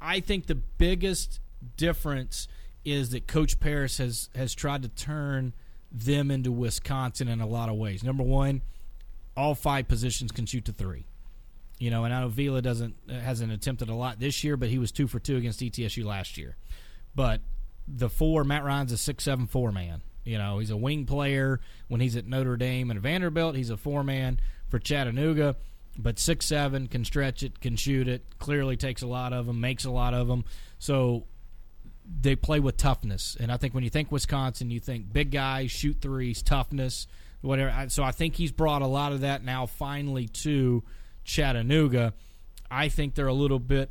I 0.00 0.20
think 0.20 0.46
the 0.46 0.54
biggest 0.54 1.40
difference 1.76 2.48
is 2.84 3.10
that 3.10 3.26
Coach 3.26 3.60
Paris 3.60 3.98
has 3.98 4.28
has 4.34 4.54
tried 4.54 4.82
to 4.82 4.88
turn 4.88 5.52
them 5.90 6.30
into 6.30 6.50
Wisconsin 6.50 7.28
in 7.28 7.40
a 7.40 7.46
lot 7.46 7.68
of 7.68 7.76
ways. 7.76 8.02
Number 8.02 8.22
one, 8.22 8.62
all 9.36 9.54
five 9.54 9.88
positions 9.88 10.32
can 10.32 10.46
shoot 10.46 10.64
to 10.64 10.72
three. 10.72 11.06
You 11.78 11.90
know, 11.90 12.04
and 12.04 12.14
I 12.14 12.20
know 12.20 12.28
Vila 12.28 12.62
doesn't 12.62 12.94
hasn't 13.08 13.52
attempted 13.52 13.88
a 13.88 13.94
lot 13.94 14.18
this 14.18 14.42
year, 14.44 14.56
but 14.56 14.68
he 14.68 14.78
was 14.78 14.92
two 14.92 15.06
for 15.06 15.18
two 15.18 15.36
against 15.36 15.60
ETSU 15.60 16.04
last 16.04 16.38
year. 16.38 16.56
But 17.14 17.40
the 17.86 18.08
four, 18.08 18.44
Matt 18.44 18.64
Ryan's 18.64 18.92
a 18.92 18.96
six 18.96 19.24
seven 19.24 19.46
four 19.46 19.72
man. 19.72 20.02
You 20.24 20.38
know, 20.38 20.60
he's 20.60 20.70
a 20.70 20.76
wing 20.76 21.04
player 21.04 21.60
when 21.88 22.00
he's 22.00 22.14
at 22.14 22.26
Notre 22.26 22.56
Dame 22.56 22.90
and 22.90 23.00
Vanderbilt. 23.00 23.56
He's 23.56 23.70
a 23.70 23.76
four 23.76 24.04
man 24.04 24.40
for 24.68 24.78
Chattanooga, 24.78 25.56
but 25.98 26.18
six 26.18 26.46
seven 26.46 26.88
can 26.88 27.04
stretch 27.04 27.42
it, 27.42 27.60
can 27.60 27.76
shoot 27.76 28.08
it. 28.08 28.24
Clearly 28.38 28.76
takes 28.76 29.02
a 29.02 29.06
lot 29.06 29.32
of 29.32 29.46
them, 29.46 29.60
makes 29.60 29.84
a 29.84 29.90
lot 29.90 30.14
of 30.14 30.28
them. 30.28 30.44
So 30.78 31.24
they 32.20 32.36
play 32.36 32.60
with 32.60 32.76
toughness. 32.76 33.36
And 33.38 33.52
I 33.52 33.56
think 33.56 33.74
when 33.74 33.84
you 33.84 33.90
think 33.90 34.10
Wisconsin, 34.10 34.70
you 34.70 34.80
think 34.80 35.12
big 35.12 35.30
guys, 35.30 35.70
shoot 35.70 35.98
threes, 36.00 36.42
toughness, 36.42 37.06
whatever. 37.40 37.88
So 37.88 38.02
I 38.02 38.12
think 38.12 38.36
he's 38.36 38.52
brought 38.52 38.82
a 38.82 38.86
lot 38.86 39.12
of 39.12 39.20
that 39.20 39.44
now 39.44 39.66
finally 39.66 40.28
to 40.28 40.82
Chattanooga. 41.24 42.14
I 42.70 42.88
think 42.88 43.14
they're 43.14 43.26
a 43.26 43.34
little 43.34 43.58
bit 43.58 43.90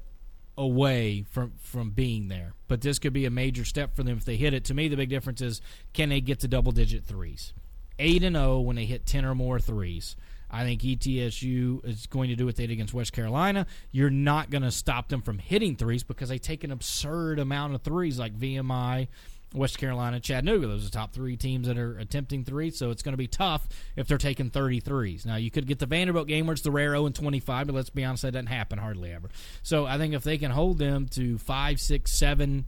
away 0.57 1.23
from 1.29 1.53
from 1.61 1.91
being 1.91 2.27
there, 2.27 2.53
but 2.67 2.81
this 2.81 2.99
could 2.99 3.13
be 3.13 3.25
a 3.25 3.29
major 3.29 3.63
step 3.63 3.95
for 3.95 4.03
them 4.03 4.17
if 4.17 4.25
they 4.25 4.35
hit 4.35 4.53
it. 4.53 4.65
To 4.65 4.73
me, 4.73 4.87
the 4.87 4.97
big 4.97 5.09
difference 5.09 5.41
is 5.41 5.61
can 5.93 6.09
they 6.09 6.19
get 6.19 6.39
to 6.41 6.47
double 6.47 6.71
digit 6.71 7.05
threes, 7.05 7.53
eight 7.99 8.23
and 8.23 8.35
zero 8.35 8.59
when 8.59 8.75
they 8.75 8.85
hit 8.85 9.05
ten 9.05 9.23
or 9.23 9.33
more 9.33 9.59
threes. 9.59 10.15
I 10.51 10.63
think 10.63 10.81
ETSU 10.81 11.85
is 11.85 12.07
going 12.07 12.29
to 12.29 12.35
do 12.35 12.45
what 12.45 12.57
they 12.57 12.67
did 12.67 12.73
against 12.73 12.93
West 12.93 13.13
Carolina. 13.13 13.65
You're 13.91 14.09
not 14.09 14.49
going 14.49 14.63
to 14.63 14.71
stop 14.71 15.07
them 15.07 15.21
from 15.21 15.39
hitting 15.39 15.77
threes 15.77 16.03
because 16.03 16.29
they 16.29 16.39
take 16.39 16.63
an 16.65 16.71
absurd 16.71 17.39
amount 17.39 17.73
of 17.73 17.81
threes, 17.81 18.19
like 18.19 18.37
VMI, 18.37 19.07
West 19.53 19.77
Carolina, 19.77 20.19
Chattanooga. 20.19 20.67
Those 20.67 20.83
are 20.83 20.85
the 20.85 20.91
top 20.91 21.13
three 21.13 21.37
teams 21.37 21.67
that 21.67 21.77
are 21.77 21.97
attempting 21.97 22.43
threes, 22.43 22.77
so 22.77 22.91
it's 22.91 23.01
going 23.01 23.13
to 23.13 23.17
be 23.17 23.27
tough 23.27 23.67
if 23.95 24.07
they're 24.07 24.17
taking 24.17 24.49
33s. 24.49 25.25
Now, 25.25 25.37
you 25.37 25.49
could 25.49 25.67
get 25.67 25.79
the 25.79 25.85
Vanderbilt 25.85 26.27
game 26.27 26.47
where 26.47 26.53
it's 26.53 26.61
the 26.61 26.71
rare 26.71 26.91
0 26.91 27.05
and 27.05 27.15
25, 27.15 27.67
but 27.67 27.75
let's 27.75 27.89
be 27.89 28.03
honest, 28.03 28.23
that 28.23 28.31
doesn't 28.31 28.47
happen 28.47 28.77
hardly 28.77 29.11
ever. 29.11 29.29
So 29.63 29.85
I 29.85 29.97
think 29.97 30.13
if 30.13 30.23
they 30.23 30.37
can 30.37 30.51
hold 30.51 30.77
them 30.77 31.07
to 31.09 31.37
five, 31.37 31.79
six, 31.79 32.11
seven, 32.17 32.65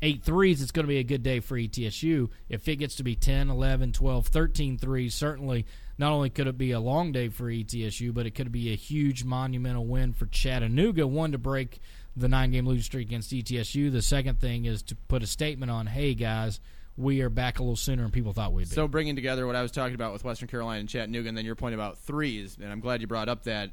eight 0.00 0.22
threes, 0.22 0.62
it's 0.62 0.72
going 0.72 0.84
to 0.84 0.88
be 0.88 0.98
a 0.98 1.04
good 1.04 1.22
day 1.22 1.40
for 1.40 1.56
ETSU. 1.56 2.30
If 2.48 2.68
it 2.68 2.76
gets 2.76 2.96
to 2.96 3.02
be 3.02 3.14
10, 3.14 3.50
11, 3.50 3.92
12, 3.92 4.26
13 4.26 4.78
threes, 4.78 5.14
certainly 5.14 5.66
not 5.98 6.12
only 6.12 6.30
could 6.30 6.46
it 6.46 6.58
be 6.58 6.72
a 6.72 6.80
long 6.80 7.12
day 7.12 7.28
for 7.28 7.44
ETSU, 7.44 8.12
but 8.12 8.26
it 8.26 8.32
could 8.34 8.52
be 8.52 8.72
a 8.72 8.76
huge 8.76 9.24
monumental 9.24 9.86
win 9.86 10.12
for 10.12 10.26
Chattanooga. 10.26 11.06
One 11.06 11.32
to 11.32 11.38
break 11.38 11.80
the 12.16 12.28
nine 12.28 12.50
game 12.50 12.66
losing 12.66 12.82
streak 12.82 13.08
against 13.08 13.30
ETSU. 13.30 13.90
The 13.92 14.02
second 14.02 14.40
thing 14.40 14.64
is 14.64 14.82
to 14.84 14.96
put 14.96 15.22
a 15.22 15.26
statement 15.26 15.70
on, 15.70 15.86
hey 15.86 16.14
guys, 16.14 16.60
we 16.96 17.22
are 17.22 17.30
back 17.30 17.58
a 17.58 17.62
little 17.62 17.76
sooner 17.76 18.02
than 18.02 18.10
people 18.10 18.32
thought 18.32 18.52
we'd 18.52 18.68
be. 18.68 18.74
So 18.74 18.86
bringing 18.86 19.16
together 19.16 19.46
what 19.46 19.56
I 19.56 19.62
was 19.62 19.70
talking 19.70 19.94
about 19.94 20.12
with 20.12 20.24
Western 20.24 20.48
Carolina 20.48 20.80
and 20.80 20.88
Chattanooga, 20.88 21.28
and 21.28 21.36
then 21.36 21.44
your 21.44 21.54
point 21.54 21.74
about 21.74 21.98
threes, 21.98 22.58
and 22.60 22.70
I'm 22.70 22.80
glad 22.80 23.00
you 23.00 23.06
brought 23.06 23.28
up 23.28 23.44
that 23.44 23.70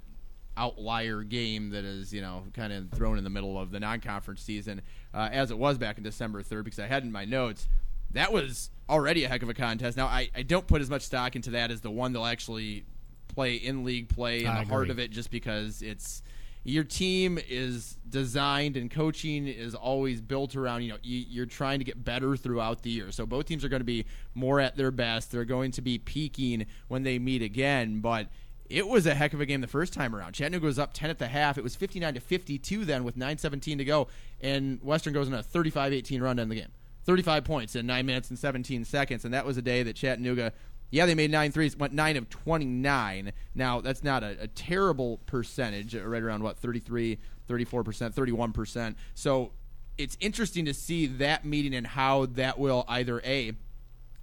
outlier 0.56 1.24
game 1.24 1.70
that 1.72 1.86
is, 1.86 2.14
you 2.14 2.22
know, 2.22 2.44
kind 2.54 2.74
of 2.74 2.90
thrown 2.92 3.18
in 3.18 3.24
the 3.24 3.30
middle 3.30 3.60
of 3.60 3.72
the 3.72 3.80
non-conference 3.80 4.42
season, 4.42 4.82
uh, 5.14 5.30
as 5.32 5.52
it 5.52 5.58
was 5.58 5.78
back 5.78 5.98
in 5.98 6.04
December 6.04 6.44
3rd, 6.44 6.66
because 6.66 6.80
I 6.80 6.88
had 6.88 7.04
in 7.04 7.12
my 7.12 7.26
notes 7.26 7.68
that 8.12 8.32
was 8.34 8.70
already 8.90 9.24
a 9.24 9.30
heck 9.30 9.44
of 9.44 9.50
a 9.50 9.54
contest. 9.54 9.98
Now 9.98 10.08
I, 10.08 10.30
I 10.36 10.42
don't 10.42 10.68
put 10.68 10.82
as 10.82 10.90
much 10.90 11.04
stock 11.04 11.36
into 11.36 11.52
that 11.52 11.72
as 11.72 11.82
the 11.82 11.92
one 11.92 12.12
they'll 12.14 12.26
actually 12.26 12.86
play 13.28 13.56
in 13.56 13.84
league 13.84 14.10
play 14.10 14.44
in 14.44 14.48
I 14.50 14.64
the 14.64 14.70
heart 14.70 14.90
of 14.90 15.00
it, 15.00 15.12
just 15.12 15.32
because 15.32 15.82
it's 15.82 16.24
your 16.64 16.84
team 16.84 17.40
is 17.48 17.98
designed 18.10 18.76
and 18.76 18.92
coaching 18.92 19.48
is 19.48 19.76
always 19.76 20.20
built 20.20 20.56
around 20.56 20.82
you 20.84 20.90
know 20.90 20.98
you, 21.02 21.24
you're 21.30 21.46
trying 21.46 21.80
to 21.80 21.86
get 21.86 22.04
better 22.04 22.36
throughout 22.36 22.82
the 22.82 22.90
year. 22.90 23.12
So 23.12 23.26
both 23.26 23.46
teams 23.46 23.64
are 23.64 23.70
going 23.70 23.82
to 23.82 23.86
be 23.86 24.06
more 24.34 24.60
at 24.60 24.76
their 24.76 24.92
best. 24.92 25.32
They're 25.32 25.46
going 25.46 25.72
to 25.72 25.82
be 25.82 25.98
peaking 25.98 26.66
when 26.88 27.04
they 27.04 27.20
meet 27.20 27.42
again. 27.42 28.02
But 28.02 28.28
it 28.70 28.88
was 28.88 29.06
a 29.06 29.16
heck 29.16 29.34
of 29.34 29.42
a 29.42 29.46
game 29.46 29.62
the 29.62 29.68
first 29.68 29.94
time 29.94 30.16
around. 30.16 30.34
Chattanooga 30.34 30.66
was 30.66 30.78
up 30.78 30.94
10 30.94 31.10
at 31.10 31.18
the 31.18 31.28
half. 31.28 31.58
It 31.58 31.64
was 31.64 31.76
59 31.76 32.14
to 32.14 32.20
52 32.20 32.86
then 32.86 33.04
with 33.04 33.18
9.17 33.18 33.80
to 33.80 33.86
go. 33.86 34.08
And 34.42 34.80
western 34.84 35.14
goes 35.14 35.28
on 35.28 35.34
a 35.34 35.42
35-18 35.42 36.22
run 36.22 36.36
to 36.36 36.44
end 36.44 36.52
the 36.52 36.56
game 36.56 36.68
35 37.06 37.44
points 37.44 37.76
in 37.76 37.86
9 37.86 38.06
minutes 38.06 38.30
and 38.30 38.38
17 38.38 38.86
seconds 38.86 39.26
and 39.26 39.34
that 39.34 39.46
was 39.46 39.58
a 39.58 39.62
day 39.62 39.84
that 39.84 39.96
chattanooga 39.96 40.54
yeah, 40.92 41.06
they 41.06 41.16
made 41.16 41.30
nine 41.32 41.52
threes, 41.52 41.78
went 41.78 41.94
nine 41.94 42.18
of 42.18 42.30
29. 42.30 43.32
Now, 43.54 43.82
that's 43.82 44.04
not 44.04 44.24
a, 44.24 44.38
a 44.42 44.48
terrible 44.48 45.20
percentage, 45.26 45.96
uh, 45.96 46.04
right 46.06 46.22
around 46.22 46.44
what, 46.44 46.58
33, 46.58 47.20
34%, 47.48 48.14
31%. 48.14 48.96
So 49.14 49.52
it's 49.98 50.18
interesting 50.20 50.66
to 50.66 50.74
see 50.74 51.06
that 51.06 51.46
meeting 51.46 51.76
and 51.76 51.86
how 51.86 52.26
that 52.28 52.58
will 52.58 52.86
either 52.88 53.22
A, 53.24 53.54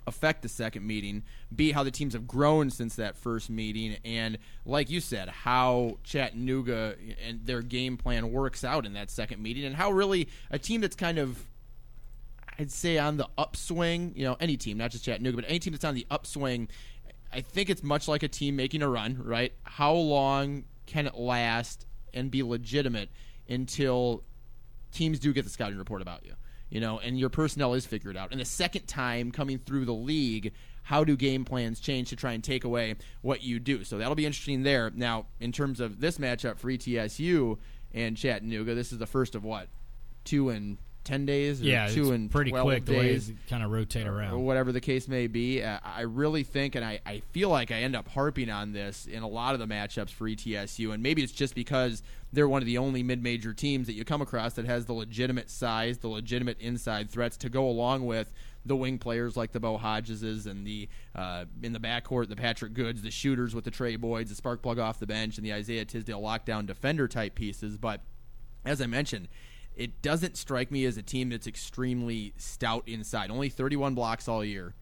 affect 0.09 0.43
the 0.43 0.49
second 0.49 0.87
meeting, 0.87 1.25
B, 1.55 1.73
how 1.73 1.83
the 1.83 1.91
teams 1.91 2.15
have 2.15 2.27
grown 2.27 2.71
since 2.71 2.97
that 2.97 3.17
first 3.17 3.51
meeting, 3.51 3.97
and 4.05 4.39
like 4.65 4.89
you 4.89 5.01
said, 5.01 5.29
how 5.29 5.99
Chattanooga 6.05 6.95
and 7.27 7.45
their 7.45 7.61
game 7.61 7.97
plan 7.97 8.31
works 8.31 8.63
out 8.63 8.87
in 8.87 8.93
that 8.93 9.11
second 9.11 9.43
meeting, 9.43 9.65
and 9.65 9.75
how 9.75 9.91
really 9.91 10.29
a 10.51 10.61
team 10.61 10.81
that's 10.81 10.95
kind 10.95 11.19
of 11.19 11.45
I'd 12.59 12.71
say 12.71 12.99
on 12.99 13.17
the 13.17 13.29
upswing, 13.37 14.13
you 14.17 14.25
know, 14.25 14.37
any 14.41 14.57
team, 14.57 14.79
not 14.79 14.91
just 14.91 15.05
Chattanooga, 15.05 15.37
but 15.37 15.45
any 15.49 15.59
team 15.59 15.73
that's 15.73 15.85
on 15.85 15.95
the 15.95 16.07
upswing, 16.11 16.69
I 17.33 17.41
think 17.41 17.69
it's 17.69 17.83
much 17.83 18.09
like 18.09 18.23
a 18.23 18.29
team 18.29 18.57
making 18.57 18.83
a 18.83 18.89
run, 18.89 19.21
right? 19.23 19.53
How 19.65 19.93
long 19.93 20.65
can 20.87 21.07
it 21.07 21.17
last 21.17 21.87
and 22.15 22.31
be 22.31 22.43
legitimate 22.43 23.11
until 23.49 24.23
teams 24.93 25.19
do 25.19 25.33
get 25.33 25.45
the 25.45 25.51
scouting 25.51 25.79
report 25.79 26.01
about 26.03 26.25
you? 26.25 26.33
You 26.71 26.81
know, 26.81 26.99
and 26.99 27.19
your 27.19 27.29
personnel 27.29 27.75
is 27.75 27.87
figured 27.87 28.17
out. 28.17 28.33
And 28.33 28.41
the 28.41 28.45
second 28.45 28.87
time 28.87 29.31
coming 29.31 29.59
through 29.59 29.85
the 29.85 29.93
league, 29.93 30.53
how 30.83 31.05
do 31.05 31.17
game 31.17 31.45
plans 31.45 31.79
change 31.79 32.09
to 32.11 32.17
try 32.17 32.33
and 32.33 32.43
take 32.43 32.65
away 32.65 32.95
what 33.21 33.43
you 33.43 33.61
do? 33.61 33.85
So 33.85 33.99
that'll 33.99 34.15
be 34.15 34.27
interesting 34.27 34.63
there. 34.63 34.91
Now, 34.95 35.27
in 35.41 35.53
terms 35.53 35.81
of 35.81 36.01
this 36.01 36.19
matchup 36.19 36.59
for 36.59 36.69
ETSU 36.69 37.59
and 37.93 38.17
Chattanooga, 38.17 38.75
this 38.75 38.93
is 38.93 38.99
the 38.99 39.07
first 39.07 39.35
of 39.35 39.45
what? 39.45 39.69
Two 40.25 40.49
and 40.49 40.79
ten 41.07 41.25
days? 41.25 41.63
Or 41.63 41.65
yeah, 41.65 41.89
two 41.89 42.13
and 42.13 42.31
pretty 42.31 42.51
12 42.51 42.67
quick 42.67 42.85
the 42.85 42.93
way 42.93 43.03
days 43.09 43.33
kind 43.49 43.63
of 43.63 43.71
rotate 43.71 44.07
around, 44.07 44.35
or 44.35 44.39
whatever 44.41 44.73
the 44.73 44.81
case 44.81 45.09
may 45.09 45.27
be. 45.27 45.63
Uh, 45.63 45.79
I 45.83 46.03
really 46.03 46.43
think, 46.43 46.75
and 46.75 46.85
I, 46.85 47.01
I 47.07 47.21
feel 47.33 47.49
like 47.49 47.71
I 47.71 47.77
end 47.77 47.97
up 47.97 48.09
harping 48.09 48.51
on 48.51 48.73
this 48.73 49.07
in 49.07 49.23
a 49.23 49.29
lot 49.29 49.55
of 49.55 49.61
the 49.61 49.67
matchups 49.67 50.11
for 50.11 50.29
ETSU, 50.29 50.93
and 50.93 51.03
maybe 51.03 51.23
it's 51.23 51.33
just 51.33 51.55
because 51.55 52.03
they're 52.33 52.49
one 52.49 52.61
of 52.61 52.67
the 52.67 52.77
only 52.77 53.03
mid-major 53.03 53.55
teams 53.55 53.87
that 53.87 53.95
you 53.95 54.05
come 54.05 54.21
across 54.21 54.55
that 54.55 54.67
has 54.67 54.85
the 54.85 54.93
legitimate 54.93 55.49
size, 55.49 55.99
the 55.99 56.09
legitimate 56.09 56.61
inside 56.61 57.11
threats 57.11 57.37
to 57.39 57.49
go 57.49 57.67
along 57.67 58.05
with 58.05 58.33
the 58.67 58.77
wing 58.77 58.99
players 58.99 59.37
like 59.37 59.53
the 59.53 59.61
Bo 59.61 59.79
Hodgeses 59.79 60.47
and 60.47 60.67
the 60.67 60.89
uh, 61.15 61.45
in 61.63 61.73
the 61.73 61.79
backcourt 61.79 62.29
the 62.29 62.37
Patrick 62.37 62.75
Goods, 62.75 63.01
the 63.03 63.11
shooters 63.11 63.55
with 63.55 63.65
the 63.65 63.71
Tray 63.71 63.97
Boyds, 63.97 64.29
the 64.29 64.35
spark 64.35 64.61
plug 64.61 64.79
off 64.79 64.99
the 64.99 65.07
bench, 65.07 65.39
and 65.39 65.47
the 65.47 65.53
Isaiah 65.53 65.85
Tisdale 65.85 66.21
lockdown 66.21 66.67
defender 66.67 67.07
type 67.09 67.35
pieces. 67.37 67.79
But 67.79 68.01
as 68.65 68.83
I 68.83 68.87
mentioned, 68.87 69.29
it 69.77 70.01
doesn't 70.01 70.37
strike 70.37 70.71
me 70.71 70.85
as 70.87 70.97
a 70.97 71.03
team 71.03 71.29
that's 71.29 71.47
extremely 71.47 72.33
stout 72.39 72.85
inside. 72.89 73.31
Only 73.31 73.51
31 73.51 73.95
blocks 73.95 74.27
all 74.27 74.45
year. 74.45 74.75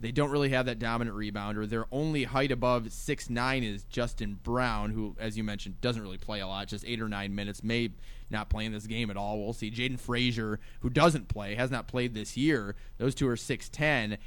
They 0.00 0.10
don't 0.10 0.32
really 0.32 0.48
have 0.48 0.66
that 0.66 0.80
dominant 0.80 1.16
rebounder. 1.16 1.68
Their 1.68 1.86
only 1.92 2.24
height 2.24 2.50
above 2.50 2.92
six 2.92 3.30
nine 3.30 3.62
is 3.62 3.84
Justin 3.84 4.40
Brown, 4.42 4.90
who, 4.90 5.14
as 5.20 5.36
you 5.36 5.44
mentioned, 5.44 5.80
doesn't 5.80 6.02
really 6.02 6.18
play 6.18 6.40
a 6.40 6.46
lot, 6.48 6.66
just 6.66 6.84
eight 6.84 7.00
or 7.00 7.08
nine 7.08 7.36
minutes, 7.36 7.62
may 7.62 7.90
not 8.28 8.50
play 8.50 8.64
in 8.64 8.72
this 8.72 8.88
game 8.88 9.10
at 9.10 9.16
all. 9.16 9.38
We'll 9.38 9.52
see. 9.52 9.70
Jaden 9.70 10.00
Frazier, 10.00 10.58
who 10.80 10.90
doesn't 10.90 11.28
play, 11.28 11.54
has 11.54 11.70
not 11.70 11.86
played 11.86 12.14
this 12.14 12.36
year. 12.36 12.74
Those 12.98 13.14
two 13.14 13.28
are 13.28 13.36
6'10. 13.36 14.18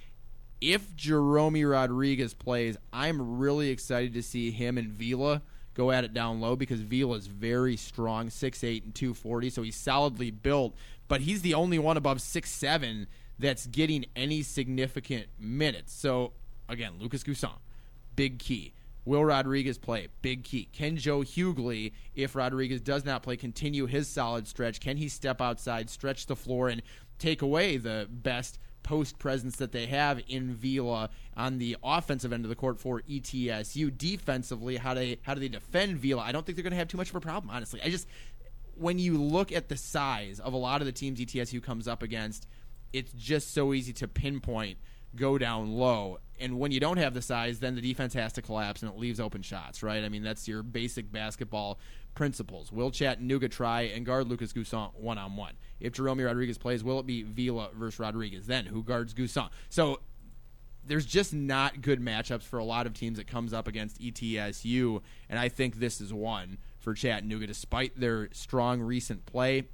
If 0.62 0.96
Jerome 0.96 1.62
Rodriguez 1.62 2.34
plays, 2.34 2.78
I'm 2.94 3.38
really 3.38 3.70
excited 3.70 4.14
to 4.14 4.24
see 4.24 4.52
him 4.52 4.78
and 4.78 4.94
Vila 4.94 5.42
go 5.76 5.92
at 5.92 6.04
it 6.04 6.14
down 6.14 6.42
low 6.42 6.56
because 6.56 6.80
Vila 6.80 7.18
is 7.18 7.28
very 7.28 7.78
strong, 7.78 8.30
6'8 8.30 8.84
and 8.84 8.96
240, 8.96 9.50
so 9.50 9.62
he's 9.62 9.76
solidly 9.76 10.32
built, 10.32 10.74
but 11.08 11.22
he's 11.22 11.42
the 11.42 11.54
only 11.54 11.78
one 11.78 11.98
above 11.98 12.18
6'7 12.18 13.08
that's 13.38 13.68
getting 13.68 14.06
any 14.16 14.42
significant 14.42 15.28
minutes. 15.38 15.94
So, 15.94 16.32
again, 16.70 16.94
Lucas 17.00 17.24
N'Guessan, 17.24 17.58
big 18.16 18.40
key. 18.40 18.74
Will 19.04 19.24
Rodriguez 19.24 19.78
play? 19.78 20.08
Big 20.24 20.44
key. 20.44 20.68
Can 20.74 20.98
Joe 20.98 21.20
Hugley, 21.20 21.94
if 22.16 22.36
Rodriguez 22.36 22.82
does 22.82 23.06
not 23.06 23.22
play, 23.22 23.38
continue 23.38 23.86
his 23.86 24.08
solid 24.08 24.48
stretch? 24.48 24.80
Can 24.80 24.98
he 24.98 25.10
step 25.10 25.42
outside, 25.42 25.92
stretch 25.92 26.26
the 26.26 26.36
floor, 26.36 26.70
and 26.70 26.82
take 27.20 27.44
away 27.44 27.78
the 27.78 28.08
best 28.10 28.58
post 28.86 29.18
presence 29.18 29.56
that 29.56 29.72
they 29.72 29.88
have 29.88 30.22
in 30.28 30.54
Vila 30.54 31.10
on 31.36 31.58
the 31.58 31.76
offensive 31.84 32.32
end 32.32 32.46
of 32.46 32.50
the 32.50 32.56
court 32.56 32.80
for 32.80 33.02
ETSU? 33.02 33.98
Defensively, 33.98 34.78
how 34.78 34.94
do 34.94 35.00
they 35.00 35.20
how 35.24 35.34
do 35.34 35.40
they 35.40 35.50
defend 35.50 35.98
Vila? 35.98 36.22
I 36.22 36.32
don't 36.32 36.46
think 36.46 36.56
they're 36.56 36.64
going 36.64 36.72
to 36.72 36.78
have 36.78 36.88
too 36.88 36.98
much 36.98 37.10
of 37.10 37.16
a 37.16 37.20
problem, 37.20 37.50
honestly. 37.50 37.82
I 37.84 37.90
just 37.90 38.08
when 38.78 39.00
you 39.00 39.18
look 39.18 39.52
at 39.52 39.70
the 39.70 39.78
size 39.78 40.40
of 40.40 40.54
a 40.54 40.58
lot 40.58 40.82
of 40.82 40.86
the 40.86 40.92
teams 40.92 41.20
ETSU 41.20 41.64
comes 41.64 41.88
up 41.88 42.04
against, 42.04 42.48
it's 42.94 43.12
just 43.14 43.54
so 43.54 43.74
easy 43.74 43.92
to 43.94 44.08
pinpoint 44.08 44.78
go 45.16 45.38
down 45.38 45.74
low. 45.74 46.20
And 46.40 46.60
when 46.60 46.72
you 46.72 46.80
don't 46.80 46.98
have 46.98 47.14
the 47.14 47.22
size, 47.22 47.60
then 47.60 47.76
the 47.76 47.82
defense 47.82 48.14
has 48.14 48.34
to 48.34 48.42
collapse 48.42 48.84
and 48.84 48.92
it 48.92 48.98
leaves 48.98 49.20
open 49.20 49.42
shots, 49.42 49.82
right? 49.82 50.04
I 50.04 50.10
mean, 50.10 50.24
that's 50.24 50.48
your 50.48 50.62
basic 50.64 51.12
basketball 51.12 51.80
principles. 52.16 52.72
Will 52.72 52.90
Chattanooga 52.90 53.50
try 53.50 53.82
and 53.82 54.06
guard 54.06 54.28
Lucas 54.28 54.54
N'Guessan 54.54 54.96
one 54.96 55.18
on 55.18 55.36
one? 55.36 55.54
If 55.80 55.94
Jerome 55.94 56.20
Rodriguez 56.20 56.58
plays, 56.58 56.84
will 56.84 57.00
it 57.00 57.06
be 57.06 57.24
Vila 57.24 57.70
versus 57.76 58.00
Rodriguez? 58.00 58.48
Then 58.48 58.66
who 58.66 58.82
guards 58.84 59.14
N'Guessan? 59.14 59.50
So 59.70 60.00
there's 60.88 61.06
just 61.06 61.34
not 61.34 61.82
good 61.82 62.00
matchups 62.00 62.44
for 62.44 62.60
a 62.60 62.64
lot 62.64 62.88
of 62.88 62.94
teams 62.94 63.18
that 63.18 63.28
comes 63.28 63.54
up 63.54 63.68
against 63.68 64.00
ETSU, 64.00 65.02
and 65.30 65.40
I 65.40 65.50
think 65.50 65.76
this 65.76 66.00
is 66.00 66.14
one 66.14 66.58
for 66.80 66.94
Chattanooga, 66.94 67.48
despite 67.48 68.00
their 68.00 68.30
strong 68.32 68.82
recent 68.82 69.26
play. 69.26 69.68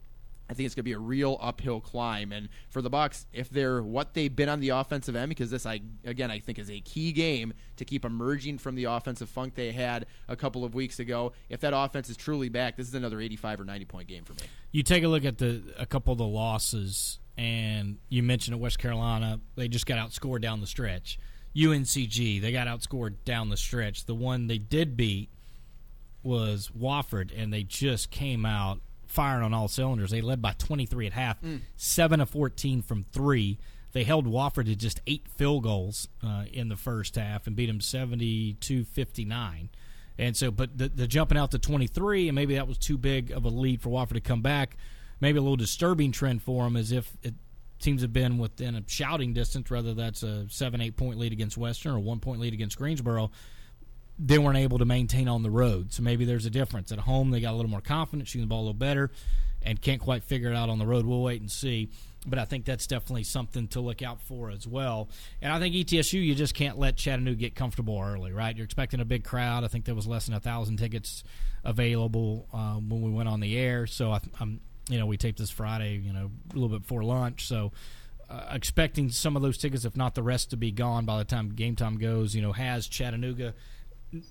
I 0.51 0.53
think 0.53 0.65
it's 0.65 0.75
going 0.75 0.81
to 0.81 0.89
be 0.89 0.91
a 0.91 0.99
real 0.99 1.37
uphill 1.39 1.79
climb, 1.79 2.33
and 2.33 2.49
for 2.69 2.81
the 2.81 2.89
Bucks, 2.89 3.25
if 3.31 3.49
they're 3.49 3.81
what 3.81 4.13
they've 4.13 4.35
been 4.35 4.49
on 4.49 4.59
the 4.59 4.69
offensive 4.69 5.15
end, 5.15 5.29
because 5.29 5.49
this, 5.49 5.65
I 5.65 5.79
again, 6.03 6.29
I 6.29 6.39
think 6.39 6.59
is 6.59 6.69
a 6.69 6.81
key 6.81 7.13
game 7.13 7.53
to 7.77 7.85
keep 7.85 8.03
emerging 8.03 8.57
from 8.57 8.75
the 8.75 8.83
offensive 8.83 9.29
funk 9.29 9.55
they 9.55 9.71
had 9.71 10.07
a 10.27 10.35
couple 10.35 10.65
of 10.65 10.75
weeks 10.75 10.99
ago. 10.99 11.31
If 11.47 11.61
that 11.61 11.73
offense 11.73 12.09
is 12.09 12.17
truly 12.17 12.49
back, 12.49 12.75
this 12.75 12.89
is 12.89 12.93
another 12.93 13.21
85 13.21 13.61
or 13.61 13.63
90 13.63 13.85
point 13.85 14.07
game 14.09 14.25
for 14.25 14.33
me. 14.33 14.41
you 14.73 14.83
take 14.83 15.05
a 15.05 15.07
look 15.07 15.23
at 15.23 15.37
the 15.37 15.63
a 15.79 15.85
couple 15.85 16.11
of 16.11 16.17
the 16.17 16.25
losses, 16.25 17.19
and 17.37 17.97
you 18.09 18.21
mentioned 18.21 18.53
at 18.53 18.59
West 18.59 18.77
Carolina, 18.77 19.39
they 19.55 19.69
just 19.69 19.85
got 19.85 19.97
outscored 19.97 20.41
down 20.41 20.59
the 20.59 20.67
stretch. 20.67 21.17
UNCG, 21.55 22.41
they 22.41 22.51
got 22.51 22.67
outscored 22.67 23.15
down 23.23 23.47
the 23.47 23.57
stretch. 23.57 24.03
The 24.03 24.15
one 24.15 24.47
they 24.47 24.57
did 24.57 24.97
beat 24.97 25.29
was 26.23 26.69
Wofford, 26.77 27.31
and 27.35 27.53
they 27.53 27.63
just 27.63 28.11
came 28.11 28.45
out 28.45 28.81
firing 29.11 29.43
on 29.43 29.53
all 29.53 29.67
cylinders. 29.67 30.11
They 30.11 30.21
led 30.21 30.41
by 30.41 30.53
23 30.53 31.07
at 31.07 31.13
half, 31.13 31.37
seven 31.75 32.21
of 32.21 32.29
14 32.29 32.81
from 32.81 33.03
three. 33.11 33.59
They 33.93 34.03
held 34.03 34.25
Wofford 34.25 34.65
to 34.65 34.75
just 34.75 35.01
eight 35.05 35.27
field 35.27 35.63
goals 35.63 36.07
uh, 36.23 36.45
in 36.51 36.69
the 36.69 36.77
first 36.77 37.15
half 37.15 37.45
and 37.47 37.55
beat 37.55 37.67
them 37.67 37.81
72 37.81 38.85
59. 38.85 39.69
And 40.17 40.37
so, 40.37 40.51
but 40.51 40.77
the, 40.77 40.89
the 40.89 41.07
jumping 41.07 41.37
out 41.37 41.51
to 41.51 41.59
23, 41.59 42.29
and 42.29 42.35
maybe 42.35 42.55
that 42.55 42.67
was 42.67 42.77
too 42.77 42.97
big 42.97 43.31
of 43.31 43.43
a 43.45 43.49
lead 43.49 43.81
for 43.81 43.89
Wofford 43.89 44.13
to 44.13 44.21
come 44.21 44.41
back. 44.41 44.77
Maybe 45.19 45.37
a 45.39 45.41
little 45.41 45.55
disturbing 45.57 46.11
trend 46.11 46.41
for 46.41 46.63
them, 46.63 46.77
as 46.77 46.91
if 46.91 47.11
it 47.23 47.33
teams 47.79 48.01
have 48.01 48.13
been 48.13 48.37
within 48.37 48.75
a 48.75 48.83
shouting 48.87 49.33
distance, 49.33 49.69
whether 49.69 49.93
that's 49.93 50.23
a 50.23 50.47
seven, 50.49 50.81
eight 50.81 50.95
point 50.95 51.17
lead 51.17 51.33
against 51.33 51.57
Western 51.57 51.93
or 51.93 51.99
one 51.99 52.19
point 52.19 52.39
lead 52.39 52.53
against 52.53 52.77
Greensboro. 52.77 53.31
They 54.23 54.37
weren't 54.37 54.57
able 54.57 54.77
to 54.79 54.85
maintain 54.85 55.27
on 55.27 55.43
the 55.43 55.49
road. 55.49 55.93
So 55.93 56.03
maybe 56.03 56.25
there's 56.25 56.45
a 56.45 56.49
difference. 56.49 56.91
At 56.91 56.99
home, 56.99 57.31
they 57.31 57.41
got 57.41 57.53
a 57.53 57.57
little 57.57 57.71
more 57.71 57.81
confidence, 57.81 58.29
shooting 58.29 58.41
the 58.41 58.49
ball 58.49 58.59
a 58.59 58.65
little 58.65 58.73
better, 58.73 59.11
and 59.63 59.81
can't 59.81 60.01
quite 60.01 60.23
figure 60.23 60.51
it 60.51 60.55
out 60.55 60.69
on 60.69 60.77
the 60.77 60.85
road. 60.85 61.05
We'll 61.05 61.23
wait 61.23 61.41
and 61.41 61.49
see 61.49 61.89
but 62.25 62.37
I 62.37 62.45
think 62.45 62.65
that's 62.65 62.85
definitely 62.85 63.23
something 63.23 63.67
to 63.69 63.79
look 63.79 64.01
out 64.01 64.21
for 64.21 64.51
as 64.51 64.67
well. 64.67 65.09
And 65.41 65.51
I 65.51 65.59
think 65.59 65.73
ETSU, 65.73 66.23
you 66.23 66.35
just 66.35 66.53
can't 66.53 66.77
let 66.77 66.95
Chattanooga 66.95 67.35
get 67.35 67.55
comfortable 67.55 67.99
early, 67.99 68.31
right? 68.31 68.55
You're 68.55 68.65
expecting 68.65 68.99
a 68.99 69.05
big 69.05 69.23
crowd. 69.23 69.63
I 69.63 69.67
think 69.67 69.85
there 69.85 69.95
was 69.95 70.05
less 70.05 70.27
than 70.27 70.35
a 70.35 70.39
thousand 70.39 70.77
tickets 70.77 71.23
available 71.63 72.47
um, 72.53 72.89
when 72.89 73.01
we 73.01 73.09
went 73.09 73.27
on 73.27 73.39
the 73.39 73.57
air. 73.57 73.87
So 73.87 74.11
I, 74.11 74.19
am 74.39 74.61
you 74.87 74.99
know, 74.99 75.07
we 75.07 75.17
taped 75.17 75.39
this 75.39 75.49
Friday, 75.49 75.97
you 75.97 76.13
know, 76.13 76.29
a 76.51 76.53
little 76.53 76.69
bit 76.69 76.83
before 76.83 77.03
lunch. 77.03 77.47
So 77.47 77.71
uh, 78.29 78.49
expecting 78.51 79.09
some 79.09 79.35
of 79.35 79.41
those 79.41 79.57
tickets, 79.57 79.83
if 79.83 79.97
not 79.97 80.13
the 80.13 80.23
rest, 80.23 80.51
to 80.51 80.57
be 80.57 80.71
gone 80.71 81.05
by 81.05 81.17
the 81.17 81.25
time 81.25 81.49
game 81.49 81.75
time 81.75 81.97
goes. 81.97 82.35
You 82.35 82.43
know, 82.43 82.51
has 82.51 82.87
Chattanooga, 82.87 83.55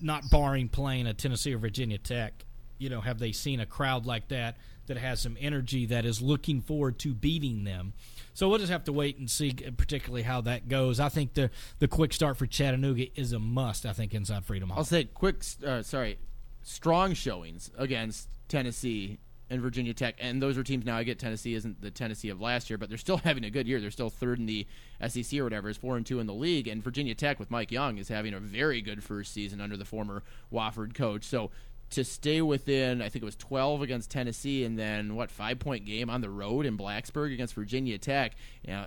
not 0.00 0.30
barring 0.30 0.68
playing 0.68 1.06
a 1.06 1.14
Tennessee 1.14 1.54
or 1.54 1.58
Virginia 1.58 1.98
Tech, 1.98 2.44
you 2.78 2.88
know, 2.88 3.00
have 3.00 3.18
they 3.18 3.32
seen 3.32 3.60
a 3.60 3.66
crowd 3.66 4.06
like 4.06 4.28
that? 4.28 4.56
that 4.90 4.98
has 4.98 5.20
some 5.20 5.36
energy 5.40 5.86
that 5.86 6.04
is 6.04 6.20
looking 6.20 6.60
forward 6.60 6.98
to 6.98 7.14
beating 7.14 7.62
them. 7.62 7.92
So 8.34 8.48
we'll 8.48 8.58
just 8.58 8.72
have 8.72 8.82
to 8.84 8.92
wait 8.92 9.18
and 9.18 9.30
see, 9.30 9.52
particularly 9.52 10.22
how 10.22 10.40
that 10.40 10.68
goes. 10.68 10.98
I 10.98 11.08
think 11.08 11.34
the 11.34 11.48
the 11.78 11.86
quick 11.86 12.12
start 12.12 12.36
for 12.36 12.44
Chattanooga 12.44 13.06
is 13.18 13.32
a 13.32 13.38
must. 13.38 13.86
I 13.86 13.92
think 13.92 14.14
inside 14.14 14.44
Freedom 14.44 14.68
Hall. 14.68 14.78
I'll 14.78 14.84
say 14.84 15.04
quick. 15.04 15.44
Uh, 15.64 15.82
sorry, 15.82 16.18
strong 16.62 17.14
showings 17.14 17.70
against 17.78 18.28
Tennessee 18.48 19.20
and 19.50 19.60
Virginia 19.60 19.92
Tech, 19.92 20.14
and 20.18 20.40
those 20.40 20.56
are 20.56 20.62
teams. 20.62 20.86
Now 20.86 20.96
I 20.96 21.02
get 21.02 21.18
Tennessee 21.18 21.54
isn't 21.54 21.82
the 21.82 21.90
Tennessee 21.90 22.28
of 22.28 22.40
last 22.40 22.70
year, 22.70 22.78
but 22.78 22.88
they're 22.88 22.98
still 22.98 23.16
having 23.24 23.44
a 23.44 23.50
good 23.50 23.66
year. 23.66 23.80
They're 23.80 23.90
still 23.90 24.10
third 24.10 24.38
in 24.38 24.46
the 24.46 24.66
SEC 25.06 25.38
or 25.38 25.44
whatever, 25.44 25.68
is 25.68 25.76
four 25.76 25.96
and 25.96 26.06
two 26.06 26.20
in 26.20 26.26
the 26.26 26.34
league, 26.34 26.68
and 26.68 26.82
Virginia 26.82 27.14
Tech 27.14 27.38
with 27.38 27.50
Mike 27.50 27.70
Young 27.70 27.98
is 27.98 28.08
having 28.08 28.32
a 28.32 28.40
very 28.40 28.80
good 28.80 29.02
first 29.02 29.34
season 29.34 29.60
under 29.60 29.76
the 29.76 29.84
former 29.84 30.22
Wofford 30.52 30.94
coach. 30.94 31.24
So 31.24 31.50
to 31.90 32.04
stay 32.04 32.40
within, 32.40 33.02
I 33.02 33.08
think 33.08 33.22
it 33.22 33.26
was 33.26 33.36
12 33.36 33.82
against 33.82 34.10
Tennessee, 34.10 34.64
and 34.64 34.78
then 34.78 35.16
what 35.16 35.30
five 35.30 35.58
point 35.58 35.84
game 35.84 36.08
on 36.08 36.20
the 36.20 36.30
road 36.30 36.64
in 36.64 36.78
Blacksburg 36.78 37.34
against 37.34 37.54
Virginia 37.54 37.98
Tech. 37.98 38.36
You 38.62 38.72
know, 38.72 38.86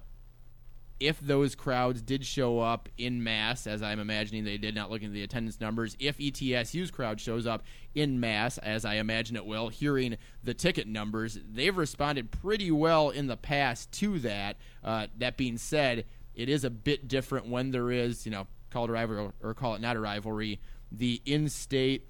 if 1.03 1.19
those 1.19 1.53
crowds 1.53 2.01
did 2.01 2.25
show 2.25 2.61
up 2.61 2.87
in 2.97 3.21
mass, 3.21 3.67
as 3.67 3.83
I'm 3.83 3.99
imagining 3.99 4.45
they 4.45 4.57
did, 4.57 4.73
not 4.73 4.89
looking 4.89 5.07
at 5.07 5.13
the 5.13 5.23
attendance 5.23 5.59
numbers, 5.59 5.97
if 5.99 6.17
ETSU's 6.17 6.91
crowd 6.91 7.19
shows 7.19 7.45
up 7.45 7.63
in 7.93 8.21
mass, 8.21 8.57
as 8.59 8.85
I 8.85 8.95
imagine 8.95 9.35
it 9.35 9.45
will, 9.45 9.67
hearing 9.67 10.17
the 10.45 10.53
ticket 10.53 10.87
numbers, 10.87 11.37
they've 11.45 11.75
responded 11.75 12.31
pretty 12.31 12.71
well 12.71 13.09
in 13.09 13.27
the 13.27 13.35
past 13.35 13.91
to 13.93 14.17
that. 14.19 14.55
Uh, 14.81 15.07
that 15.17 15.35
being 15.35 15.57
said, 15.57 16.05
it 16.35 16.47
is 16.47 16.63
a 16.63 16.69
bit 16.69 17.09
different 17.09 17.47
when 17.47 17.71
there 17.71 17.91
is, 17.91 18.25
you 18.25 18.31
know, 18.31 18.47
call 18.69 18.85
it 18.85 18.89
a 18.89 18.93
rivalry 18.93 19.29
or 19.41 19.53
call 19.53 19.75
it 19.75 19.81
not 19.81 19.97
a 19.97 19.99
rivalry, 19.99 20.61
the 20.89 21.21
in-state 21.25 22.07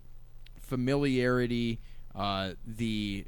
familiarity, 0.60 1.82
uh, 2.14 2.52
the 2.68 3.26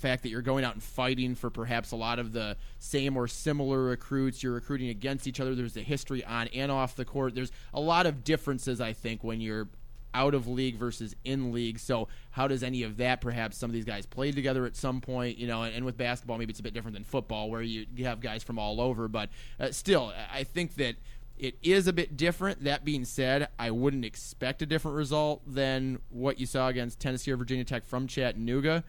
fact 0.00 0.22
that 0.22 0.30
you're 0.30 0.42
going 0.42 0.64
out 0.64 0.74
and 0.74 0.82
fighting 0.82 1.34
for 1.34 1.50
perhaps 1.50 1.92
a 1.92 1.96
lot 1.96 2.18
of 2.18 2.32
the 2.32 2.56
same 2.78 3.16
or 3.16 3.28
similar 3.28 3.82
recruits. 3.82 4.42
You're 4.42 4.54
recruiting 4.54 4.88
against 4.88 5.26
each 5.26 5.40
other. 5.40 5.54
There's 5.54 5.76
a 5.76 5.82
history 5.82 6.24
on 6.24 6.48
and 6.48 6.72
off 6.72 6.96
the 6.96 7.04
court. 7.04 7.34
There's 7.34 7.52
a 7.74 7.80
lot 7.80 8.06
of 8.06 8.24
differences, 8.24 8.80
I 8.80 8.92
think, 8.92 9.22
when 9.22 9.40
you're 9.40 9.68
out 10.14 10.34
of 10.34 10.48
league 10.48 10.76
versus 10.76 11.14
in 11.24 11.52
league. 11.52 11.78
So, 11.78 12.08
how 12.32 12.48
does 12.48 12.62
any 12.62 12.82
of 12.82 12.96
that 12.96 13.20
perhaps 13.20 13.56
some 13.56 13.70
of 13.70 13.74
these 13.74 13.84
guys 13.84 14.06
played 14.06 14.34
together 14.34 14.66
at 14.66 14.76
some 14.76 15.00
point? 15.00 15.38
You 15.38 15.46
know, 15.46 15.62
and, 15.62 15.84
with 15.84 15.96
basketball, 15.96 16.38
maybe 16.38 16.50
it's 16.50 16.60
a 16.60 16.64
bit 16.64 16.74
different 16.74 16.94
than 16.94 17.04
football 17.04 17.50
where 17.50 17.62
you, 17.62 17.86
you 17.94 18.06
have 18.06 18.20
guys 18.20 18.42
from 18.42 18.58
all 18.58 18.80
over. 18.80 19.08
But 19.08 19.30
uh, 19.58 19.70
still, 19.70 20.12
I 20.32 20.44
think 20.44 20.74
that 20.76 20.96
it 21.38 21.56
is 21.62 21.86
a 21.86 21.92
bit 21.92 22.16
different. 22.16 22.64
That 22.64 22.84
being 22.84 23.04
said, 23.04 23.48
I 23.58 23.70
wouldn't 23.70 24.04
expect 24.04 24.62
a 24.62 24.66
different 24.66 24.96
result 24.96 25.42
than 25.46 26.00
what 26.10 26.38
you 26.38 26.46
saw 26.46 26.68
against 26.68 27.00
Tennessee 27.00 27.30
or 27.30 27.36
Virginia 27.36 27.64
Tech 27.64 27.84
from 27.84 28.06
Chattanooga. 28.06 28.84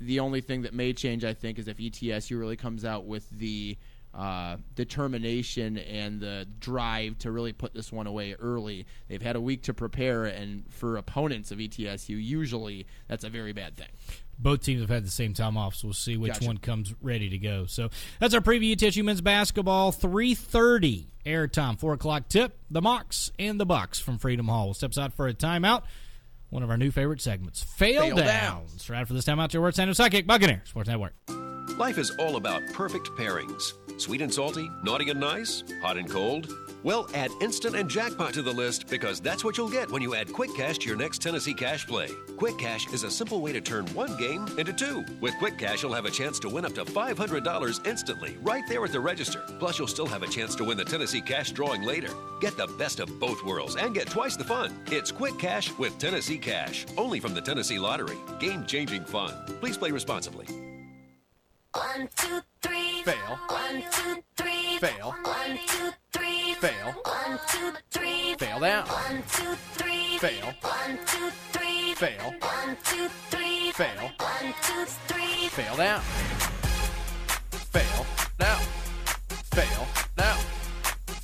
The 0.00 0.20
only 0.20 0.40
thing 0.40 0.62
that 0.62 0.74
may 0.74 0.92
change, 0.92 1.24
I 1.24 1.34
think, 1.34 1.58
is 1.58 1.68
if 1.68 1.78
ETSU 1.78 2.38
really 2.38 2.56
comes 2.56 2.84
out 2.84 3.04
with 3.04 3.28
the 3.30 3.76
uh, 4.12 4.56
determination 4.74 5.76
and 5.78 6.20
the 6.20 6.46
drive 6.60 7.18
to 7.18 7.32
really 7.32 7.52
put 7.52 7.74
this 7.74 7.90
one 7.90 8.06
away 8.06 8.34
early. 8.38 8.86
They've 9.08 9.22
had 9.22 9.36
a 9.36 9.40
week 9.40 9.62
to 9.64 9.74
prepare, 9.74 10.24
and 10.24 10.64
for 10.70 10.96
opponents 10.96 11.50
of 11.50 11.58
ETSU, 11.58 12.10
usually 12.10 12.86
that's 13.08 13.24
a 13.24 13.30
very 13.30 13.52
bad 13.52 13.76
thing 13.76 13.88
both 14.38 14.62
teams 14.62 14.80
have 14.80 14.90
had 14.90 15.04
the 15.04 15.10
same 15.10 15.34
time 15.34 15.56
off, 15.56 15.74
so 15.74 15.88
we'll 15.88 15.94
see 15.94 16.16
which 16.16 16.34
gotcha. 16.34 16.46
one 16.46 16.58
comes 16.58 16.94
ready 17.00 17.28
to 17.30 17.38
go. 17.38 17.66
So 17.66 17.90
that's 18.18 18.34
our 18.34 18.40
preview. 18.40 18.76
TSU 18.76 19.04
men's 19.04 19.20
basketball, 19.20 19.92
three 19.92 20.34
thirty 20.34 21.08
airtime, 21.24 21.78
four 21.78 21.92
o'clock 21.92 22.28
tip. 22.28 22.56
The 22.70 22.82
Mocs 22.82 23.30
and 23.38 23.58
the 23.60 23.66
Bucks 23.66 24.00
from 24.00 24.18
Freedom 24.18 24.48
Hall. 24.48 24.66
We'll 24.66 24.74
steps 24.74 24.98
out 24.98 25.14
for 25.14 25.28
a 25.28 25.34
timeout. 25.34 25.82
One 26.54 26.62
of 26.62 26.70
our 26.70 26.76
new 26.76 26.92
favorite 26.92 27.20
segments, 27.20 27.64
fail, 27.64 28.02
fail 28.02 28.14
downs. 28.14 28.28
downs. 28.28 28.88
Right 28.88 29.04
for 29.04 29.12
this 29.12 29.24
time 29.24 29.40
out, 29.40 29.52
your 29.52 29.60
word, 29.60 29.74
Sanders 29.74 29.98
Sidekick, 29.98 30.24
Buccaneer 30.24 30.62
Sports 30.64 30.88
Network. 30.88 31.12
Life 31.78 31.98
is 31.98 32.12
all 32.20 32.36
about 32.36 32.62
perfect 32.72 33.08
pairings: 33.18 33.72
sweet 34.00 34.22
and 34.22 34.32
salty, 34.32 34.70
naughty 34.84 35.10
and 35.10 35.18
nice, 35.18 35.64
hot 35.82 35.96
and 35.96 36.08
cold. 36.08 36.46
Well, 36.84 37.08
add 37.14 37.30
Instant 37.40 37.76
and 37.76 37.88
Jackpot 37.88 38.34
to 38.34 38.42
the 38.42 38.52
list 38.52 38.88
because 38.88 39.18
that's 39.18 39.42
what 39.42 39.56
you'll 39.56 39.70
get 39.70 39.90
when 39.90 40.02
you 40.02 40.14
add 40.14 40.30
Quick 40.30 40.54
Cash 40.54 40.76
to 40.78 40.86
your 40.86 40.98
next 40.98 41.22
Tennessee 41.22 41.54
Cash 41.54 41.86
play. 41.86 42.10
Quick 42.36 42.58
Cash 42.58 42.92
is 42.92 43.04
a 43.04 43.10
simple 43.10 43.40
way 43.40 43.54
to 43.54 43.60
turn 43.62 43.86
one 43.94 44.14
game 44.18 44.46
into 44.58 44.70
two. 44.70 45.02
With 45.22 45.32
Quick 45.38 45.56
Cash, 45.56 45.82
you'll 45.82 45.94
have 45.94 46.04
a 46.04 46.10
chance 46.10 46.38
to 46.40 46.48
win 46.50 46.66
up 46.66 46.74
to 46.74 46.84
$500 46.84 47.86
instantly 47.86 48.36
right 48.42 48.64
there 48.68 48.84
at 48.84 48.92
the 48.92 49.00
register. 49.00 49.40
Plus, 49.58 49.78
you'll 49.78 49.88
still 49.88 50.04
have 50.04 50.22
a 50.22 50.28
chance 50.28 50.54
to 50.56 50.64
win 50.64 50.76
the 50.76 50.84
Tennessee 50.84 51.22
Cash 51.22 51.52
drawing 51.52 51.84
later. 51.84 52.10
Get 52.42 52.58
the 52.58 52.66
best 52.78 53.00
of 53.00 53.18
both 53.18 53.42
worlds 53.42 53.76
and 53.76 53.94
get 53.94 54.10
twice 54.10 54.36
the 54.36 54.44
fun. 54.44 54.70
It's 54.90 55.10
Quick 55.10 55.38
Cash 55.38 55.72
with 55.78 55.98
Tennessee 55.98 56.38
Cash, 56.38 56.84
only 56.98 57.18
from 57.18 57.32
the 57.32 57.40
Tennessee 57.40 57.78
Lottery. 57.78 58.18
Game 58.38 58.66
changing 58.66 59.06
fun. 59.06 59.32
Please 59.58 59.78
play 59.78 59.90
responsibly. 59.90 60.44
One, 61.72 62.10
two, 62.14 62.40
three. 62.60 62.93
Fail. 63.04 63.38
One, 63.48 63.82
two, 63.92 64.22
three. 64.34 64.78
Fail. 64.78 65.14
One, 65.22 65.58
two, 65.66 65.90
three. 66.10 66.54
Fail. 66.54 66.94
One, 67.04 67.38
two, 67.48 67.72
three. 67.90 68.34
Fail 68.38 68.60
down. 68.60 68.86
One, 68.86 69.22
two, 69.30 69.54
three. 69.74 70.16
Fail. 70.16 70.54
One, 70.62 70.98
two, 71.06 71.30
three. 71.52 71.94
Fail. 71.94 72.34
One, 72.40 72.76
two, 72.82 73.08
three. 73.28 73.72
Fail. 73.72 74.10
One, 74.18 74.54
two, 74.62 74.84
three. 75.06 75.48
Fail 75.48 75.76
down. 75.76 76.00
Fail 77.74 78.06
now. 78.40 78.56
Fail 79.52 79.86
now. 80.16 80.36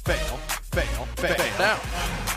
Fail. 0.04 0.36
Fail. 0.74 1.06
Fail, 1.16 1.34
fail 1.34 1.58
now. 1.58 2.29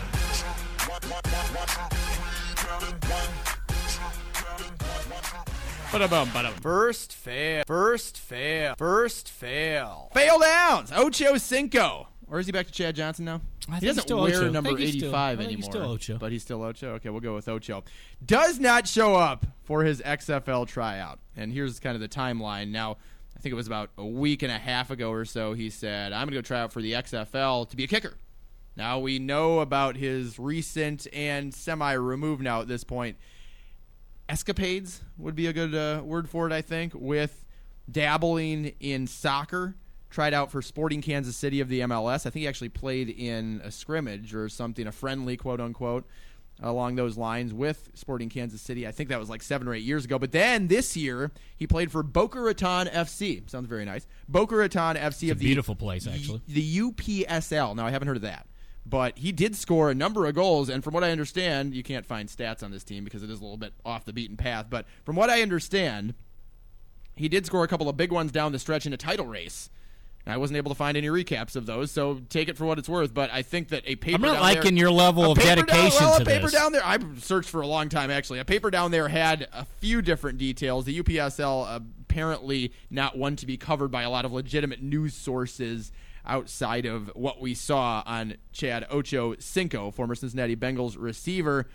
First 5.94 7.14
fail. 7.14 7.64
First 7.68 8.18
fail. 8.18 8.74
First 8.80 9.30
fail. 9.30 10.10
Fail 10.12 10.40
downs. 10.40 10.92
Ocho 10.92 11.38
Cinco. 11.38 12.08
Or 12.28 12.40
is 12.40 12.48
he 12.48 12.52
back 12.52 12.66
to 12.66 12.72
Chad 12.72 12.96
Johnson 12.96 13.26
now? 13.26 13.42
I 13.70 13.78
he 13.78 13.86
doesn't 13.86 14.10
wear 14.10 14.40
Ocho. 14.40 14.50
number 14.50 14.72
still, 14.72 14.82
85 14.82 15.40
anymore. 15.40 15.56
He's 15.56 15.66
still 15.66 15.84
Ocho. 15.84 16.18
But 16.18 16.32
he's 16.32 16.42
still 16.42 16.64
Ocho? 16.64 16.94
Okay, 16.94 17.10
we'll 17.10 17.20
go 17.22 17.36
with 17.36 17.48
Ocho. 17.48 17.84
Does 18.26 18.60
not 18.60 18.88
show 18.88 19.14
up 19.14 19.46
for 19.62 19.84
his 19.84 20.02
XFL 20.02 20.68
tryout. 20.68 21.20
And 21.38 21.54
here's 21.54 21.80
kind 21.80 21.94
of 21.94 22.02
the 22.02 22.10
timeline. 22.10 22.70
Now, 22.72 22.98
I 23.38 23.40
think 23.40 23.54
it 23.54 23.56
was 23.56 23.68
about 23.68 23.92
a 23.96 24.06
week 24.06 24.42
and 24.42 24.52
a 24.52 24.58
half 24.58 24.90
ago 24.90 25.12
or 25.12 25.26
so, 25.26 25.54
he 25.54 25.70
said, 25.70 26.12
I'm 26.12 26.22
going 26.22 26.30
to 26.30 26.38
go 26.38 26.42
try 26.42 26.62
out 26.62 26.74
for 26.74 26.82
the 26.82 26.94
XFL 26.94 27.70
to 27.70 27.76
be 27.76 27.84
a 27.84 27.88
kicker. 27.88 28.16
Now, 28.76 28.98
we 28.98 29.20
know 29.20 29.60
about 29.60 29.96
his 29.96 30.40
recent 30.40 31.06
and 31.14 31.54
semi 31.54 31.94
removed 31.94 32.42
now 32.42 32.62
at 32.62 32.68
this 32.68 32.84
point 32.84 33.18
escapades 34.34 35.02
would 35.20 35.36
be 35.36 35.46
a 35.46 35.54
good 35.54 35.76
uh, 35.76 36.02
word 36.04 36.28
for 36.28 36.48
it, 36.48 36.52
I 36.52 36.64
think, 36.64 36.94
with 36.96 37.46
dabbling 37.90 38.74
in 38.80 39.06
soccer. 39.06 39.76
Tried 40.10 40.34
out 40.34 40.52
for 40.52 40.60
Sporting 40.62 41.04
Kansas 41.04 41.36
City 41.36 41.60
of 41.60 41.70
the 41.70 41.82
MLS. 41.82 42.26
I 42.26 42.32
think 42.32 42.42
he 42.42 42.48
actually 42.48 42.70
played 42.70 43.10
in 43.10 43.62
a 43.64 43.70
scrimmage 43.70 44.34
or 44.34 44.50
something, 44.50 44.88
a 44.88 44.92
friendly, 44.92 45.38
quote 45.38 45.62
unquote, 45.62 46.06
along 46.62 46.96
those 46.96 47.16
lines 47.16 47.54
with 47.54 47.92
Sporting 47.94 48.30
Kansas 48.30 48.60
City. 48.60 48.88
I 48.88 48.92
think 48.92 49.10
that 49.10 49.20
was 49.20 49.30
like 49.30 49.44
seven 49.44 49.68
or 49.68 49.76
eight 49.76 49.84
years 49.84 50.06
ago. 50.06 50.18
But 50.18 50.32
then 50.32 50.68
this 50.68 50.98
year, 50.98 51.32
he 51.56 51.68
played 51.68 51.92
for 51.92 52.02
Boca 52.02 52.40
Raton 52.40 52.88
FC. 52.88 53.48
Sounds 53.48 53.68
very 53.68 53.86
nice. 53.86 54.08
Boca 54.28 54.56
Raton 54.56 54.96
FC 54.96 55.24
it's 55.24 55.32
of 55.32 55.40
the 55.40 55.46
beautiful 55.46 55.76
place, 55.76 56.08
actually. 56.08 56.42
The 56.48 56.80
UPSL. 56.80 57.76
Now 57.76 57.86
I 57.86 57.92
haven't 57.92 58.08
heard 58.08 58.18
of 58.18 58.24
that 58.24 58.48
but 58.86 59.18
he 59.18 59.32
did 59.32 59.56
score 59.56 59.90
a 59.90 59.96
number 59.96 60.26
of 60.26 60.36
goals. 60.36 60.70
And 60.70 60.84
from 60.84 60.94
what 60.94 61.04
I 61.04 61.12
understand, 61.12 61.74
you 61.74 61.84
can't 61.84 62.06
find 62.06 62.30
stats 62.30 62.64
on 62.64 62.72
this 62.72 62.84
team 62.84 63.04
because 63.04 63.24
it 63.24 63.30
is 63.30 63.40
a 63.40 63.44
little 63.44 63.58
bit 63.58 63.74
off 63.86 64.06
the 64.06 64.14
beaten 64.14 64.38
path. 64.38 64.68
But 64.70 64.86
from 65.06 65.16
what 65.16 65.30
I 65.30 65.42
understand, 65.42 66.14
he 67.16 67.30
did 67.30 67.46
score 67.46 67.64
a 67.64 67.68
couple 67.68 67.90
of 67.90 67.98
big 67.98 68.12
ones 68.12 68.32
down 68.32 68.52
the 68.52 68.60
stretch 68.60 68.86
in 68.86 68.94
a 68.94 68.98
title 68.98 69.28
race 69.28 69.70
I 70.26 70.38
wasn't 70.38 70.58
able 70.58 70.72
to 70.72 70.76
find 70.76 70.96
any 70.96 71.08
recaps 71.08 71.56
of 71.58 71.66
those, 71.66 71.92
so 71.92 72.22
take 72.30 72.48
it 72.48 72.58
for 72.58 72.66
what 72.66 72.80
it's 72.80 72.88
worth. 72.88 73.14
But 73.14 73.30
I 73.34 73.42
think 73.42 73.70
that 73.70 73.84
a 73.86 73.96
paper 73.96 74.16
I'm 74.16 74.34
not 74.34 74.42
liking 74.42 74.76
there, 74.76 74.84
your 74.84 74.92
level 74.92 75.32
of 75.32 75.38
paper 75.38 75.56
down- 75.56 75.66
dedication 75.66 76.06
well, 76.06 76.16
to 76.18 76.22
a 76.22 76.26
paper 76.26 76.44
this. 76.44 76.54
down 76.54 76.72
there. 76.72 76.86
I've 76.86 77.24
searched 77.24 77.50
for 77.50 77.62
a 77.62 77.68
long 77.68 77.90
time 77.90 78.10
actually. 78.10 78.40
A 78.40 78.46
paper 78.46 78.72
down 78.72 78.92
there 78.92 79.10
had 79.10 79.50
a 79.52 79.66
few 79.66 80.02
different 80.02 80.38
details. 80.38 80.86
The 80.86 81.02
UPSL 81.02 81.84
apparently 82.08 82.72
not 82.90 83.18
one 83.18 83.36
to 83.36 83.46
be 83.46 83.58
covered 83.58 83.90
by 83.90 84.04
a 84.04 84.10
lot 84.10 84.24
of 84.24 84.32
legitimate 84.32 84.82
news 84.82 85.14
sources 85.14 85.92
outside 86.26 86.86
of 86.86 87.12
what 87.16 87.42
we 87.42 87.54
saw 87.54 88.04
on 88.06 88.36
Chad 88.52 88.86
Ocho 88.90 89.36
Cinco, 89.40 89.92
former 89.92 90.16
Cincinnati 90.16 90.56
Bengals 90.56 90.96
receiver. 90.98 91.68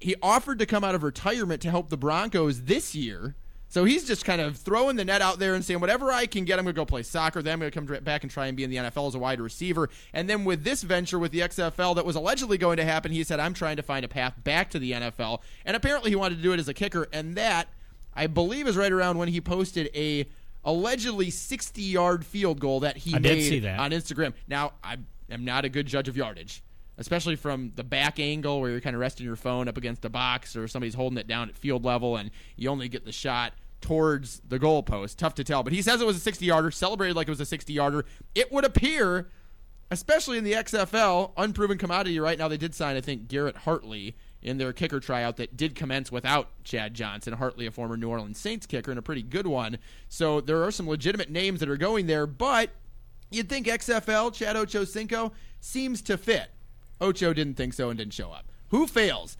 He 0.00 0.14
offered 0.22 0.58
to 0.58 0.66
come 0.66 0.84
out 0.84 0.94
of 0.94 1.02
retirement 1.02 1.62
to 1.62 1.70
help 1.70 1.88
the 1.88 1.96
Broncos 1.96 2.62
this 2.62 2.94
year. 2.94 3.34
So 3.68 3.84
he's 3.84 4.06
just 4.06 4.24
kind 4.24 4.40
of 4.40 4.56
throwing 4.56 4.96
the 4.96 5.04
net 5.04 5.20
out 5.20 5.38
there 5.38 5.54
and 5.54 5.64
saying, 5.64 5.80
whatever 5.80 6.12
I 6.12 6.26
can 6.26 6.44
get, 6.44 6.58
I'm 6.58 6.64
going 6.64 6.74
to 6.74 6.78
go 6.78 6.86
play 6.86 7.02
soccer. 7.02 7.42
Then 7.42 7.54
I'm 7.54 7.58
going 7.58 7.70
to 7.70 7.74
come 7.74 8.04
back 8.04 8.22
and 8.22 8.30
try 8.30 8.46
and 8.46 8.56
be 8.56 8.62
in 8.62 8.70
the 8.70 8.76
NFL 8.76 9.08
as 9.08 9.14
a 9.16 9.18
wide 9.18 9.40
receiver. 9.40 9.90
And 10.12 10.30
then 10.30 10.44
with 10.44 10.62
this 10.62 10.82
venture 10.82 11.18
with 11.18 11.32
the 11.32 11.40
XFL 11.40 11.96
that 11.96 12.06
was 12.06 12.14
allegedly 12.14 12.58
going 12.58 12.76
to 12.76 12.84
happen, 12.84 13.10
he 13.10 13.24
said, 13.24 13.40
I'm 13.40 13.54
trying 13.54 13.76
to 13.76 13.82
find 13.82 14.04
a 14.04 14.08
path 14.08 14.34
back 14.44 14.70
to 14.70 14.78
the 14.78 14.92
NFL. 14.92 15.40
And 15.64 15.76
apparently 15.76 16.10
he 16.10 16.16
wanted 16.16 16.36
to 16.36 16.42
do 16.42 16.52
it 16.52 16.60
as 16.60 16.68
a 16.68 16.74
kicker. 16.74 17.08
And 17.12 17.34
that, 17.34 17.68
I 18.14 18.28
believe, 18.28 18.68
is 18.68 18.76
right 18.76 18.92
around 18.92 19.18
when 19.18 19.28
he 19.28 19.40
posted 19.40 19.90
a 19.94 20.28
allegedly 20.66 21.30
60 21.30 21.80
yard 21.80 22.26
field 22.26 22.60
goal 22.60 22.80
that 22.80 22.98
he 22.98 23.14
I 23.14 23.18
did 23.18 23.38
made 23.38 23.42
see 23.48 23.60
that. 23.60 23.78
on 23.78 23.92
Instagram. 23.92 24.34
Now, 24.46 24.72
I 24.84 24.98
am 25.30 25.44
not 25.46 25.64
a 25.64 25.70
good 25.70 25.86
judge 25.86 26.08
of 26.08 26.16
yardage 26.16 26.62
especially 26.98 27.36
from 27.36 27.72
the 27.74 27.84
back 27.84 28.18
angle 28.18 28.60
where 28.60 28.70
you're 28.70 28.80
kind 28.80 28.96
of 28.96 29.00
resting 29.00 29.26
your 29.26 29.36
phone 29.36 29.68
up 29.68 29.76
against 29.76 30.04
a 30.04 30.08
box 30.08 30.56
or 30.56 30.66
somebody's 30.66 30.94
holding 30.94 31.18
it 31.18 31.26
down 31.26 31.48
at 31.48 31.56
field 31.56 31.84
level 31.84 32.16
and 32.16 32.30
you 32.56 32.68
only 32.70 32.88
get 32.88 33.04
the 33.04 33.12
shot 33.12 33.52
towards 33.80 34.40
the 34.48 34.58
goalpost. 34.58 35.16
Tough 35.16 35.34
to 35.34 35.44
tell. 35.44 35.62
But 35.62 35.72
he 35.72 35.82
says 35.82 36.00
it 36.00 36.06
was 36.06 36.16
a 36.16 36.20
60 36.20 36.44
yarder, 36.46 36.70
celebrated 36.70 37.14
like 37.16 37.28
it 37.28 37.30
was 37.30 37.40
a 37.40 37.46
60 37.46 37.72
yarder. 37.72 38.04
It 38.34 38.50
would 38.50 38.64
appear, 38.64 39.28
especially 39.90 40.38
in 40.38 40.44
the 40.44 40.54
XFL, 40.54 41.32
unproven 41.36 41.78
commodity 41.78 42.18
right 42.18 42.38
now. 42.38 42.48
They 42.48 42.56
did 42.56 42.74
sign, 42.74 42.96
I 42.96 43.00
think, 43.00 43.28
Garrett 43.28 43.58
Hartley 43.58 44.16
in 44.42 44.58
their 44.58 44.72
kicker 44.72 45.00
tryout 45.00 45.36
that 45.36 45.56
did 45.56 45.74
commence 45.74 46.12
without 46.12 46.48
Chad 46.64 46.94
Johnson. 46.94 47.32
Hartley, 47.34 47.66
a 47.66 47.70
former 47.70 47.96
New 47.96 48.08
Orleans 48.08 48.38
Saints 48.38 48.66
kicker, 48.66 48.90
and 48.90 48.98
a 48.98 49.02
pretty 49.02 49.22
good 49.22 49.46
one. 49.46 49.78
So 50.08 50.40
there 50.40 50.62
are 50.62 50.70
some 50.70 50.88
legitimate 50.88 51.30
names 51.30 51.60
that 51.60 51.68
are 51.68 51.76
going 51.76 52.06
there, 52.06 52.26
but 52.26 52.70
you'd 53.30 53.48
think 53.48 53.66
XFL, 53.66 54.32
Chad 54.32 54.56
Ochocinco, 54.56 55.32
seems 55.60 56.02
to 56.02 56.16
fit. 56.16 56.50
Ocho 57.00 57.32
didn't 57.32 57.54
think 57.54 57.74
so 57.74 57.90
and 57.90 57.98
didn't 57.98 58.14
show 58.14 58.30
up. 58.30 58.46
Who 58.68 58.86
fails? 58.86 59.36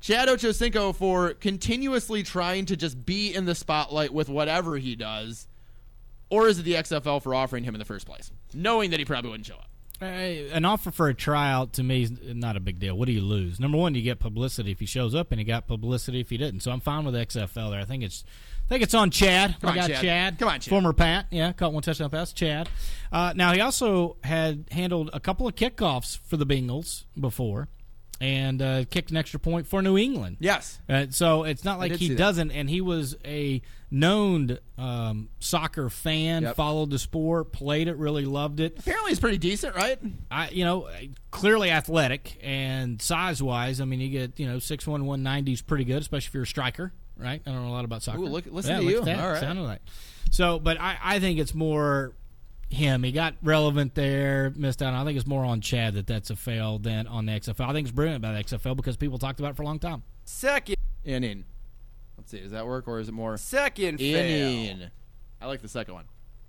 Chad 0.00 0.28
Ochocinco 0.28 0.94
for 0.94 1.34
continuously 1.34 2.22
trying 2.22 2.66
to 2.66 2.76
just 2.76 3.06
be 3.06 3.34
in 3.34 3.46
the 3.46 3.54
spotlight 3.54 4.12
with 4.12 4.28
whatever 4.28 4.76
he 4.76 4.94
does, 4.96 5.48
or 6.28 6.46
is 6.46 6.58
it 6.58 6.64
the 6.64 6.74
XFL 6.74 7.22
for 7.22 7.34
offering 7.34 7.64
him 7.64 7.74
in 7.74 7.78
the 7.78 7.84
first 7.84 8.06
place, 8.06 8.30
knowing 8.52 8.90
that 8.90 8.98
he 8.98 9.04
probably 9.04 9.30
wouldn't 9.30 9.46
show 9.46 9.54
up? 9.54 9.70
Uh, 10.02 10.06
an 10.06 10.64
offer 10.64 10.90
for 10.90 11.08
a 11.08 11.14
tryout 11.14 11.72
to 11.74 11.82
me 11.82 12.02
is 12.02 12.10
not 12.34 12.56
a 12.56 12.60
big 12.60 12.78
deal. 12.78 12.96
What 12.98 13.06
do 13.06 13.12
you 13.12 13.20
lose? 13.20 13.60
Number 13.60 13.78
one, 13.78 13.94
you 13.94 14.02
get 14.02 14.18
publicity 14.18 14.72
if 14.72 14.80
he 14.80 14.86
shows 14.86 15.14
up, 15.14 15.30
and 15.30 15.40
you 15.40 15.46
got 15.46 15.66
publicity 15.68 16.20
if 16.20 16.30
he 16.30 16.36
didn't. 16.36 16.60
So 16.60 16.72
I'm 16.72 16.80
fine 16.80 17.04
with 17.04 17.14
XFL 17.14 17.70
there. 17.70 17.80
I 17.80 17.84
think 17.84 18.02
it's, 18.02 18.24
I 18.66 18.68
think 18.68 18.82
it's 18.82 18.94
on 18.94 19.10
Chad. 19.10 19.56
Come 19.60 19.68
I 19.68 19.72
on, 19.72 19.76
got 19.76 19.90
Chad. 19.90 20.02
Chad. 20.02 20.38
Come 20.38 20.48
on, 20.48 20.60
Chad. 20.60 20.70
Former 20.70 20.92
Pat, 20.92 21.26
yeah, 21.30 21.52
caught 21.52 21.72
one 21.72 21.82
touchdown 21.82 22.10
pass. 22.10 22.32
Chad. 22.32 22.68
Uh, 23.12 23.32
now 23.36 23.52
he 23.52 23.60
also 23.60 24.16
had 24.24 24.64
handled 24.72 25.10
a 25.12 25.20
couple 25.20 25.46
of 25.46 25.54
kickoffs 25.54 26.18
for 26.18 26.36
the 26.36 26.46
Bengals 26.46 27.04
before, 27.18 27.68
and 28.24 28.62
uh, 28.62 28.84
kicked 28.90 29.10
an 29.10 29.16
extra 29.18 29.38
point 29.38 29.66
for 29.66 29.82
New 29.82 29.98
England. 29.98 30.38
Yes. 30.40 30.80
Uh, 30.88 31.06
so 31.10 31.44
it's 31.44 31.62
not 31.64 31.78
like 31.78 31.92
he 31.92 32.14
doesn't, 32.14 32.50
and 32.52 32.70
he 32.70 32.80
was 32.80 33.16
a 33.24 33.60
known 33.90 34.58
um, 34.78 35.28
soccer 35.40 35.90
fan, 35.90 36.42
Yep. 36.42 36.56
followed 36.56 36.90
the 36.90 36.98
sport, 36.98 37.52
played 37.52 37.86
it, 37.88 37.96
really 37.96 38.24
loved 38.24 38.60
it. 38.60 38.78
Apparently, 38.78 39.10
he's 39.10 39.20
pretty 39.20 39.38
decent, 39.38 39.76
right? 39.76 39.98
I, 40.30 40.48
you 40.50 40.64
know, 40.64 40.88
clearly 41.30 41.70
athletic 41.70 42.38
and 42.42 43.00
size 43.02 43.42
wise. 43.42 43.80
I 43.80 43.84
mean, 43.84 44.00
you 44.00 44.08
get 44.08 44.40
you 44.40 44.46
know 44.46 44.58
six 44.58 44.86
one 44.86 45.04
one 45.04 45.22
ninety 45.22 45.52
is 45.52 45.60
pretty 45.62 45.84
good, 45.84 46.00
especially 46.00 46.28
if 46.28 46.34
you're 46.34 46.42
a 46.44 46.46
striker, 46.46 46.92
right? 47.18 47.42
I 47.46 47.50
don't 47.50 47.62
know 47.62 47.68
a 47.70 47.74
lot 47.76 47.84
about 47.84 48.02
soccer. 48.02 48.20
Ooh, 48.20 48.26
look- 48.26 48.46
listen 48.46 48.70
Yeah, 48.72 48.76
to 48.78 48.82
look 48.84 48.92
you. 48.92 48.98
at 49.00 49.04
that. 49.04 49.20
All 49.20 49.30
right. 49.32 49.40
Sounded 49.40 49.62
like. 49.62 49.82
So, 50.30 50.58
but 50.58 50.80
I, 50.80 50.96
I 51.02 51.20
think 51.20 51.38
it's 51.38 51.54
more 51.54 52.14
him. 52.74 53.02
He 53.02 53.12
got 53.12 53.34
relevant 53.42 53.94
there, 53.94 54.52
missed 54.56 54.82
out. 54.82 54.94
I 54.94 55.04
think 55.04 55.16
it's 55.16 55.26
more 55.26 55.44
on 55.44 55.60
Chad 55.60 55.94
that 55.94 56.06
that's 56.06 56.30
a 56.30 56.36
fail 56.36 56.78
than 56.78 57.06
on 57.06 57.26
the 57.26 57.32
XFL. 57.32 57.68
I 57.68 57.72
think 57.72 57.86
it's 57.86 57.94
brilliant 57.94 58.18
about 58.24 58.34
the 58.36 58.56
XFL 58.56 58.76
because 58.76 58.96
people 58.96 59.18
talked 59.18 59.40
about 59.40 59.50
it 59.52 59.56
for 59.56 59.62
a 59.62 59.66
long 59.66 59.78
time. 59.78 60.02
Second, 60.24 60.76
Inning. 61.04 61.44
Let's 62.16 62.30
see. 62.30 62.40
Does 62.40 62.52
that 62.52 62.66
work, 62.66 62.88
or 62.88 63.00
is 63.00 63.08
it 63.08 63.12
more 63.12 63.36
second 63.36 63.98
fail. 63.98 64.48
inning? 64.48 64.90
I 65.40 65.46
like 65.46 65.60
the 65.60 65.68
second 65.68 65.94
one. 65.94 66.04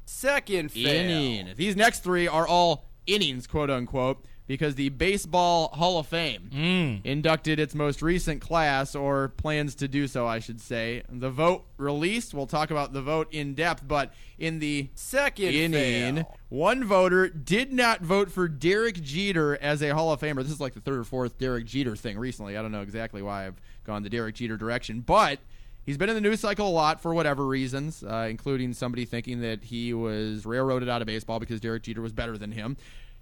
Second 0.06 0.72
fail. 0.72 0.88
Inning. 0.88 1.54
These 1.56 1.76
next 1.76 2.04
three 2.04 2.28
are 2.28 2.48
all 2.48 2.86
innings, 3.06 3.48
quote 3.48 3.70
unquote, 3.70 4.26
because 4.48 4.76
the 4.76 4.90
Baseball 4.90 5.70
Hall 5.70 5.98
of 6.00 6.08
Fame 6.08 6.50
Mm. 6.54 7.02
inducted 7.06 7.60
its 7.60 7.74
most 7.74 8.02
recent 8.02 8.42
class, 8.42 8.94
or 8.96 9.30
plans 9.30 9.74
to 9.76 9.88
do 9.88 10.08
so, 10.08 10.28
I 10.28 10.40
should 10.40 10.62
say. 10.62 11.02
The 11.10 11.30
vote 11.32 11.66
released. 11.78 12.34
We'll 12.34 12.46
talk 12.48 12.70
about 12.72 12.94
the 12.94 13.02
vote 13.02 13.28
in 13.32 13.54
depth, 13.56 13.88
but 13.88 14.14
in 14.38 14.60
the 14.60 14.90
Second 14.94 15.54
inning, 15.54 16.16
fail. 16.18 16.38
one 16.50 16.84
voter 16.84 17.28
did 17.28 17.74
not 17.74 18.02
vote 18.02 18.32
for 18.32 18.48
Derek 18.48 19.02
Jeter 19.02 19.58
as 19.62 19.82
a 19.82 19.90
Hall 19.96 20.12
of 20.14 20.20
Famer. 20.22 20.44
This 20.44 20.52
is 20.52 20.62
like 20.62 20.74
the 20.74 20.82
third 20.82 21.00
or 21.00 21.04
fourth 21.04 21.38
Derek 21.38 21.66
Jeter 21.66 21.96
thing 21.96 22.18
recently. 22.18 22.56
I 22.58 22.62
don't 22.62 22.72
know 22.72 22.82
exactly 22.82 23.22
why 23.22 23.48
I've 23.48 23.60
gone 23.86 24.04
the 24.04 24.10
Derek 24.10 24.36
Jeter 24.36 24.58
direction, 24.58 25.00
but 25.02 25.40
he's 25.86 25.98
been 25.98 26.10
in 26.10 26.16
the 26.16 26.22
news 26.22 26.40
cycle 26.40 26.68
a 26.68 26.70
lot 26.70 27.02
for 27.02 27.14
whatever 27.14 27.46
reasons, 27.48 28.04
uh, 28.04 28.28
including 28.30 28.74
somebody 28.74 29.06
thinking 29.06 29.42
that 29.42 29.64
he 29.64 29.94
was 29.94 30.46
railroaded 30.46 30.90
out 30.90 31.02
of 31.02 31.08
baseball 31.08 31.40
because 31.40 31.60
Derek 31.62 31.84
Jeter 31.84 32.02
was 32.02 32.14
better 32.14 32.38
than 32.38 32.52
him. 32.52 32.78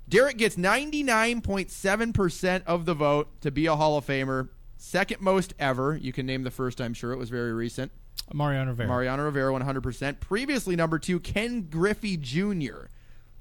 Derek 0.08 0.38
gets 0.38 0.56
99.7% 0.56 2.64
of 2.66 2.86
the 2.86 2.94
vote 2.94 3.42
to 3.42 3.52
be 3.52 3.66
a 3.66 3.76
Hall 3.76 3.98
of 3.98 4.06
Famer. 4.06 4.50
Second 4.78 5.22
most 5.22 5.54
ever. 5.60 5.96
You 5.96 6.12
can 6.12 6.26
name 6.26 6.44
the 6.44 6.52
first, 6.52 6.82
I'm 6.82 6.94
sure. 6.94 7.14
It 7.14 7.18
was 7.18 7.30
very 7.30 7.54
recent. 7.54 7.92
Mariano 8.34 8.72
Rivera. 8.72 8.88
Mariano 8.88 9.24
Rivera, 9.24 9.54
100%. 9.54 10.20
Previously, 10.20 10.76
number 10.76 11.00
two, 11.00 11.20
Ken 11.20 11.68
Griffey 11.70 12.18
Jr., 12.18 12.88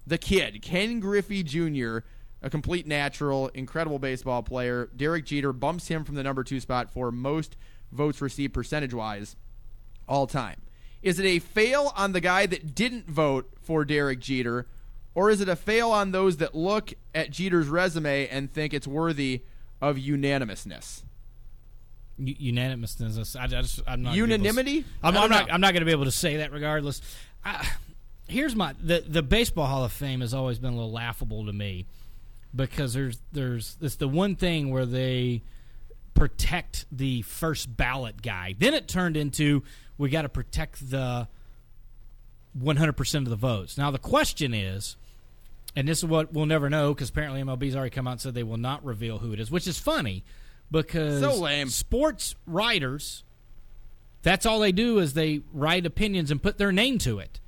the 0.07 0.19
kid. 0.19 0.63
Ken 0.63 1.01
Griffey 1.01 1.43
Jr., 1.43 1.99
a 2.43 2.51
complete 2.51 2.87
natural, 2.87 3.49
incredible 3.49 3.99
baseball 3.99 4.43
player. 4.43 4.91
Derek 4.97 5.27
Jeter 5.27 5.53
bumps 5.53 5.89
him 5.89 6.05
from 6.05 6.17
the 6.17 6.23
number 6.23 6.43
two 6.43 6.61
spot 6.61 6.91
for 6.91 7.13
most 7.13 7.57
votes 7.93 8.21
received 8.21 8.55
percentage 8.55 8.95
wise 8.95 9.37
all 10.09 10.27
time. 10.27 10.61
Is 11.03 11.19
it 11.19 11.27
a 11.27 11.39
fail 11.39 11.93
on 11.97 12.13
the 12.13 12.21
guy 12.21 12.47
that 12.47 12.75
didn't 12.75 13.09
vote 13.09 13.51
for 13.61 13.85
Derek 13.85 14.21
Jeter, 14.21 14.67
or 15.15 15.31
is 15.31 15.41
it 15.41 15.49
a 15.49 15.57
fail 15.57 15.91
on 15.91 16.11
those 16.13 16.39
that 16.39 16.55
look 16.55 16.93
at 17.15 17.31
Jeter's 17.31 17.69
resume 17.69 18.27
and 18.29 18.53
think 18.53 18.73
it's 18.75 18.87
worthy 18.87 19.43
of 19.81 19.99
unanimousness? 19.99 21.05
U- 22.19 22.35
unanimousness. 22.39 23.37
I, 23.37 23.45
I 23.45 23.47
just, 23.47 23.81
I'm 23.87 24.03
not 24.03 24.15
able 24.17 24.27
to- 24.27 24.33
Unanimity? 24.33 24.85
I'm, 25.03 25.17
I'm 25.17 25.31
not. 25.31 25.49
know. 25.49 25.55
I'm 25.55 25.61
not 25.61 25.73
going 25.73 25.81
to 25.81 25.87
be 25.87 25.93
able 25.93 26.05
to 26.05 26.11
say 26.11 26.39
that 26.39 26.53
regardless. 26.53 27.01
I, 27.45 27.69
here's 28.29 28.55
my 28.55 28.75
the 28.83 29.05
the 29.07 29.23
baseball 29.23 29.67
Hall 29.67 29.85
of 29.85 29.93
Fame 29.93 30.21
has 30.21 30.33
always 30.33 30.59
been 30.59 30.73
a 30.73 30.77
little 30.77 30.93
laughable 30.93 31.47
to 31.47 31.53
me 31.53 31.87
because 32.55 32.95
there's 32.95 33.19
there's 33.33 33.77
it's 33.81 33.97
the 33.97 34.09
one 34.09 34.37
thing 34.37 34.71
where 34.71 34.87
they 34.87 35.43
protect 36.15 36.85
the 36.93 37.23
first 37.23 37.75
ballot 37.77 38.23
guy. 38.23 38.55
Then 38.59 38.75
it 38.75 38.87
turned 38.89 39.17
into 39.17 39.63
we 39.99 40.09
got 40.11 40.23
to 40.23 40.29
protect 40.29 40.91
the 40.91 41.27
100% 42.59 43.15
of 43.17 43.25
the 43.31 43.37
votes. 43.37 43.79
Now 43.79 43.91
the 43.91 43.99
question 43.99 44.53
is 44.55 44.97
and 45.77 45.87
this 45.89 45.99
is 45.99 46.05
what 46.05 46.33
we'll 46.33 46.47
never 46.47 46.69
know 46.71 46.93
because 46.95 47.11
apparently 47.11 47.43
MLB's 47.43 47.75
already 47.77 47.91
come 47.91 48.07
out 48.07 48.13
and 48.13 48.21
said 48.21 48.35
they 48.35 48.43
will 48.43 48.57
not 48.57 48.85
reveal 48.85 49.19
who 49.19 49.33
it 49.33 49.41
is, 49.41 49.51
which 49.51 49.67
is 49.67 49.79
funny 49.79 50.25
because 50.71 51.21
So 51.21 51.37
lame. 51.41 51.69
sports 51.69 52.35
writers 52.47 53.25
that's 54.23 54.47
all 54.47 54.61
they 54.61 54.73
do 54.73 54.99
is 55.01 55.15
they 55.15 55.43
write 55.53 55.85
opinions 55.85 56.31
and 56.31 56.41
put 56.43 56.57
their 56.57 56.71
name 56.73 56.99
to 56.99 57.19
it. 57.19 57.41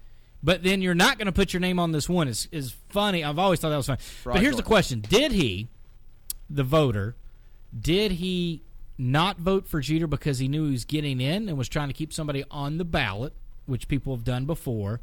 But 0.42 0.62
then 0.62 0.82
you're 0.82 0.94
not 0.94 1.18
going 1.18 1.26
to 1.26 1.32
put 1.32 1.52
your 1.52 1.60
name 1.60 1.78
on 1.78 1.92
this 1.92 2.08
one. 2.08 2.28
Is 2.28 2.48
is 2.52 2.74
funny. 2.90 3.24
I've 3.24 3.38
always 3.38 3.60
thought 3.60 3.70
that 3.70 3.76
was 3.76 3.86
funny. 3.86 4.00
But 4.24 4.40
here's 4.42 4.56
the 4.56 4.62
question: 4.62 5.00
Did 5.00 5.32
he, 5.32 5.68
the 6.50 6.64
voter, 6.64 7.16
did 7.78 8.12
he 8.12 8.62
not 8.98 9.38
vote 9.38 9.66
for 9.66 9.80
Jeter 9.80 10.06
because 10.06 10.38
he 10.40 10.48
knew 10.48 10.66
he 10.66 10.72
was 10.72 10.84
getting 10.84 11.20
in 11.20 11.48
and 11.48 11.56
was 11.56 11.68
trying 11.68 11.88
to 11.88 11.94
keep 11.94 12.12
somebody 12.12 12.44
on 12.50 12.76
the 12.78 12.84
ballot, 12.84 13.32
which 13.66 13.88
people 13.88 14.14
have 14.14 14.24
done 14.24 14.44
before, 14.44 15.00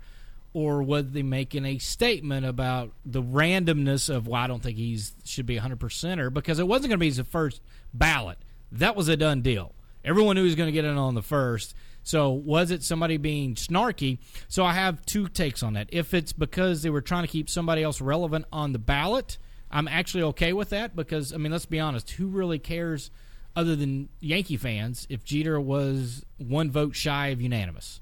or 0.53 0.83
was 0.83 1.11
they 1.11 1.23
making 1.23 1.65
a 1.65 1.77
statement 1.77 2.45
about 2.45 2.91
the 3.05 3.21
randomness 3.21 4.13
of 4.13 4.27
why 4.27 4.43
I 4.43 4.47
don't 4.47 4.61
think 4.61 4.77
he 4.77 4.99
should 5.23 5.45
be 5.45 5.57
hundred 5.57 5.79
percenter 5.79 6.33
because 6.33 6.59
it 6.59 6.67
wasn't 6.67 6.89
going 6.89 6.97
to 6.99 7.03
be 7.03 7.07
his 7.07 7.19
first 7.19 7.61
ballot. 7.93 8.37
That 8.71 8.95
was 8.95 9.07
a 9.07 9.17
done 9.17 9.41
deal. 9.41 9.73
Everyone 10.03 10.35
knew 10.35 10.41
he 10.41 10.47
was 10.47 10.55
going 10.55 10.67
to 10.67 10.73
get 10.73 10.85
in 10.85 10.97
on 10.97 11.15
the 11.15 11.21
first. 11.21 11.75
So 12.03 12.31
was 12.31 12.71
it 12.71 12.83
somebody 12.83 13.17
being 13.17 13.55
snarky? 13.55 14.17
So 14.47 14.65
I 14.65 14.73
have 14.73 15.05
two 15.05 15.27
takes 15.27 15.61
on 15.61 15.73
that. 15.73 15.87
If 15.91 16.13
it's 16.13 16.33
because 16.33 16.81
they 16.81 16.89
were 16.89 17.01
trying 17.01 17.23
to 17.23 17.27
keep 17.27 17.49
somebody 17.49 17.83
else 17.83 18.01
relevant 18.01 18.45
on 18.51 18.73
the 18.73 18.79
ballot, 18.79 19.37
I'm 19.69 19.87
actually 19.87 20.23
okay 20.23 20.53
with 20.53 20.69
that 20.69 20.95
because 20.95 21.31
I 21.33 21.37
mean, 21.37 21.51
let's 21.51 21.65
be 21.65 21.79
honest, 21.79 22.11
who 22.11 22.27
really 22.27 22.59
cares 22.59 23.11
other 23.55 23.75
than 23.75 24.09
Yankee 24.19 24.57
fans 24.57 25.05
if 25.09 25.23
Jeter 25.23 25.59
was 25.59 26.25
one 26.37 26.71
vote 26.71 26.95
shy 26.95 27.27
of 27.27 27.41
unanimous? 27.41 28.01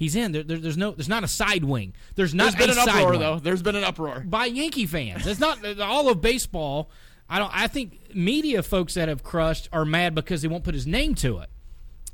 He's 0.00 0.16
in. 0.16 0.32
There, 0.32 0.42
there- 0.42 0.58
there's 0.58 0.76
no. 0.78 0.92
There's 0.92 1.08
not 1.10 1.22
a 1.24 1.28
side 1.28 1.62
wing. 1.62 1.92
There's 2.14 2.34
not 2.34 2.44
There's 2.56 2.66
been 2.68 2.76
a 2.76 2.80
an 2.80 2.88
side 2.88 3.02
uproar 3.04 3.18
though. 3.18 3.38
There's 3.38 3.60
been 3.62 3.76
an 3.76 3.84
uproar. 3.84 4.20
by 4.26 4.46
Yankee 4.46 4.86
fans. 4.86 5.26
It's 5.26 5.38
not 5.38 5.64
all 5.80 6.08
of 6.08 6.20
baseball. 6.22 6.90
I 7.28 7.38
don't. 7.38 7.52
I 7.54 7.66
think 7.68 8.14
media 8.14 8.62
folks 8.62 8.94
that 8.94 9.08
have 9.08 9.22
crushed 9.22 9.68
are 9.72 9.84
mad 9.84 10.14
because 10.14 10.40
they 10.42 10.48
won't 10.48 10.64
put 10.64 10.74
his 10.74 10.86
name 10.86 11.14
to 11.16 11.38
it. 11.40 11.50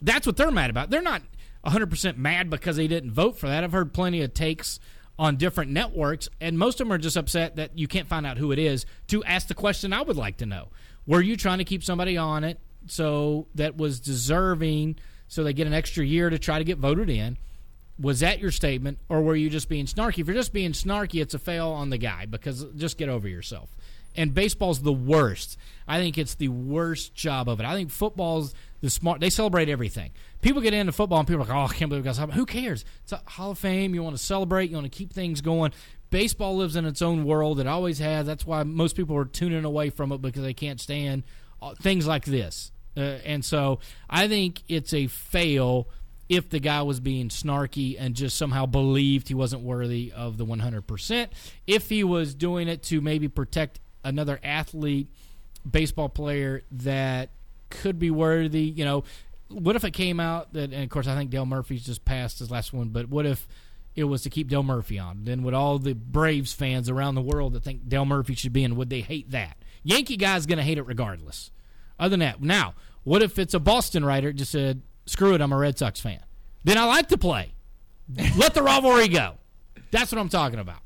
That's 0.03 0.27
what 0.27 0.37
they're 0.37 0.51
mad 0.51 0.69
about. 0.69 0.91
They're 0.91 1.01
not 1.01 1.23
100 1.63 1.89
percent 1.89 2.19
mad 2.19 2.51
because 2.51 2.77
they 2.77 2.89
didn't 2.89 3.13
vote 3.13 3.39
for 3.39 3.47
that. 3.47 3.63
I've 3.65 3.71
heard 3.73 3.93
plenty 3.95 4.21
of 4.21 4.35
takes 4.35 4.81
on 5.19 5.37
different 5.37 5.71
networks, 5.71 6.29
and 6.41 6.59
most 6.59 6.81
of 6.81 6.87
them 6.89 6.93
are 6.93 6.99
just 6.99 7.17
upset 7.17 7.55
that 7.57 7.79
you 7.79 7.87
can't 7.89 8.09
find 8.09 8.27
out 8.27 8.37
who 8.37 8.51
it 8.53 8.59
is 8.59 8.85
to 9.07 9.23
ask 9.25 9.47
the 9.47 9.55
question 9.55 9.93
I 9.93 10.03
would 10.03 10.17
like 10.17 10.39
to 10.39 10.47
know. 10.47 10.69
Were 11.07 11.23
you 11.23 11.37
trying 11.37 11.59
to 11.59 11.65
keep 11.65 11.83
somebody 11.85 12.17
on 12.19 12.43
it 12.45 12.59
so 12.87 13.47
that 13.55 13.77
was 13.77 14.01
deserving, 14.01 14.97
so 15.29 15.45
they 15.45 15.53
get 15.55 15.67
an 15.69 15.73
extra 15.73 16.05
year 16.05 16.29
to 16.31 16.39
try 16.39 16.59
to 16.59 16.65
get 16.65 16.79
voted 16.79 17.09
in? 17.09 17.39
Was 17.99 18.21
that 18.21 18.41
your 18.41 18.51
statement, 18.51 18.99
or 19.09 19.23
were 19.23 19.37
you 19.37 19.49
just 19.49 19.69
being 19.69 19.87
snarky? 19.87 20.19
If 20.19 20.27
you're 20.27 20.35
just 20.37 20.53
being 20.53 20.73
snarky, 20.73 21.23
it's 21.23 21.35
a 21.35 21.39
fail 21.39 21.69
on 21.69 21.91
the 21.91 21.99
guy 21.99 22.27
because 22.27 22.65
just 22.77 22.99
get 22.99 23.09
over 23.09 23.27
yourself. 23.27 23.75
And 24.15 24.35
baseball's 24.35 24.83
the 24.83 24.93
worst. 24.93 25.59
I 25.87 25.99
think 25.99 26.19
it's 26.19 26.35
the 26.35 26.49
worst 26.49 27.15
job 27.15 27.49
of 27.49 27.61
it. 27.61 27.67
I 27.67 27.75
think 27.75 27.91
football's 27.91 28.55
the 28.81 28.91
smart. 28.91 29.21
They 29.21 29.31
celebrate 29.31 29.69
everything. 29.69 30.13
People 30.41 30.63
get 30.63 30.75
into 30.75 30.93
football 30.93 31.19
and 31.19 31.29
people 31.29 31.43
are 31.43 31.47
like, 31.47 31.55
"Oh, 31.55 31.73
I 31.73 31.77
can't 31.77 31.89
believe 31.89 32.05
we 32.05 32.09
got 32.09 32.17
something." 32.17 32.37
Who 32.37 32.47
cares? 32.47 32.85
It's 33.03 33.13
a 33.13 33.23
Hall 33.27 33.51
of 33.51 33.59
Fame. 33.59 33.95
You 33.95 34.03
want 34.03 34.17
to 34.17 34.23
celebrate. 34.23 34.71
You 34.71 34.77
want 34.77 34.91
to 34.91 34.97
keep 34.97 35.13
things 35.13 35.41
going. 35.41 35.73
Baseball 36.11 36.57
lives 36.57 36.77
in 36.77 36.87
its 36.87 37.03
own 37.03 37.25
world. 37.25 37.61
It 37.61 37.67
always 37.67 37.99
has. 37.99 38.27
That's 38.27 38.47
why 38.47 38.63
most 38.63 38.97
people 38.97 39.17
are 39.17 39.25
tuning 39.25 39.65
away 39.65 39.91
from 39.91 40.13
it 40.13 40.23
because 40.23 40.43
they 40.43 40.55
can't 40.55 40.81
stand 40.81 41.25
uh, 41.61 41.75
things 41.75 42.07
like 42.07 42.25
this. 42.25 42.73
Uh, 42.97 43.19
and 43.25 43.45
so 43.45 43.81
I 44.09 44.29
think 44.29 44.63
it's 44.69 44.95
a 44.95 45.09
fail 45.09 45.89
if 46.29 46.51
the 46.51 46.59
guy 46.59 46.83
was 46.83 47.01
being 47.01 47.29
snarky 47.29 47.97
and 47.99 48.15
just 48.15 48.37
somehow 48.37 48.67
believed 48.67 49.29
he 49.29 49.35
wasn't 49.35 49.63
worthy 49.63 50.13
of 50.15 50.37
the 50.37 50.45
100%. 50.45 51.29
If 51.67 51.89
he 51.89 52.03
was 52.05 52.35
doing 52.35 52.69
it 52.69 52.83
to 52.85 53.01
maybe 53.01 53.29
protect 53.29 53.81
another 54.03 54.41
athlete, 54.43 55.09
baseball 55.69 56.09
player 56.09 56.63
that 56.71 57.31
could 57.71 57.99
be 57.99 58.11
worthy, 58.11 58.63
you 58.63 58.85
know, 58.85 59.05
what 59.49 59.77
if 59.77 59.85
it 59.85 59.93
came 59.93 60.19
out 60.19 60.53
that, 60.55 60.73
and 60.73 60.83
of 60.83 60.91
course, 60.91 61.07
I 61.07 61.15
think 61.15 61.31
Dale 61.31 61.47
Murphy's 61.47 61.87
just 61.87 62.05
passed 62.05 62.41
his 62.41 62.51
last 62.51 62.73
one, 62.73 62.89
but 62.89 63.09
what 63.09 63.27
if 63.27 63.47
it 63.95 64.05
was 64.05 64.23
to 64.23 64.31
keep 64.31 64.49
Dale 64.49 64.63
Murphy 64.63 64.99
on? 64.99 65.25
Then 65.25 65.45
would 65.45 65.55
all 65.55 65.79
the 65.79 65.95
Braves 65.95 66.53
fans 66.53 66.91
around 66.91 67.15
the 67.15 67.23
world 67.23 67.53
that 67.53 67.63
think 67.63 67.89
Dale 67.89 68.05
Murphy 68.05 68.35
should 68.35 68.53
be 68.53 68.65
in, 68.65 68.77
would 68.77 68.91
they 68.91 69.01
hate 69.01 69.31
that? 69.31 69.57
Yankee 69.85 70.17
guy's 70.17 70.47
going 70.47 70.59
to 70.59 70.65
hate 70.65 70.79
it 70.79 70.87
regardless. 70.87 71.53
Other 71.99 72.11
than 72.11 72.21
that, 72.21 72.43
now, 72.43 72.75
what 73.05 73.23
if 73.23 73.39
it's 73.39 73.55
a 73.55 73.61
Boston 73.61 74.05
writer 74.05 74.33
just 74.33 74.51
said, 74.51 74.83
screw 75.07 75.35
it, 75.35 75.41
I'm 75.41 75.53
a 75.53 75.57
Red 75.57 75.79
Sox 75.79 76.01
fan? 76.01 76.21
Then 76.65 76.79
I 76.79 76.85
like 76.85 77.09
to 77.09 77.19
play. 77.19 77.53
Let 78.37 78.55
the 78.55 78.63
rivalry 78.63 79.09
go. 79.09 79.35
That's 79.91 80.13
what 80.13 80.21
I'm 80.21 80.29
talking 80.29 80.59
about. 80.59 80.79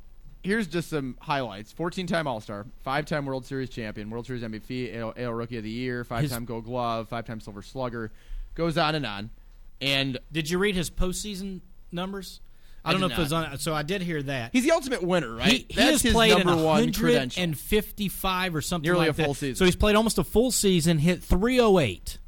Here's 0.42 0.66
just 0.66 0.88
some 0.88 1.18
highlights: 1.20 1.72
14-time 1.74 2.26
All-Star, 2.26 2.66
five-time 2.82 3.26
World 3.26 3.44
Series 3.44 3.68
champion, 3.68 4.08
World 4.08 4.26
Series 4.26 4.42
MVP, 4.42 4.96
AL, 4.96 5.12
AL 5.16 5.32
Rookie 5.34 5.58
of 5.58 5.64
the 5.64 5.70
Year, 5.70 6.02
five-time 6.04 6.46
Gold 6.46 6.64
Glove, 6.64 7.08
five-time 7.08 7.40
Silver 7.40 7.60
Slugger. 7.62 8.10
Goes 8.54 8.78
on 8.78 8.94
and 8.94 9.04
on. 9.04 9.30
And 9.82 10.18
Did 10.32 10.48
you 10.48 10.58
read 10.58 10.74
his 10.74 10.88
postseason 10.90 11.60
numbers? 11.92 12.40
I 12.84 12.88
I 12.88 12.92
don't 12.92 13.02
know 13.02 13.08
did 13.08 13.12
if 13.14 13.18
it 13.18 13.22
was 13.22 13.32
on. 13.34 13.58
So 13.58 13.74
I 13.74 13.82
did 13.82 14.00
hear 14.00 14.22
that. 14.22 14.50
he's 14.52 14.64
the 14.64 14.70
ultimate 14.70 15.02
winner, 15.02 15.34
right? 15.34 15.48
He, 15.52 15.66
he 15.68 15.74
That's 15.74 15.90
has 15.90 16.02
his 16.02 16.12
played 16.14 16.36
number 16.38 16.56
one 16.62 16.90
credential. 16.94 17.42
and 17.42 17.58
fifty-five 17.58 18.54
or 18.54 18.62
something 18.62 18.88
Nearly 18.90 19.08
like 19.08 19.18
a 19.18 19.22
full 19.22 19.34
that. 19.34 19.38
season. 19.38 19.56
So 19.56 19.66
he's 19.66 19.76
played 19.76 19.96
almost 19.96 20.16
a 20.18 20.24
full 20.24 20.50
season, 20.50 20.98
hit 20.98 21.22
308. 21.22 22.18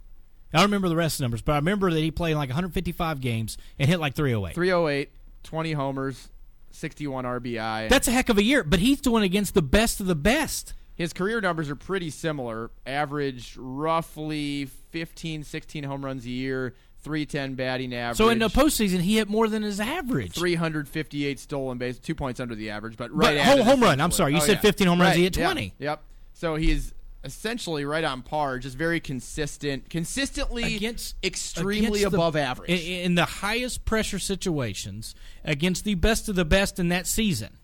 I 0.53 0.59
don't 0.59 0.66
remember 0.66 0.88
the 0.88 0.96
rest 0.96 1.14
of 1.14 1.18
the 1.18 1.22
numbers, 1.24 1.42
but 1.42 1.53
I 1.53 1.57
remember 1.57 1.90
that 1.90 2.00
he 2.00 2.11
played 2.11 2.34
like 2.36 2.48
155 2.50 3.20
games 3.20 3.57
and 3.78 3.88
hit 3.88 4.00
like 4.00 4.14
308. 4.14 4.55
308, 4.55 5.11
20 5.44 5.72
homers, 5.72 6.28
61 6.70 7.24
RBI. 7.24 7.88
That's 7.88 8.09
a 8.09 8.11
heck 8.11 8.28
of 8.28 8.38
a 8.38 8.42
year, 8.42 8.62
but 8.64 8.78
he's 8.80 9.00
doing 9.00 9.22
against 9.24 9.55
the 9.55 9.62
best 9.62 10.00
of 10.00 10.07
the 10.07 10.14
best. 10.14 10.74
His 10.94 11.12
career 11.12 11.40
numbers 11.40 11.70
are 11.70 11.74
pretty 11.76 12.11
similar. 12.11 12.70
Averaged 12.86 13.57
roughly 13.57 14.66
15, 14.90 15.42
16 15.44 15.84
home 15.84 16.05
runs 16.05 16.26
a 16.26 16.30
year, 16.30 16.74
310 17.03 17.55
batting 17.55 17.94
average. 17.94 18.18
So 18.18 18.28
in 18.28 18.38
the 18.38 18.48
postseason, 18.48 19.00
he 19.00 19.16
hit 19.16 19.28
more 19.28 19.48
than 19.48 19.62
his 19.62 19.80
average. 19.80 20.34
358 20.34 21.38
stolen 21.40 21.78
base, 21.78 21.98
two 21.98 22.14
points 22.14 22.40
under 22.40 22.55
the 22.55 22.70
average, 22.70 22.96
but 22.96 23.11
right 23.11 23.38
But 23.38 23.44
home- 23.44 23.61
home 23.66 23.80
run. 23.82 24.00
I'm 24.00 24.11
sorry, 24.11 24.32
you 24.32 24.38
Oh, 24.38 24.42
said 24.42 24.57
yeah. 24.57 24.61
15 24.61 24.86
home 24.86 25.00
runs, 25.00 25.11
Right, 25.11 25.16
he 25.16 25.22
hit 25.24 25.36
yeah, 25.36 25.44
20. 25.46 25.74
Yep. 25.78 26.03
So 26.34 26.57
he's 26.57 26.92
essentially 27.25 27.85
right 27.85 28.03
on 28.05 28.23
par, 28.23 28.59
just 28.59 28.77
very 28.77 28.99
consistent, 29.01 29.89
consistently 29.89 30.77
against 30.77 31.14
extremely 31.23 32.01
against 32.01 32.11
the- 32.11 32.16
above 32.16 32.37
average. 32.37 32.70
in, 32.70 32.77
in 33.05 33.14
the 33.14 33.25
highest 33.25 33.85
pressure 33.85 34.18
situations 34.18 35.14
against 35.45 35.85
the 35.85 35.95
best 35.95 36.29
of 36.29 36.35
the 36.35 36.45
best 36.45 36.79
in 36.79 36.89
that 36.89 37.07
season, 37.07 37.57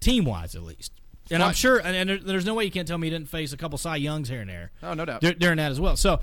team 0.00 0.24
wise 0.24 0.54
at 0.54 0.62
least. 0.62 0.92
And 1.30 1.42
I'm 1.42 1.54
sure, 1.54 1.78
and, 1.78 1.96
and 1.96 2.10
there- 2.10 2.18
there's 2.18 2.44
no 2.44 2.54
way 2.54 2.64
you 2.64 2.70
can't 2.70 2.86
tell 2.86 2.98
me 2.98 3.06
he 3.06 3.10
didn't 3.10 3.28
face 3.30 3.52
a 3.52 3.56
couple 3.56 3.78
Cy 3.78 3.96
Youngs 3.96 4.28
here 4.28 4.40
and 4.40 4.50
there. 4.50 4.70
Oh, 4.82 4.94
no 4.94 5.04
doubt. 5.04 5.20
dur- 5.22 5.32
during 5.34 5.56
that 5.56 5.72
as 5.72 5.80
well. 5.80 5.96
So, 5.96 6.20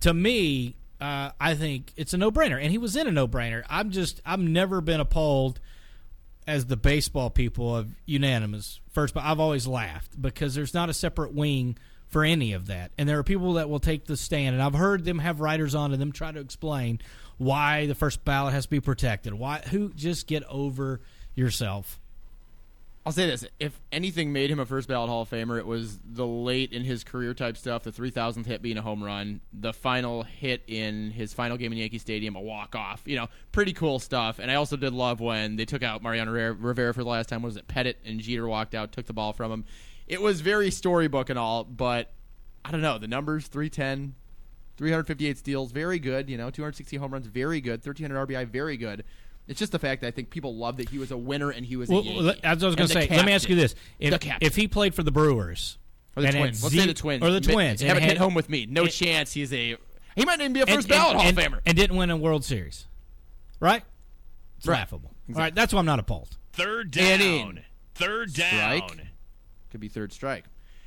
to 0.00 0.12
me, 0.12 0.74
uh, 1.00 1.30
I 1.40 1.54
think 1.54 1.92
it's 1.96 2.12
a 2.12 2.18
no 2.18 2.30
brainer, 2.32 2.60
and 2.60 2.70
he 2.70 2.78
was 2.78 2.96
in 2.96 3.06
a 3.06 3.12
no 3.12 3.28
brainer. 3.28 3.62
I'm 3.70 3.90
just, 3.90 4.20
I've 4.26 4.40
never 4.40 4.80
been 4.80 5.00
appalled 5.00 5.60
as 6.46 6.66
the 6.66 6.76
baseball 6.76 7.30
people 7.30 7.74
of 7.76 7.92
unanimous 8.04 8.80
first, 8.92 9.14
but 9.14 9.24
I've 9.24 9.40
always 9.40 9.66
laughed 9.66 10.20
because 10.20 10.54
there's 10.54 10.74
not 10.74 10.88
a 10.88 10.94
separate 10.94 11.34
wing 11.34 11.76
for 12.08 12.24
any 12.24 12.52
of 12.52 12.66
that. 12.66 12.92
And 12.98 13.08
there 13.08 13.18
are 13.18 13.24
people 13.24 13.54
that 13.54 13.68
will 13.68 13.80
take 13.80 14.04
the 14.04 14.16
stand, 14.16 14.54
and 14.54 14.62
I've 14.62 14.74
heard 14.74 15.04
them 15.04 15.18
have 15.18 15.40
writers 15.40 15.74
on 15.74 15.92
and 15.92 16.00
them 16.00 16.12
try 16.12 16.30
to 16.30 16.40
explain 16.40 17.00
why 17.38 17.86
the 17.86 17.94
first 17.94 18.24
ballot 18.24 18.52
has 18.52 18.64
to 18.64 18.70
be 18.70 18.80
protected. 18.80 19.34
Why 19.34 19.60
who 19.70 19.92
just 19.94 20.26
get 20.26 20.44
over 20.44 21.00
yourself. 21.34 21.98
I'll 23.04 23.12
say 23.12 23.26
this: 23.26 23.44
if 23.58 23.80
anything 23.90 24.32
made 24.32 24.48
him 24.48 24.60
a 24.60 24.66
first 24.66 24.86
ballot 24.88 25.08
Hall 25.08 25.22
of 25.22 25.30
Famer, 25.30 25.58
it 25.58 25.66
was 25.66 25.98
the 26.04 26.26
late 26.26 26.72
in 26.72 26.84
his 26.84 27.02
career 27.02 27.34
type 27.34 27.56
stuff. 27.56 27.82
The 27.82 27.90
3,000th 27.90 28.46
hit 28.46 28.62
being 28.62 28.76
a 28.76 28.82
home 28.82 29.02
run, 29.02 29.40
the 29.52 29.72
final 29.72 30.22
hit 30.22 30.62
in 30.68 31.10
his 31.10 31.32
final 31.32 31.56
game 31.56 31.72
in 31.72 31.78
Yankee 31.78 31.98
Stadium, 31.98 32.36
a 32.36 32.40
walk 32.40 32.76
off. 32.76 33.02
You 33.04 33.16
know, 33.16 33.26
pretty 33.50 33.72
cool 33.72 33.98
stuff. 33.98 34.38
And 34.38 34.52
I 34.52 34.54
also 34.54 34.76
did 34.76 34.92
love 34.92 35.20
when 35.20 35.56
they 35.56 35.64
took 35.64 35.82
out 35.82 36.00
Mariano 36.00 36.30
Rivera- 36.30 36.94
for 36.94 37.02
the 37.02 37.08
last 37.08 37.28
time. 37.28 37.42
Was 37.42 37.56
it 37.56 37.66
Pettitte 37.66 37.96
and 38.04 38.20
Jeter 38.20 38.46
walked 38.46 38.74
out, 38.74 38.92
took 38.92 39.06
the 39.06 39.12
ball 39.12 39.32
from 39.32 39.50
him? 39.50 39.64
It 40.06 40.22
was 40.22 40.40
very 40.40 40.70
storybook 40.70 41.28
and 41.28 41.38
all, 41.38 41.64
but 41.64 42.12
I 42.64 42.70
don't 42.70 42.82
know 42.82 42.98
the 42.98 43.08
numbers: 43.08 43.48
310, 43.48 44.14
358 44.76 45.38
steals, 45.38 45.72
very 45.72 45.98
good. 45.98 46.30
You 46.30 46.36
know, 46.36 46.50
260 46.50 46.96
home 46.98 47.12
runs, 47.12 47.26
very 47.26 47.60
good. 47.60 47.84
1,300 47.84 48.28
RBI, 48.28 48.48
very 48.48 48.76
good. 48.76 49.02
It's 49.48 49.58
just 49.58 49.72
the 49.72 49.78
fact 49.78 50.00
that 50.02 50.08
I 50.08 50.10
think 50.12 50.30
people 50.30 50.54
love 50.56 50.76
that 50.76 50.88
he 50.90 50.98
was 50.98 51.10
a 51.10 51.16
winner 51.16 51.50
and 51.50 51.66
he 51.66 51.76
was 51.76 51.90
a 51.90 51.92
Well, 51.92 52.02
Yankee. 52.04 52.20
let- 52.22 52.44
as 52.44 52.62
I 52.62 52.66
was 52.66 52.76
going 52.76 52.88
to 52.88 52.94
the 52.94 53.00
say, 53.02 53.08
let 53.16 53.26
me 53.26 53.32
ask 53.32 53.48
you 53.48 53.56
this: 53.56 53.74
if 53.98 54.18
The 54.20 54.36
if 54.40 54.54
he 54.56 54.68
played 54.68 54.94
for 54.94 55.02
the 55.02 55.10
Brewers 55.10 55.78
Or 56.16 56.22
the 56.22 56.28
and 56.28 56.36
had 56.36 56.42
Twins. 56.42 56.62
Let's 56.62 56.74
ze- 56.74 56.80
say 56.80 56.86
the 56.86 56.94
Twins. 56.94 57.22
or 57.24 57.30
the 57.30 57.40
Twins, 57.40 57.80
and 57.82 57.88
Haven't 57.88 58.04
hit 58.04 58.18
home 58.18 58.34
with 58.34 58.48
me. 58.48 58.66
No 58.66 58.82
and- 58.82 58.90
chance 58.92 59.32
he's 59.32 59.52
a. 59.52 59.76
He 60.14 60.24
might 60.24 60.38
not 60.38 60.40
even 60.42 60.52
be 60.52 60.60
a 60.60 60.64
and- 60.64 60.74
first 60.76 60.88
ballot 60.88 61.16
and- 61.24 61.36
Hall 61.38 61.46
of 61.46 61.52
Famer. 61.52 61.60
and 61.66 61.76
didn't 61.76 61.96
win 61.96 62.10
a 62.10 62.16
World 62.16 62.44
Series, 62.44 62.86
right? 63.60 63.82
It's 64.58 64.66
Right. 64.68 64.76
laughable. 64.78 65.10
All 65.30 65.34
right, 65.40 65.54
that's 65.54 65.72
why 65.72 65.80
I'm 65.80 65.86
not 65.86 65.98
appalled. 65.98 66.36
Third 66.52 66.90
down. 66.90 67.20
in. 67.20 67.60
Third 67.94 68.32
down. 68.34 68.48
Strike. 68.86 69.06
Could 69.70 69.80
be 69.80 69.88
third 69.88 70.12
strike. 70.12 70.44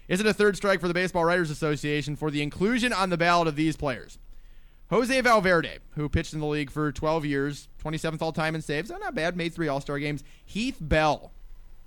Is 0.07 0.19
it 0.19 0.25
a 0.27 0.33
third 0.33 0.55
strike 0.55 0.79
for 0.79 0.87
the 0.87 0.93
Baseball 0.93 1.25
Writers 1.25 1.49
Association 1.49 2.15
for 2.15 2.29
the 2.29 2.41
inclusion 2.43 2.93
on 2.93 3.09
the 3.09 3.17
ballot 3.17 3.47
of 3.47 3.55
these 3.55 3.75
players? 3.75 4.19
Jose 4.89 5.19
Valverde, 5.21 5.79
who 5.91 6.07
pitched 6.07 6.33
in 6.33 6.39
the 6.39 6.45
league 6.45 6.69
for 6.69 6.91
12 6.91 7.25
years, 7.25 7.69
27th 7.83 8.21
all 8.21 8.31
time 8.31 8.53
in 8.55 8.61
saves. 8.61 8.91
Oh, 8.91 8.97
not 8.97 9.15
bad. 9.15 9.35
Made 9.35 9.53
three 9.53 9.67
All 9.67 9.81
Star 9.81 9.97
games. 9.99 10.23
Heath 10.45 10.77
Bell 10.79 11.31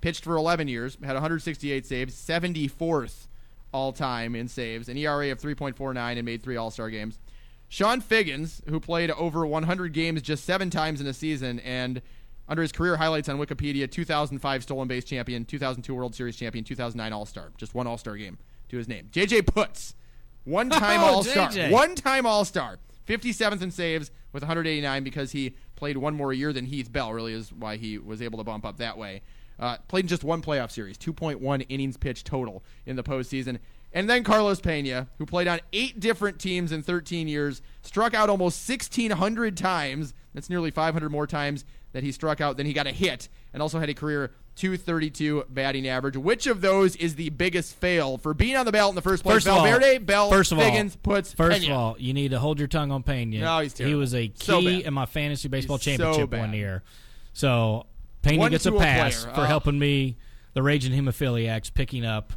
pitched 0.01 0.23
for 0.23 0.35
11 0.35 0.67
years, 0.67 0.97
had 1.03 1.13
168 1.13 1.85
saves, 1.85 2.15
74th 2.15 3.27
all 3.71 3.93
time 3.93 4.35
in 4.35 4.47
saves, 4.47 4.89
an 4.89 4.97
ERA 4.97 5.31
of 5.31 5.39
3.49, 5.39 5.97
and 6.17 6.25
made 6.25 6.41
three 6.41 6.57
All 6.57 6.71
Star 6.71 6.89
games. 6.89 7.19
Chone 7.69 8.01
Figgins, 8.01 8.61
who 8.67 8.79
played 8.79 9.11
over 9.11 9.45
100 9.45 9.93
games 9.93 10.21
just 10.21 10.43
seven 10.43 10.69
times 10.69 11.01
in 11.01 11.07
a 11.07 11.13
season, 11.13 11.59
and 11.59 12.01
under 12.47 12.63
his 12.63 12.71
career 12.71 12.97
highlights 12.97 13.29
on 13.29 13.37
Wikipedia, 13.37 13.89
2005 13.89 14.63
stolen 14.63 14.87
base 14.87 15.03
champion, 15.05 15.45
2002 15.45 15.93
World 15.93 16.15
Series 16.15 16.35
champion, 16.35 16.65
2009 16.65 17.13
All 17.13 17.25
Star, 17.25 17.51
just 17.57 17.75
one 17.75 17.85
All 17.87 17.97
Star 17.97 18.17
game 18.17 18.39
to 18.69 18.77
his 18.77 18.87
name. 18.87 19.07
JJ 19.11 19.41
Putz, 19.43 19.93
one 20.45 20.69
time 20.69 20.99
Oh, 21.03 21.05
All 21.05 21.23
Star, 21.23 21.51
one 21.69 21.93
time 21.93 22.25
All 22.25 22.43
Star, 22.43 22.79
57th 23.09 23.61
in 23.61 23.71
saves 23.71 24.11
with 24.31 24.43
189 24.43 25.03
because 25.03 25.31
he 25.31 25.55
played 25.75 25.97
one 25.97 26.13
more 26.13 26.31
year 26.31 26.53
than 26.53 26.65
Heath 26.65 26.91
Bell. 26.91 27.11
Really 27.11 27.33
is 27.33 27.51
why 27.51 27.77
he 27.77 27.97
was 27.97 28.21
able 28.21 28.37
to 28.37 28.43
bump 28.43 28.65
up 28.65 28.77
that 28.77 28.97
way. 28.97 29.23
Uh, 29.59 29.77
played 29.87 30.05
in 30.05 30.07
just 30.07 30.23
one 30.23 30.41
playoff 30.41 30.71
series, 30.71 30.97
2.1 30.97 31.65
innings 31.67 31.97
pitched 31.97 32.25
total 32.25 32.63
in 32.85 32.95
the 32.95 33.03
postseason. 33.03 33.57
And 33.91 34.07
then 34.07 34.23
Carlos 34.23 34.61
Pena, 34.61 35.07
who 35.17 35.25
played 35.25 35.47
on 35.47 35.59
eight 35.73 35.99
different 35.99 36.39
teams 36.39 36.71
in 36.71 36.83
13 36.83 37.27
years, 37.27 37.61
struck 37.81 38.13
out 38.13 38.29
almost 38.29 38.69
1,600 38.69 39.57
times. 39.57 40.13
That's 40.33 40.49
nearly 40.49 40.69
500 40.69 41.09
more 41.09 41.25
times 41.25 41.65
that 41.91 42.03
he 42.03 42.11
struck 42.11 42.39
out 42.39 42.55
than 42.55 42.67
he 42.67 42.73
got 42.73 42.85
a 42.85 42.91
hit, 42.91 43.27
and 43.51 43.63
also 43.63 43.79
had 43.79 43.89
a 43.89 43.95
career 43.95 44.31
232 44.59 45.45
batting 45.49 45.87
average. 45.87 46.17
Which 46.17 46.45
of 46.47 46.61
those 46.61 46.95
is 46.97 47.15
the 47.15 47.29
biggest 47.29 47.75
fail 47.77 48.17
for 48.17 48.33
being 48.33 48.55
on 48.55 48.65
the 48.65 48.71
ballot 48.71 48.91
in 48.91 48.95
the 48.95 49.01
first 49.01 49.23
place? 49.23 49.35
First 49.37 49.47
of 49.47 49.53
all, 49.57 49.63
Valverde, 49.63 49.99
Bell, 49.99 50.29
first 50.29 50.51
of 50.51 50.57
Figgins, 50.59 50.95
all, 50.95 50.99
puts 51.15 51.33
First 51.33 51.61
Pena. 51.61 51.73
of 51.73 51.79
all, 51.79 51.95
you 51.97 52.13
need 52.13 52.31
to 52.31 52.39
hold 52.39 52.59
your 52.59 52.67
tongue 52.67 52.91
on 52.91 53.01
Pena. 53.03 53.39
No, 53.39 53.59
he's 53.59 53.77
He 53.77 53.95
was 53.95 54.13
a 54.13 54.27
key 54.27 54.33
So 54.43 54.59
in 54.59 54.93
my 54.93 55.05
fantasy 55.05 55.47
baseball 55.47 55.77
He's 55.77 55.85
championship 55.85 56.29
bad. 56.29 56.39
one 56.41 56.53
year. 56.53 56.83
So 57.33 57.85
Pena 58.21 58.39
One 58.39 58.51
gets 58.51 58.65
a 58.65 58.71
to 58.71 58.77
a 58.77 58.79
pass 58.79 59.23
for 59.23 59.31
Oh. 59.41 59.43
helping 59.43 59.79
me, 59.79 60.17
the 60.53 60.61
raging 60.61 60.91
hemophiliacs, 60.91 61.73
picking 61.73 62.05
up 62.05 62.33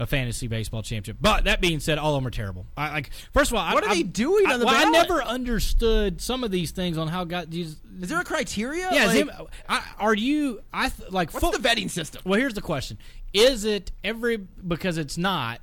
a 0.00 0.06
fantasy 0.06 0.48
baseball 0.48 0.82
championship. 0.82 1.18
But 1.20 1.44
that 1.44 1.60
being 1.60 1.78
said, 1.80 1.98
all 1.98 2.14
of 2.16 2.20
them 2.22 2.26
are 2.26 2.30
terrible. 2.32 2.66
I, 2.76 2.90
like 2.90 3.10
first 3.32 3.50
of 3.50 3.56
all, 3.56 3.62
I- 3.62 3.74
What 3.74 3.84
are 3.84 3.90
I, 3.90 3.94
they 3.94 4.02
doing 4.02 4.46
I, 4.46 4.54
on 4.54 4.60
the 4.60 4.66
well, 4.66 4.74
I 4.86 4.90
never 4.90 5.22
understood 5.22 6.20
some 6.20 6.42
of 6.44 6.50
these 6.50 6.72
things 6.72 6.98
on 6.98 7.08
how 7.08 7.24
God. 7.24 7.54
Is 7.54 7.76
Is 8.00 8.08
there 8.08 8.20
a 8.20 8.24
criteria? 8.24 8.88
Yeah, 8.92 9.06
Like, 9.06 9.16
him, 9.16 9.30
I, 9.68 9.82
are 9.98 10.14
you? 10.14 10.60
I 10.72 10.88
th- 10.88 11.10
like. 11.10 11.32
what's 11.32 11.44
foot- 11.46 11.60
the 11.62 11.68
vetting 11.68 11.90
system? 11.90 12.22
well, 12.24 12.38
here's 12.40 12.54
the 12.54 12.60
question: 12.60 12.98
Is 13.32 13.64
it 13.64 13.92
every 14.02 14.36
because 14.36 14.98
it's 14.98 15.16
not 15.16 15.60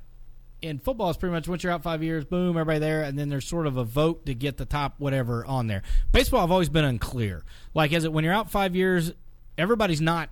in 0.62 0.78
football? 0.78 1.10
It's 1.10 1.18
pretty 1.18 1.32
much 1.34 1.46
once 1.46 1.62
you're 1.62 1.72
out 1.72 1.82
five 1.82 2.02
years, 2.02 2.24
boom, 2.24 2.50
everybody 2.56 2.78
there, 2.78 3.02
and 3.02 3.18
then 3.18 3.28
there's 3.28 3.44
sort 3.46 3.66
of 3.66 3.76
a 3.76 3.84
vote 3.84 4.24
to 4.26 4.34
get 4.34 4.56
the 4.56 4.64
top 4.64 4.94
whatever 4.98 5.44
on 5.44 5.66
there. 5.66 5.82
Baseball, 6.10 6.42
I've 6.42 6.50
always 6.50 6.68
been 6.70 6.84
unclear. 6.86 7.44
Like, 7.74 7.92
is 7.92 8.04
it 8.04 8.12
when 8.12 8.24
you're 8.24 8.32
out 8.32 8.50
five 8.50 8.74
years, 8.74 9.12
everybody's 9.58 10.00
not 10.00 10.30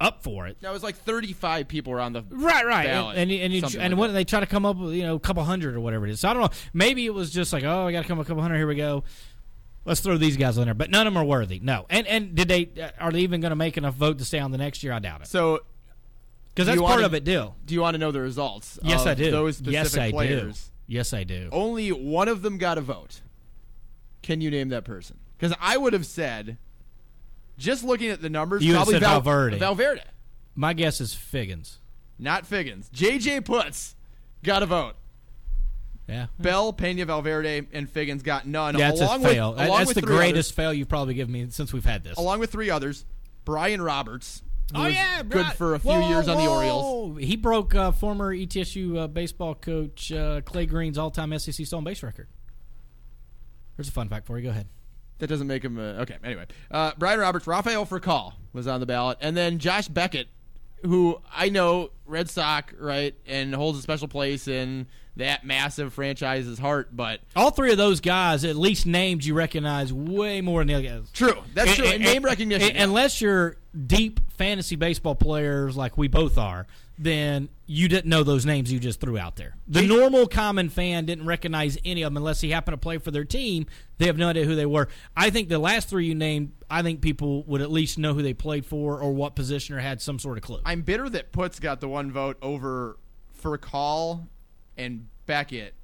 up 0.00 0.22
for 0.22 0.46
it? 0.46 0.56
It 0.62 0.68
was 0.70 0.82
like 0.82 0.96
35 0.96 1.66
people 1.68 1.92
were 1.92 2.00
on 2.00 2.12
the 2.12 2.22
Right, 2.30 2.64
right, 2.64 2.86
ballot, 2.86 3.16
and 3.18 3.30
and, 3.30 3.52
you- 3.52 3.62
and, 3.80 3.92
like 3.92 3.98
what 3.98 4.12
they 4.12 4.24
try 4.24 4.40
to 4.40 4.46
come 4.46 4.64
up 4.64 4.76
with, 4.76 4.94
you 4.94 5.02
know, 5.02 5.16
a 5.16 5.20
couple 5.20 5.42
hundred 5.44 5.74
or 5.74 5.80
whatever 5.80 6.06
it 6.06 6.10
is. 6.12 6.20
So 6.20 6.28
I 6.28 6.34
don't 6.34 6.42
know. 6.42 6.50
Maybe 6.72 7.04
it 7.06 7.14
was 7.14 7.30
just 7.30 7.52
like, 7.52 7.64
oh, 7.64 7.86
I 7.86 7.92
got 7.92 8.02
to 8.02 8.08
come 8.08 8.16
up 8.18 8.20
with 8.20 8.28
a 8.28 8.30
couple 8.30 8.42
hundred. 8.42 8.56
Here 8.58 8.66
we 8.66 8.74
go. 8.76 9.04
Let's 9.84 10.00
throw 10.00 10.16
these 10.18 10.36
guys 10.36 10.58
on 10.58 10.66
there, 10.66 10.74
but 10.74 10.90
none 10.90 11.06
of 11.06 11.14
them 11.14 11.20
are 11.22 11.24
worthy. 11.24 11.60
No, 11.60 11.86
and 11.88 12.06
and 12.06 12.34
did 12.34 12.48
they 12.48 12.68
uh, 12.80 12.90
are 13.00 13.10
they 13.10 13.20
even 13.20 13.40
going 13.40 13.50
to 13.50 13.56
make 13.56 13.76
enough 13.78 13.94
vote 13.94 14.18
to 14.18 14.24
stay 14.24 14.38
on 14.38 14.50
the 14.50 14.58
next 14.58 14.82
year? 14.82 14.92
I 14.92 14.98
doubt 14.98 15.22
it. 15.22 15.28
So 15.28 15.60
Because 16.48 16.66
that's 16.66 16.78
part 16.78 16.90
wanna- 16.96 17.06
of 17.06 17.14
it, 17.14 17.24
deal. 17.24 17.56
Do 17.64 17.74
you 17.74 17.80
want 17.80 17.94
to 17.94 17.98
know 17.98 18.12
the 18.12 18.20
results? 18.20 18.78
Yes, 18.82 19.02
of 19.02 19.06
I 19.08 19.14
do. 19.14 19.30
Those 19.30 19.56
specific 19.56 19.72
yes, 19.72 19.96
I 19.96 20.10
players. 20.10 20.64
do. 20.64 20.94
Yes, 20.94 21.12
I 21.14 21.24
do. 21.24 21.48
Only 21.52 21.90
one 21.92 22.28
of 22.28 22.42
them 22.42 22.58
got 22.58 22.76
a 22.78 22.80
vote. 22.82 23.20
Can 24.22 24.40
you 24.40 24.50
name 24.50 24.68
that 24.70 24.84
person? 24.84 25.18
Because 25.38 25.56
I 25.60 25.76
would 25.76 25.92
have 25.92 26.04
said, 26.06 26.58
just 27.58 27.84
looking 27.84 28.08
at 28.10 28.22
the 28.22 28.30
numbers, 28.30 28.64
You 28.64 28.72
probably 28.74 28.94
said 28.94 29.02
Val- 29.02 29.20
Valverde. 29.20 29.58
Valverde, 29.58 30.02
My 30.54 30.72
guess 30.72 31.00
is 31.00 31.12
Figgins. 31.12 31.78
not 32.18 32.46
Figgins. 32.46 32.88
JJ 32.94 33.42
Putz 33.42 33.94
got 34.42 34.62
a 34.62 34.66
vote. 34.66 34.94
Yeah. 36.08 36.28
Bell, 36.38 36.72
Pena, 36.72 37.04
Valverde, 37.04 37.66
and 37.72 37.88
Figgins 37.90 38.22
got 38.22 38.46
none. 38.46 38.78
Yeah, 38.78 38.88
That's 38.92 39.00
a 39.02 39.18
fail. 39.20 39.50
With, 39.50 39.58
That- 39.58 39.68
along 39.68 39.78
That's 39.80 39.88
with 39.88 39.94
the 39.96 40.00
three 40.00 40.16
greatest 40.16 40.52
others- 40.52 40.56
fail 40.56 40.72
you've 40.72 40.88
probably 40.88 41.12
given 41.14 41.32
me 41.32 41.46
since 41.50 41.72
we've 41.72 41.84
had 41.84 42.02
this. 42.02 42.16
along 42.16 42.38
with 42.40 42.50
three 42.50 42.70
others. 42.70 43.04
Brian 43.44 43.82
Roberts. 43.82 44.42
who 44.72 44.80
Oh 44.80 44.84
was 44.84 44.94
yeah, 44.94 45.22
good 45.22 45.34
right. 45.46 45.56
for 45.56 45.74
a 45.74 45.78
few 45.78 45.90
Whoa, 45.90 46.08
years 46.10 46.28
on 46.28 46.36
the 46.38 46.42
whoa. 46.44 46.56
Orioles. 46.56 47.18
He 47.20 47.36
broke 47.36 47.74
uh, 47.74 47.92
former 47.92 48.34
ETSU 48.34 48.96
uh, 48.98 49.06
baseball 49.06 49.54
coach 49.54 50.10
uh, 50.12 50.40
Clay 50.42 50.66
Green's 50.66 50.96
all-time 50.98 51.36
SEC 51.38 51.64
stolen 51.66 51.84
base 51.84 52.02
record. 52.02 52.28
There's 53.76 53.88
a 53.88 53.92
fun 53.92 54.08
fact 54.08 54.26
for 54.26 54.36
you. 54.38 54.44
Go 54.44 54.50
ahead. 54.50 54.66
That 55.18 55.26
doesn't 55.26 55.46
make 55.46 55.64
him. 55.64 55.78
Uh, 55.78 56.02
okay, 56.02 56.16
anyway. 56.22 56.46
Uh, 56.70 56.92
Brian 56.98 57.18
Roberts, 57.18 57.46
Rafael 57.46 57.84
Furcal 57.86 58.34
was 58.52 58.66
on 58.66 58.80
the 58.80 58.86
ballot. 58.86 59.18
And 59.20 59.36
then 59.36 59.58
Josh 59.58 59.88
Beckett, 59.88 60.28
who 60.84 61.20
I 61.34 61.48
know, 61.48 61.90
Red 62.06 62.30
Sox, 62.30 62.72
right, 62.74 63.14
and 63.26 63.54
holds 63.54 63.78
a 63.78 63.82
special 63.82 64.06
place 64.08 64.46
in 64.46 64.86
that 65.16 65.44
massive 65.44 65.92
franchise's 65.92 66.60
heart. 66.60 66.94
But 66.94 67.20
All 67.34 67.50
three 67.50 67.72
of 67.72 67.78
those 67.78 68.00
guys, 68.00 68.44
at 68.44 68.54
least 68.54 68.86
names 68.86 69.26
you 69.26 69.34
recognize 69.34 69.92
way 69.92 70.40
more 70.40 70.60
than 70.60 70.68
the 70.68 70.74
other 70.74 71.00
guys. 71.00 71.10
true. 71.12 71.42
That's 71.54 71.70
And- 71.70 71.76
true. 71.76 71.86
And, 71.86 71.94
and- 71.96 72.04
name 72.04 72.22
recognition. 72.24 72.70
and- 72.70 72.78
Unless 72.84 73.20
you're 73.20 73.56
deep 73.86 74.20
fantasy 74.36 74.76
baseball 74.76 75.16
players 75.16 75.76
like 75.76 75.98
we 75.98 76.06
both 76.06 76.38
are, 76.38 76.68
then 76.96 77.48
you 77.70 77.86
didn't 77.86 78.08
know 78.08 78.22
those 78.22 78.46
names 78.46 78.72
you 78.72 78.80
just 78.80 78.98
threw 78.98 79.18
out 79.18 79.36
there. 79.36 79.54
The 79.68 79.86
normal 79.86 80.26
common 80.26 80.70
fan 80.70 81.04
didn't 81.04 81.26
recognize 81.26 81.76
any 81.84 82.02
of 82.02 82.06
them 82.06 82.16
unless 82.16 82.40
he 82.40 82.50
happened 82.50 82.72
to 82.72 82.78
play 82.78 82.96
for 82.96 83.10
their 83.10 83.26
team. 83.26 83.66
They 83.98 84.06
have 84.06 84.16
no 84.16 84.30
idea 84.30 84.46
who 84.46 84.54
they 84.56 84.64
were. 84.64 84.88
I 85.14 85.28
think 85.28 85.50
the 85.50 85.58
last 85.58 85.90
three 85.90 86.06
you 86.06 86.14
named, 86.14 86.52
I 86.70 86.80
think 86.80 87.02
people 87.02 87.44
would 87.44 87.60
at 87.60 87.70
least 87.70 87.98
know 87.98 88.14
who 88.14 88.22
they 88.22 88.32
played 88.32 88.64
for 88.64 88.98
or 88.98 89.12
what 89.12 89.36
position 89.36 89.76
or 89.76 89.80
had 89.80 90.00
some 90.00 90.18
sort 90.18 90.38
of 90.38 90.44
clue. 90.44 90.60
I'm 90.64 90.80
bitter 90.80 91.10
that 91.10 91.30
Putz 91.30 91.60
got 91.60 91.80
the 91.80 91.88
one 91.88 92.10
vote 92.10 92.38
over 92.40 92.98
Furcal 93.42 94.28
and 94.78 95.06
Beckett. 95.26 95.74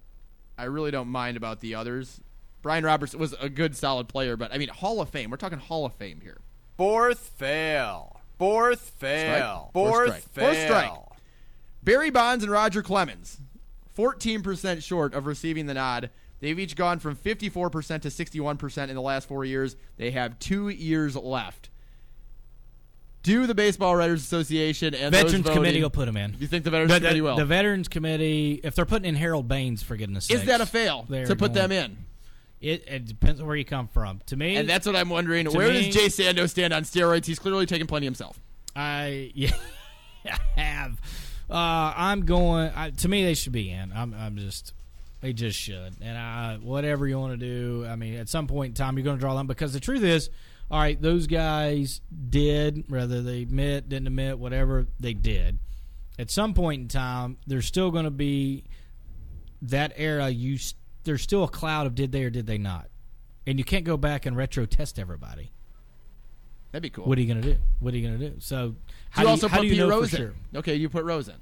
I 0.57 0.65
really 0.65 0.91
don't 0.91 1.09
mind 1.09 1.37
about 1.37 1.61
the 1.61 1.75
others. 1.75 2.19
Brian 2.63 2.83
Roberts 2.83 3.15
was 3.15 3.35
a 3.39 3.51
good, 3.51 3.77
solid 3.77 4.09
player, 4.09 4.39
but 4.39 4.55
I 4.55 4.57
mean, 4.57 4.69
Hall 4.69 5.03
of 5.03 5.11
Fame. 5.11 5.29
We're 5.29 5.37
talking 5.37 5.59
Hall 5.59 5.85
of 5.85 5.93
Fame 5.97 6.23
here. 6.23 6.39
Fourth 6.79 7.19
fail. 7.37 8.23
Fourth 8.39 8.81
fail. 8.99 9.71
Fourth, 9.75 10.07
strike. 10.07 10.23
fail. 10.23 10.45
Fourth 10.47 10.63
strike. 10.63 11.04
Barry 11.85 12.11
Bonds 12.11 12.43
and 12.43 12.51
Roger 12.53 12.83
Clemens, 12.83 13.39
14% 13.97 14.83
short 14.83 15.15
of 15.15 15.27
receiving 15.27 15.67
the 15.67 15.75
nod. 15.75 16.11
They've 16.41 16.59
each 16.59 16.77
gone 16.77 16.99
from 16.99 17.17
54% 17.17 18.03
to 18.03 18.09
61% 18.09 18.89
in 18.89 18.95
the 18.95 19.01
last 19.01 19.29
four 19.29 19.45
years. 19.45 19.77
They 19.97 20.11
have 20.13 20.39
two 20.39 20.69
years 20.69 21.17
left. 21.17 21.71
Do 23.23 23.47
the 23.47 23.55
Baseball 23.55 23.97
Writers 23.97 24.23
Association 24.23 24.95
and 24.95 25.11
Veterans 25.11 25.45
voting- 25.45 25.55
Committee 25.55 25.83
will 25.83 25.89
put 25.89 26.05
them 26.05 26.17
in. 26.19 26.37
You 26.39 26.47
think 26.47 26.65
the 26.65 26.71
Veterans 26.71 26.91
The, 26.93 26.95
the- 26.97 27.01
Committee 27.07 27.21
will? 27.23 27.37
the 27.37 27.47
Veterans 27.47 27.89
Committee, 27.89 28.61
if 28.63 28.75
they're 28.75 28.85
putting 28.85 29.09
in 29.09 29.15
Harold 29.15 29.49
Baines, 29.49 29.83
for 29.83 29.97
goodness 29.97 30.31
Is 30.31 30.45
that 30.45 30.61
a 30.61 30.67
fail 30.67 31.07
to 31.09 31.25
put 31.29 31.39
going- 31.39 31.53
them 31.55 31.73
in? 31.73 31.97
It, 32.61 32.85
it 32.87 33.05
depends 33.07 33.41
on 33.41 33.47
where 33.47 33.57
you 33.57 33.65
come 33.65 33.89
from. 33.89 34.21
To 34.27 34.37
me, 34.37 34.57
And 34.57 34.67
that's 34.69 34.87
what 34.87 34.97
I'm 34.97 35.11
wondering. 35.11 35.47
Where 35.47 35.69
me- 35.69 35.91
does 35.91 35.95
Jay 35.95 36.07
Sando 36.07 36.49
stand 36.49 36.73
on 36.75 36.83
steroids? 36.85 37.25
He's 37.27 37.39
clearly 37.39 37.67
taking 37.67 37.87
plenty 37.87 38.07
himself. 38.07 38.39
I 38.77 39.31
yeah, 39.35 39.53
I 40.27 40.61
have. 40.61 41.01
Uh, 41.51 41.93
I'm 41.97 42.25
going. 42.25 42.71
I, 42.75 42.91
to 42.91 43.09
me, 43.09 43.25
they 43.25 43.35
should 43.35 43.53
be 43.53 43.71
in. 43.71 43.93
I'm. 43.93 44.15
I'm 44.15 44.37
just. 44.37 44.73
They 45.21 45.33
just 45.33 45.59
should. 45.59 45.95
And 46.03 46.19
I, 46.19 46.59
whatever 46.61 47.09
you 47.09 47.19
want 47.19 47.39
to 47.39 47.47
do. 47.47 47.87
I 47.89 47.97
mean, 47.97 48.15
at 48.17 48.29
some 48.29 48.47
point 48.47 48.73
in 48.73 48.75
time, 48.75 48.99
you're 48.99 49.05
going 49.05 49.17
to 49.17 49.21
draw 49.21 49.35
them 49.35 49.47
because 49.47 49.73
the 49.73 49.81
truth 49.81 50.03
is, 50.03 50.29
all 50.71 50.79
right, 50.79 51.01
those 51.01 51.27
guys 51.27 52.03
did, 52.29 52.85
whether 52.89 53.23
they 53.23 53.41
admit, 53.41 53.89
didn't 53.89 54.07
admit, 54.07 54.39
whatever 54.39 54.87
they 55.01 55.15
did. 55.15 55.59
At 56.19 56.31
some 56.31 56.53
point 56.53 56.83
in 56.83 56.89
time, 56.89 57.39
there's 57.47 57.65
still 57.65 57.91
going 57.91 58.05
to 58.05 58.11
be 58.11 58.65
that 59.63 59.95
era. 59.97 60.29
You 60.29 60.59
there's 61.05 61.23
still 61.23 61.45
a 61.45 61.49
cloud 61.49 61.87
of 61.87 61.95
did 61.95 62.13
they 62.13 62.25
or 62.25 62.31
did 62.31 62.47
they 62.47 62.59
not, 62.59 62.89
and 63.47 63.59
you 63.59 63.65
can't 63.65 63.85
go 63.85 63.97
back 63.97 64.27
and 64.27 64.37
retro 64.37 64.67
test 64.67 64.99
everybody. 64.99 65.54
That'd 66.75 66.83
be 66.83 66.91
cool. 66.91 67.05
What 67.05 67.17
are 67.19 67.21
you 67.21 67.29
going 67.29 67.41
to 67.41 67.53
do? 67.53 67.59
What 67.79 67.95
are 67.95 67.97
you 67.97 68.09
going 68.09 68.19
to 68.19 68.31
do? 68.31 68.37
So, 68.41 68.75
how 69.11 69.23
you 69.23 69.27
do 69.29 69.31
also 69.31 69.47
how 69.47 69.59
put 69.59 69.63
do 69.63 69.69
you 69.69 69.75
Pete 69.75 69.79
know 69.79 69.89
Rose 69.91 70.11
for 70.11 70.17
in? 70.17 70.23
sure? 70.23 70.35
Okay, 70.57 70.75
you 70.75 70.89
put 70.89 71.05
Rose 71.05 71.29
in. 71.29 71.37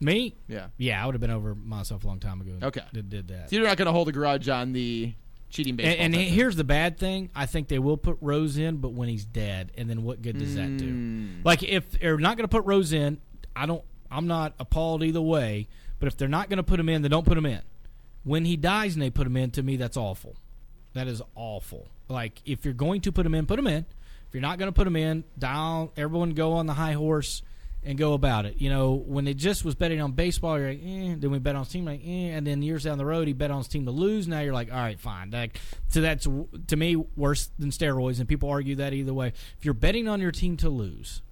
Me? 0.00 0.34
Yeah. 0.48 0.66
Yeah, 0.76 1.00
I 1.00 1.06
would 1.06 1.14
have 1.14 1.20
been 1.20 1.30
over 1.30 1.54
myself 1.54 2.02
a 2.02 2.06
long 2.08 2.18
time 2.18 2.40
ago. 2.40 2.66
Okay. 2.66 2.80
That 2.92 3.08
did 3.08 3.28
that. 3.28 3.48
So 3.48 3.54
you're 3.56 3.64
not 3.64 3.76
going 3.76 3.86
to 3.86 3.92
hold 3.92 4.08
a 4.08 4.12
grudge 4.12 4.48
on 4.48 4.72
the 4.72 5.14
cheating 5.50 5.76
baseball. 5.76 6.04
And, 6.04 6.16
and 6.16 6.24
here's 6.24 6.56
the 6.56 6.64
bad 6.64 6.98
thing: 6.98 7.30
I 7.32 7.46
think 7.46 7.68
they 7.68 7.78
will 7.78 7.96
put 7.96 8.18
Rose 8.20 8.58
in, 8.58 8.78
but 8.78 8.88
when 8.92 9.08
he's 9.08 9.24
dead, 9.24 9.70
and 9.78 9.88
then 9.88 10.02
what 10.02 10.20
good 10.20 10.36
does 10.36 10.56
that 10.56 10.66
Hmm. 10.66 10.76
do? 10.78 11.28
Like 11.44 11.62
if 11.62 11.92
they're 11.92 12.18
not 12.18 12.36
going 12.36 12.42
to 12.44 12.48
put 12.48 12.64
Rose 12.64 12.92
in, 12.92 13.20
I 13.54 13.66
don't. 13.66 13.84
I'm 14.10 14.26
not 14.26 14.54
appalled 14.58 15.04
either 15.04 15.20
way. 15.22 15.68
But 16.00 16.08
if 16.08 16.16
they're 16.16 16.26
not 16.26 16.50
going 16.50 16.56
to 16.58 16.64
put 16.64 16.80
him 16.80 16.88
in, 16.88 17.02
then 17.02 17.12
don't 17.12 17.24
put 17.24 17.38
him 17.38 17.46
in. 17.46 17.62
When 18.24 18.44
he 18.44 18.56
dies 18.56 18.94
and 18.94 19.02
they 19.02 19.10
put 19.10 19.28
him 19.28 19.36
in, 19.36 19.52
to 19.52 19.62
me, 19.62 19.76
that's 19.76 19.96
awful. 19.96 20.34
That 20.94 21.06
is 21.06 21.22
awful. 21.36 21.86
Like 22.08 22.42
if 22.44 22.64
you're 22.64 22.74
going 22.74 23.00
to 23.02 23.12
put 23.12 23.24
him 23.24 23.34
in, 23.34 23.46
put 23.46 23.58
him 23.60 23.68
in. 23.68 23.86
You're 24.36 24.42
not 24.42 24.58
going 24.58 24.68
to 24.68 24.72
put 24.72 24.84
them 24.84 24.96
in, 24.96 25.24
down. 25.38 25.88
Everyone 25.96 26.32
go 26.34 26.52
on 26.52 26.66
the 26.66 26.74
high 26.74 26.92
horse 26.92 27.40
and 27.82 27.96
go 27.96 28.12
about 28.12 28.44
it. 28.44 28.60
You 28.60 28.68
know, 28.68 28.92
when 28.92 29.26
it 29.26 29.38
just 29.38 29.64
was 29.64 29.74
betting 29.74 29.98
on 29.98 30.12
baseball, 30.12 30.58
you're 30.58 30.68
like, 30.68 30.82
eh. 30.84 31.14
Then 31.16 31.30
we 31.30 31.38
bet 31.38 31.56
on 31.56 31.64
his 31.64 31.72
team, 31.72 31.86
like, 31.86 32.02
eh. 32.04 32.32
And 32.34 32.46
then 32.46 32.60
years 32.60 32.84
down 32.84 32.98
the 32.98 33.06
road, 33.06 33.28
he 33.28 33.32
bet 33.32 33.50
on 33.50 33.56
his 33.56 33.68
team 33.68 33.86
to 33.86 33.90
lose. 33.92 34.28
Now 34.28 34.40
you're 34.40 34.52
like, 34.52 34.70
all 34.70 34.76
right, 34.76 35.00
fine. 35.00 35.30
Like, 35.30 35.58
so 35.88 36.02
that's 36.02 36.28
to 36.66 36.76
me 36.76 36.96
worse 36.96 37.48
than 37.58 37.70
steroids, 37.70 38.18
and 38.20 38.28
people 38.28 38.50
argue 38.50 38.74
that 38.74 38.92
either 38.92 39.14
way. 39.14 39.28
If 39.58 39.64
you're 39.64 39.72
betting 39.72 40.06
on 40.06 40.20
your 40.20 40.32
team 40.32 40.58
to 40.58 40.68
lose, 40.68 41.22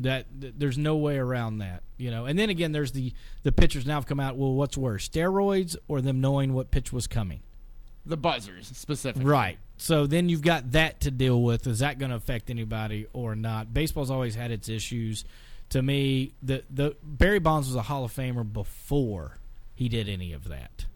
that 0.00 0.26
th- 0.38 0.52
there's 0.58 0.76
no 0.76 0.96
way 0.96 1.16
around 1.16 1.60
that, 1.60 1.84
you 1.96 2.10
know. 2.10 2.26
And 2.26 2.38
then 2.38 2.50
again, 2.50 2.72
there's 2.72 2.92
the 2.92 3.14
the 3.44 3.52
pitchers 3.52 3.86
now 3.86 3.94
have 3.94 4.04
come 4.04 4.20
out. 4.20 4.36
Well, 4.36 4.52
what's 4.52 4.76
worse, 4.76 5.08
steroids 5.08 5.74
or 5.88 6.02
them 6.02 6.20
knowing 6.20 6.52
what 6.52 6.70
pitch 6.70 6.92
was 6.92 7.06
coming? 7.06 7.40
the 8.06 8.16
buzzers 8.16 8.70
specifically. 8.74 9.24
Right. 9.24 9.58
So 9.78 10.06
then 10.06 10.28
you've 10.28 10.42
got 10.42 10.72
that 10.72 11.00
to 11.02 11.10
deal 11.10 11.42
with. 11.42 11.66
Is 11.66 11.80
that 11.80 11.98
going 11.98 12.10
to 12.10 12.16
affect 12.16 12.48
anybody 12.50 13.06
or 13.12 13.36
not? 13.36 13.74
Baseball's 13.74 14.10
always 14.10 14.34
had 14.34 14.50
its 14.50 14.68
issues. 14.68 15.24
To 15.70 15.82
me, 15.82 16.32
the 16.42 16.62
the 16.70 16.96
Barry 17.02 17.40
Bonds 17.40 17.68
was 17.68 17.76
a 17.76 17.82
Hall 17.82 18.04
of 18.04 18.12
Famer 18.12 18.50
before 18.50 19.38
he 19.74 19.88
did 19.88 20.08
any 20.08 20.32
of 20.32 20.48
that. 20.48 20.86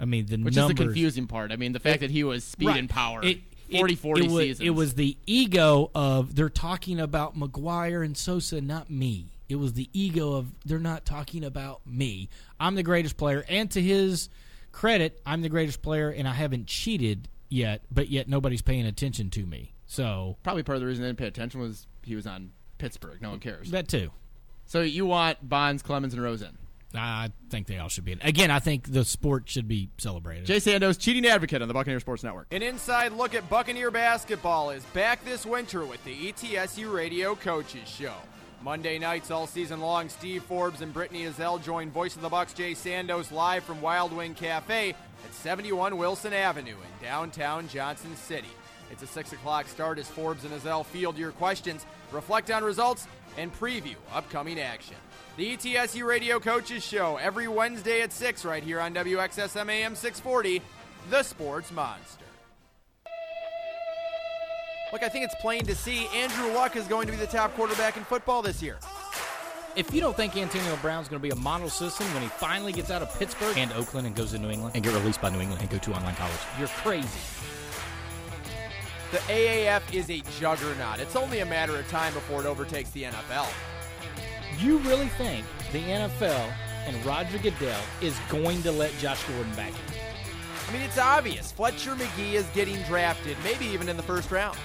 I 0.00 0.04
mean, 0.04 0.26
the 0.26 0.36
Which 0.38 0.56
numbers, 0.56 0.72
is 0.72 0.76
the 0.78 0.84
confusing 0.84 1.26
part. 1.26 1.52
I 1.52 1.56
mean, 1.56 1.72
the 1.72 1.80
fact 1.80 2.00
that 2.00 2.10
he 2.10 2.24
was 2.24 2.44
speed 2.44 2.68
Right. 2.68 2.78
and 2.78 2.90
power. 2.90 3.22
It- 3.24 3.40
it- 3.68 3.78
40 3.78 3.94
40 3.96 4.24
it 4.24 4.30
was, 4.30 4.42
seasons. 4.44 4.66
It 4.66 4.70
was 4.70 4.94
the 4.94 5.16
ego 5.26 5.90
of 5.94 6.34
they're 6.36 6.48
talking 6.48 7.00
about 7.00 7.36
McGwire 7.38 8.04
and 8.04 8.16
Sosa, 8.16 8.60
not 8.60 8.90
me. 8.90 9.26
It 9.48 9.56
was 9.56 9.72
the 9.74 9.88
ego 9.92 10.32
of 10.34 10.46
they're 10.64 10.78
not 10.78 11.04
talking 11.04 11.44
about 11.44 11.86
me. 11.86 12.28
I'm 12.60 12.74
the 12.74 12.82
greatest 12.82 13.16
player, 13.16 13.44
and 13.48 13.70
to 13.72 13.80
his 13.82 14.28
credit, 14.72 15.20
I'm 15.26 15.42
the 15.42 15.48
greatest 15.48 15.82
player, 15.82 16.10
and 16.10 16.26
I 16.28 16.32
haven't 16.34 16.66
cheated 16.66 17.28
yet. 17.48 17.82
But 17.90 18.08
yet 18.08 18.28
nobody's 18.28 18.62
paying 18.62 18.86
attention 18.86 19.30
to 19.30 19.46
me. 19.46 19.74
So 19.86 20.36
Probably 20.42 20.62
part 20.62 20.76
of 20.76 20.80
the 20.80 20.86
reason 20.86 21.02
they 21.02 21.08
didn't 21.08 21.18
pay 21.18 21.26
attention 21.28 21.60
was 21.60 21.86
he 22.02 22.16
was 22.16 22.26
on 22.26 22.50
Pittsburgh. 22.78 23.22
No 23.22 23.30
one 23.30 23.40
cares. 23.40 23.70
that 23.70 23.88
too. 23.88 24.10
So 24.66 24.80
you 24.82 25.06
want 25.06 25.48
Bonds, 25.48 25.82
Clemens, 25.82 26.12
and 26.12 26.22
Rosen. 26.22 26.58
I 26.94 27.30
think 27.50 27.66
they 27.66 27.78
all 27.78 27.88
should 27.88 28.04
be 28.04 28.12
in. 28.12 28.20
Again, 28.22 28.50
I 28.50 28.58
think 28.58 28.90
the 28.90 29.04
sport 29.04 29.48
should 29.48 29.68
be 29.68 29.90
celebrated. 29.98 30.46
Jay 30.46 30.56
Sandos, 30.56 30.98
cheating 30.98 31.26
advocate 31.26 31.60
on 31.60 31.68
the 31.68 31.74
Buccaneer 31.74 32.00
Sports 32.00 32.22
Network. 32.22 32.46
An 32.52 32.62
inside 32.62 33.12
look 33.12 33.34
at 33.34 33.48
Buccaneer 33.50 33.90
basketball 33.90 34.70
is 34.70 34.84
back 34.86 35.24
this 35.24 35.44
winter 35.44 35.84
with 35.84 36.02
the 36.04 36.32
ETSU 36.32 36.92
Radio 36.92 37.34
Coaches 37.34 37.88
Show. 37.88 38.14
Monday 38.62 38.98
nights 38.98 39.30
all 39.30 39.46
season 39.46 39.80
long, 39.80 40.08
Steve 40.08 40.42
Forbes 40.44 40.80
and 40.80 40.92
Brittney 40.92 41.30
Ezell 41.30 41.62
join 41.62 41.90
Voice 41.90 42.16
of 42.16 42.22
the 42.22 42.28
Bucks 42.28 42.52
Jay 42.52 42.72
Sandos 42.72 43.30
live 43.30 43.62
from 43.62 43.80
Wild 43.82 44.12
Wing 44.12 44.34
Cafe 44.34 44.94
at 45.26 45.34
71 45.34 45.96
Wilson 45.96 46.32
Avenue 46.32 46.76
in 46.76 47.04
downtown 47.04 47.68
Johnson 47.68 48.14
City. 48.16 48.48
It's 48.92 49.02
a 49.02 49.06
6 49.06 49.32
o'clock 49.32 49.66
start 49.66 49.98
as 49.98 50.06
Forbes 50.08 50.44
and 50.44 50.54
Ezell 50.54 50.86
field 50.86 51.18
your 51.18 51.32
questions, 51.32 51.84
reflect 52.12 52.50
on 52.52 52.62
results, 52.62 53.08
and 53.36 53.52
preview 53.58 53.96
upcoming 54.14 54.60
action. 54.60 54.96
The 55.36 55.56
ETSU 55.56 56.06
Radio 56.06 56.38
Coaches 56.38 56.84
Show 56.84 57.16
every 57.16 57.48
Wednesday 57.48 58.02
at 58.02 58.12
6 58.12 58.44
right 58.44 58.62
here 58.62 58.78
on 58.80 58.94
WXSM 58.94 59.68
AM 59.68 59.96
640, 59.96 60.62
The 61.10 61.22
Sports 61.24 61.72
Monster. 61.72 62.24
Look, 64.92 65.02
I 65.02 65.08
think 65.08 65.24
it's 65.24 65.34
plain 65.40 65.64
to 65.66 65.74
see 65.74 66.06
Andrew 66.14 66.52
Luck 66.54 66.76
is 66.76 66.86
going 66.86 67.06
to 67.06 67.12
be 67.12 67.18
the 67.18 67.26
top 67.26 67.52
quarterback 67.56 67.96
in 67.96 68.04
football 68.04 68.42
this 68.42 68.62
year. 68.62 68.78
If 69.76 69.92
you 69.92 70.00
don't 70.00 70.16
think 70.16 70.34
Antonio 70.38 70.74
Brown's 70.76 71.06
going 71.06 71.20
to 71.20 71.22
be 71.22 71.28
a 71.28 71.36
model 71.36 71.68
citizen 71.68 72.06
when 72.14 72.22
he 72.22 72.28
finally 72.28 72.72
gets 72.72 72.90
out 72.90 73.02
of 73.02 73.14
Pittsburgh 73.18 73.58
and 73.58 73.70
Oakland 73.74 74.06
and 74.06 74.16
goes 74.16 74.30
to 74.32 74.38
New 74.38 74.48
England 74.48 74.74
and 74.74 74.82
get 74.82 74.94
released 74.94 75.20
by 75.20 75.28
New 75.28 75.38
England 75.38 75.60
and 75.60 75.68
go 75.68 75.76
to 75.76 75.92
online 75.92 76.14
college, 76.14 76.32
you're 76.58 76.68
crazy. 76.68 77.20
The 79.12 79.18
AAF 79.18 79.82
is 79.92 80.08
a 80.08 80.22
juggernaut. 80.40 80.98
It's 80.98 81.14
only 81.14 81.40
a 81.40 81.46
matter 81.46 81.76
of 81.76 81.86
time 81.88 82.14
before 82.14 82.40
it 82.40 82.46
overtakes 82.46 82.90
the 82.92 83.02
NFL. 83.02 83.48
You 84.58 84.78
really 84.78 85.08
think 85.08 85.44
the 85.72 85.82
NFL 85.82 86.50
and 86.86 87.04
Roger 87.04 87.36
Goodell 87.36 87.82
is 88.00 88.18
going 88.30 88.62
to 88.62 88.72
let 88.72 88.96
Josh 88.96 89.22
Gordon 89.24 89.54
back 89.56 89.72
in? 89.72 89.94
I 90.68 90.72
mean, 90.72 90.82
it's 90.82 90.98
obvious. 90.98 91.52
Fletcher 91.52 91.94
Magee 91.94 92.36
is 92.36 92.46
getting 92.54 92.80
drafted, 92.84 93.36
maybe 93.44 93.66
even 93.66 93.90
in 93.90 93.98
the 93.98 94.02
first 94.02 94.30
round. 94.30 94.56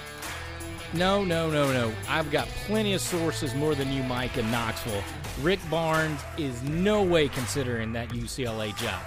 No, 0.94 1.24
no, 1.24 1.50
no, 1.50 1.72
no. 1.72 1.92
I've 2.08 2.30
got 2.30 2.46
plenty 2.66 2.92
of 2.92 3.00
sources 3.00 3.54
more 3.54 3.74
than 3.74 3.90
you, 3.92 4.02
Mike, 4.02 4.36
in 4.36 4.50
Knoxville. 4.50 5.02
Rick 5.40 5.60
Barnes 5.70 6.20
is 6.36 6.62
no 6.64 7.02
way 7.02 7.28
considering 7.28 7.92
that 7.94 8.10
UCLA 8.10 8.76
job. 8.76 9.02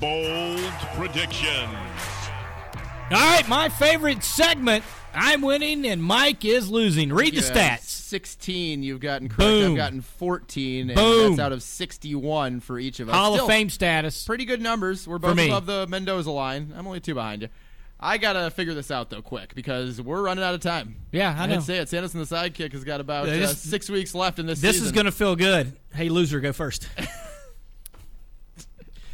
Bold 0.00 0.60
predictions. 0.96 1.68
All 3.10 3.18
right, 3.20 3.46
my 3.48 3.68
favorite 3.68 4.24
segment. 4.24 4.84
I'm 5.12 5.42
winning 5.42 5.86
and 5.86 6.02
Mike 6.02 6.44
is 6.44 6.68
losing. 6.70 7.12
Read 7.12 7.32
the 7.32 7.36
You 7.36 7.42
stats. 7.42 7.82
16. 7.82 8.82
You've 8.82 9.00
gotten 9.00 9.28
correct. 9.28 9.38
Boom. 9.38 9.70
I've 9.72 9.76
gotten 9.76 10.00
14. 10.00 10.90
And 10.90 10.96
Boom. 10.96 11.30
that's 11.30 11.40
out 11.40 11.52
of 11.52 11.62
61 11.62 12.60
for 12.60 12.78
each 12.78 12.98
of 13.00 13.08
us. 13.08 13.14
Hall 13.14 13.34
Still, 13.34 13.44
of 13.44 13.50
Fame 13.50 13.70
status. 13.70 14.24
Pretty 14.24 14.44
good 14.44 14.60
numbers. 14.60 15.06
We're 15.06 15.18
both 15.18 15.36
me. 15.36 15.48
above 15.48 15.66
the 15.66 15.86
Mendoza 15.86 16.30
line. 16.30 16.72
I'm 16.76 16.86
only 16.86 17.00
two 17.00 17.14
behind 17.14 17.42
you. 17.42 17.48
I 18.04 18.18
gotta 18.18 18.50
figure 18.50 18.74
this 18.74 18.90
out 18.90 19.08
though, 19.08 19.22
quick, 19.22 19.54
because 19.54 20.00
we're 20.00 20.22
running 20.22 20.44
out 20.44 20.52
of 20.52 20.60
time. 20.60 20.96
Yeah, 21.10 21.34
I 21.36 21.46
know. 21.46 21.54
I'd 21.56 21.62
say 21.62 21.78
it. 21.78 21.88
Sanderson, 21.88 22.20
the 22.20 22.26
sidekick, 22.26 22.72
has 22.72 22.84
got 22.84 23.00
about 23.00 23.26
uh, 23.28 23.46
six 23.48 23.88
weeks 23.88 24.14
left 24.14 24.38
in 24.38 24.44
this. 24.46 24.60
This 24.60 24.72
season. 24.76 24.86
is 24.86 24.92
going 24.92 25.06
to 25.06 25.12
feel 25.12 25.34
good. 25.36 25.72
Hey, 25.94 26.10
loser, 26.10 26.38
go 26.40 26.52
first. 26.52 26.86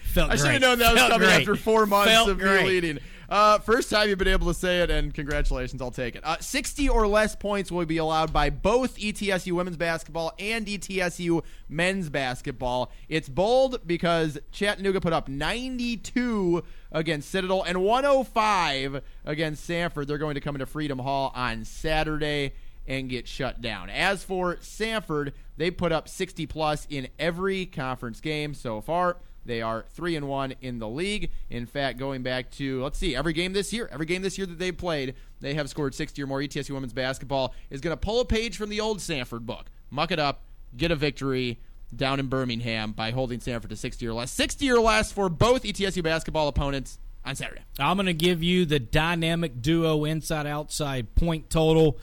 Felt 0.03 0.33
I 0.33 0.37
should 0.37 0.47
have 0.51 0.61
known 0.61 0.81
that 0.81 0.93
was 0.93 1.03
coming 1.03 1.19
great. 1.21 1.31
after 1.41 1.55
four 1.55 1.87
months 1.87 2.11
Felt 2.11 2.31
of 2.31 2.39
me 2.39 2.43
great. 2.43 2.67
leading. 2.67 2.99
Uh, 3.31 3.61
first 3.61 3.89
time 3.89 4.09
you've 4.09 4.19
been 4.19 4.27
able 4.27 4.49
to 4.49 4.59
say 4.59 4.81
it, 4.81 4.91
and 4.91 5.15
congratulations, 5.15 5.81
I'll 5.81 5.93
take 5.93 6.17
it. 6.17 6.25
Uh, 6.25 6.39
60 6.41 6.89
or 6.89 7.07
less 7.07 7.37
points 7.37 7.71
will 7.71 7.87
be 7.87 7.99
allowed 7.99 8.33
by 8.33 8.51
both 8.51 8.99
ETSU 8.99 9.53
women's 9.53 9.77
basketball 9.77 10.33
and 10.41 10.67
ETSU 10.67 11.45
men's 11.69 12.11
basketball. 12.11 12.91
It's 13.09 13.29
bold 13.29 13.87
because 13.87 14.37
Chattanooga 14.51 15.01
put 15.01 15.13
up 15.13 15.29
92 15.29 16.65
against 16.91 17.31
Citadel 17.31 17.63
and 17.63 17.85
105 17.85 19.01
against 19.25 19.69
Samford. 19.69 20.09
They're 20.09 20.19
going 20.19 20.35
to 20.35 20.41
come 20.41 20.57
into 20.57 20.67
Freedom 20.67 20.99
Hall 20.99 21.31
on 21.33 21.65
Saturday 21.65 22.55
and 22.89 23.09
get 23.09 23.29
shut 23.29 23.61
down. 23.61 23.91
As 23.91 24.25
for 24.25 24.57
Samford, 24.57 25.35
they 25.57 25.71
put 25.71 25.93
up 25.93 26.09
60 26.09 26.47
plus 26.47 26.85
in 26.91 27.07
every 27.17 27.65
conference 27.65 28.21
game 28.21 28.55
so 28.55 28.81
far. 28.81 29.19
They 29.45 29.63
are 29.63 29.85
three 29.91 30.17
and 30.17 30.29
one 30.29 30.55
in 30.61 30.79
the 30.79 30.89
league. 30.89 31.31
In 31.49 31.67
fact, 31.67 31.99
going 31.99 32.23
back 32.23 32.51
to 32.53 32.83
let's 32.83 32.99
see, 32.99 33.17
every 33.17 33.33
game 33.33 33.53
this 33.53 33.73
year, 33.73 33.89
every 33.93 34.07
game 34.07 34.23
this 34.23 34.39
year 34.39 34.47
that 34.47 34.59
they've 34.59 34.77
played, 34.77 35.15
they 35.41 35.55
have 35.55 35.69
scored 35.71 35.95
60 35.95 36.23
or 36.23 36.27
more. 36.27 36.41
ETSU 36.41 36.71
women's 36.71 36.93
basketball 36.93 37.55
is 37.71 37.81
going 37.81 37.93
to 37.93 38.01
pull 38.01 38.21
a 38.21 38.25
page 38.25 38.57
from 38.57 38.71
the 38.71 38.81
old 38.81 38.99
Samford 38.99 39.41
book, 39.41 39.67
muck 39.91 40.11
it 40.11 40.19
up, 40.19 40.43
get 40.77 40.91
a 40.91 40.97
victory 40.97 41.59
down 41.95 42.21
in 42.21 42.29
Birmingham 42.29 42.93
by 42.93 43.11
holding 43.11 43.41
Samford 43.41 43.71
to 43.71 43.77
60 43.77 44.07
or 44.07 44.13
less. 44.13 44.31
60 44.33 44.71
or 44.71 44.81
less 44.81 45.13
for 45.13 45.29
both 45.29 45.63
ETSU 45.63 46.03
basketball 46.03 46.49
opponents 46.49 46.99
on 47.25 47.35
Saturday. 47.35 47.63
I'm 47.79 47.97
going 47.97 48.07
to 48.07 48.15
give 48.15 48.43
you 48.43 48.65
the 48.65 48.79
dynamic 48.79 49.61
duo 49.61 50.05
inside 50.05 50.47
outside 50.47 51.15
point 51.15 51.51
total. 51.51 51.99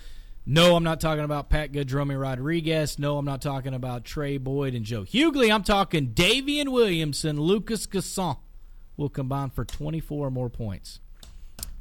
No, 0.50 0.78
I'm 0.78 0.84
not 0.86 1.02
talking 1.02 1.26
about 1.26 1.50
Pat 1.50 1.74
Good, 1.74 1.92
Romy 1.92 2.16
Rodriguez. 2.16 2.98
No, 2.98 3.18
I'm 3.18 3.26
not 3.26 3.42
talking 3.42 3.74
about 3.74 4.06
Tray 4.06 4.38
Boyd 4.38 4.76
and 4.76 4.86
Joe 4.86 5.04
Hugley. 5.04 5.52
I'm 5.54 5.62
talking 5.64 6.14
Daivien 6.14 6.70
Williamson, 6.70 7.38
Lucas 7.38 7.86
N'Guessan 7.86 8.38
will 8.96 9.10
combine 9.10 9.50
for 9.50 9.66
24 9.66 10.28
or 10.28 10.32
more 10.32 10.50
points. 10.50 11.02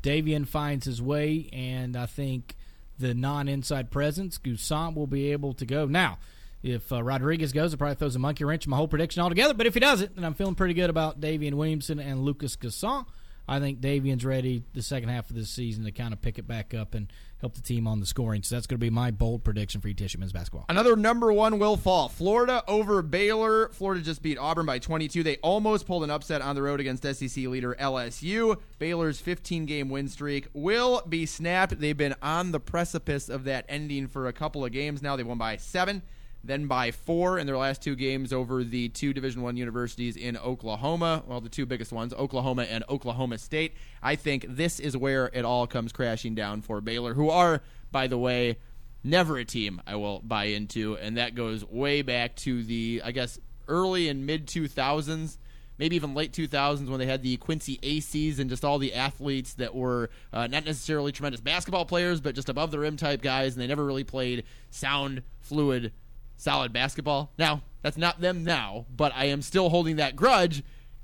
Daivien 0.02 0.48
finds 0.48 0.84
his 0.84 1.00
way, 1.00 1.48
and 1.52 1.96
I 1.96 2.06
think 2.06 2.56
the 2.98 3.14
non 3.14 3.46
inside 3.46 3.92
presence, 3.92 4.36
N'Guessan 4.38 4.96
will 4.96 5.06
be 5.06 5.30
able 5.30 5.52
to 5.54 5.64
go. 5.64 5.86
Now, 5.86 6.18
if 6.64 6.92
uh, 6.92 7.04
Rodriguez 7.04 7.52
goes, 7.52 7.72
it 7.72 7.76
probably 7.76 7.94
throws 7.94 8.16
a 8.16 8.18
monkey 8.18 8.42
wrench 8.42 8.66
in 8.66 8.70
my 8.70 8.78
whole 8.78 8.88
prediction 8.88 9.22
altogether. 9.22 9.54
But 9.54 9.68
if 9.68 9.74
he 9.74 9.80
doesn't, 9.80 10.16
then 10.16 10.24
I'm 10.24 10.34
feeling 10.34 10.56
pretty 10.56 10.74
good 10.74 10.90
about 10.90 11.20
Daivien 11.20 11.54
Williamson 11.54 12.00
and 12.00 12.24
Lucas 12.24 12.56
N'Guessan. 12.56 13.06
I 13.48 13.60
think 13.60 13.80
Daivien's 13.80 14.24
ready 14.24 14.64
the 14.74 14.82
second 14.82 15.10
half 15.10 15.30
of 15.30 15.36
this 15.36 15.50
season 15.50 15.84
to 15.84 15.92
kind 15.92 16.12
of 16.12 16.20
pick 16.20 16.40
it 16.40 16.48
back 16.48 16.74
up 16.74 16.94
and 16.94 17.06
help 17.40 17.54
the 17.54 17.60
team 17.60 17.86
on 17.86 18.00
the 18.00 18.06
scoring. 18.06 18.42
So 18.42 18.54
that's 18.54 18.66
going 18.66 18.78
to 18.78 18.84
be 18.84 18.90
my 18.90 19.10
bold 19.10 19.44
prediction 19.44 19.80
for 19.80 19.88
ETSU 19.88 20.18
men's 20.18 20.32
basketball. 20.32 20.64
Another 20.68 20.96
number 20.96 21.32
one 21.32 21.58
will 21.58 21.76
fall. 21.76 22.08
Florida 22.08 22.62
over 22.66 23.02
Baylor. 23.02 23.68
Florida 23.70 24.02
just 24.02 24.22
beat 24.22 24.38
Auburn 24.38 24.66
by 24.66 24.78
22. 24.78 25.22
They 25.22 25.36
almost 25.36 25.86
pulled 25.86 26.04
an 26.04 26.10
upset 26.10 26.42
on 26.42 26.54
the 26.54 26.62
road 26.62 26.80
against 26.80 27.02
SEC 27.02 27.44
leader 27.44 27.76
LSU. 27.78 28.60
Baylor's 28.78 29.20
15 29.20 29.66
game 29.66 29.88
win 29.88 30.08
streak 30.08 30.48
will 30.52 31.02
be 31.08 31.26
snapped. 31.26 31.78
They've 31.78 31.96
been 31.96 32.14
on 32.22 32.52
the 32.52 32.60
precipice 32.60 33.28
of 33.28 33.44
that 33.44 33.66
ending 33.68 34.08
for 34.08 34.26
a 34.26 34.32
couple 34.32 34.64
of 34.64 34.72
games 34.72 35.02
now. 35.02 35.16
They 35.16 35.22
won 35.22 35.38
by 35.38 35.56
seven, 35.56 36.02
then 36.44 36.66
by 36.66 36.90
four 36.90 37.38
in 37.38 37.46
their 37.46 37.56
last 37.56 37.82
two 37.82 37.96
games 37.96 38.32
over 38.32 38.62
the 38.62 38.88
two 38.90 39.12
Division 39.12 39.42
One 39.42 39.56
universities 39.56 40.16
in 40.16 40.36
Oklahoma. 40.36 41.24
Well, 41.26 41.40
the 41.40 41.48
two 41.48 41.66
biggest 41.66 41.92
ones, 41.92 42.14
Oklahoma 42.14 42.64
and 42.64 42.84
Oklahoma 42.88 43.38
State. 43.38 43.74
I 44.02 44.16
think 44.16 44.46
this 44.48 44.78
is 44.78 44.96
where 44.96 45.30
it 45.32 45.44
all 45.44 45.66
comes 45.66 45.92
crashing 45.92 46.34
down 46.34 46.62
for 46.62 46.80
Baylor, 46.80 47.14
who 47.14 47.30
are, 47.30 47.62
by 47.90 48.06
the 48.06 48.18
way, 48.18 48.58
never 49.02 49.38
a 49.38 49.44
team 49.44 49.80
I 49.86 49.96
will 49.96 50.20
buy 50.20 50.44
into, 50.44 50.96
and 50.96 51.16
that 51.16 51.34
goes 51.34 51.64
way 51.64 52.02
back 52.02 52.36
to 52.36 52.62
the 52.62 53.02
I 53.04 53.12
guess 53.12 53.38
early 53.68 54.08
and 54.08 54.26
mid 54.26 54.46
2000s, 54.46 55.38
maybe 55.78 55.96
even 55.96 56.14
late 56.14 56.32
2000s 56.32 56.88
when 56.88 56.98
they 56.98 57.06
had 57.06 57.22
the 57.22 57.36
Quincy 57.36 57.78
Acys 57.82 58.38
and 58.38 58.50
just 58.50 58.64
all 58.64 58.78
the 58.78 58.94
athletes 58.94 59.54
that 59.54 59.74
were 59.74 60.10
uh, 60.32 60.46
not 60.46 60.64
necessarily 60.64 61.12
tremendous 61.12 61.40
basketball 61.40 61.84
players, 61.84 62.20
but 62.20 62.34
just 62.34 62.48
above 62.48 62.70
the 62.70 62.78
rim 62.78 62.96
type 62.96 63.22
guys, 63.22 63.54
and 63.54 63.62
they 63.62 63.66
never 63.66 63.84
really 63.84 64.04
played 64.04 64.44
sound, 64.70 65.22
fluid, 65.40 65.92
solid 66.36 66.72
basketball. 66.72 67.32
Now 67.38 67.62
that's 67.82 67.96
not 67.96 68.20
them 68.20 68.44
now, 68.44 68.86
but 68.94 69.12
I 69.14 69.26
am 69.26 69.42
still 69.42 69.68
holding 69.68 69.96
that 69.96 70.16
grudge, 70.16 70.62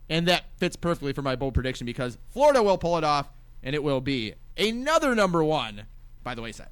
and 0.09 0.29
that 0.29 0.45
fits 0.59 0.77
perfectly 0.77 1.13
for 1.13 1.23
my 1.23 1.37
bold 1.37 1.55
prediction 1.55 1.85
because 1.87 2.19
Florida 2.31 2.63
will 2.63 2.79
pull 2.79 2.99
it 2.99 3.05
off, 3.05 3.29
and 3.63 3.75
it 3.75 3.83
will 3.83 4.01
be 4.01 4.35
another 4.57 5.15
number 5.15 5.43
one 5.45 5.83
by 6.23 6.35
the 6.35 6.43
wayside. 6.43 6.69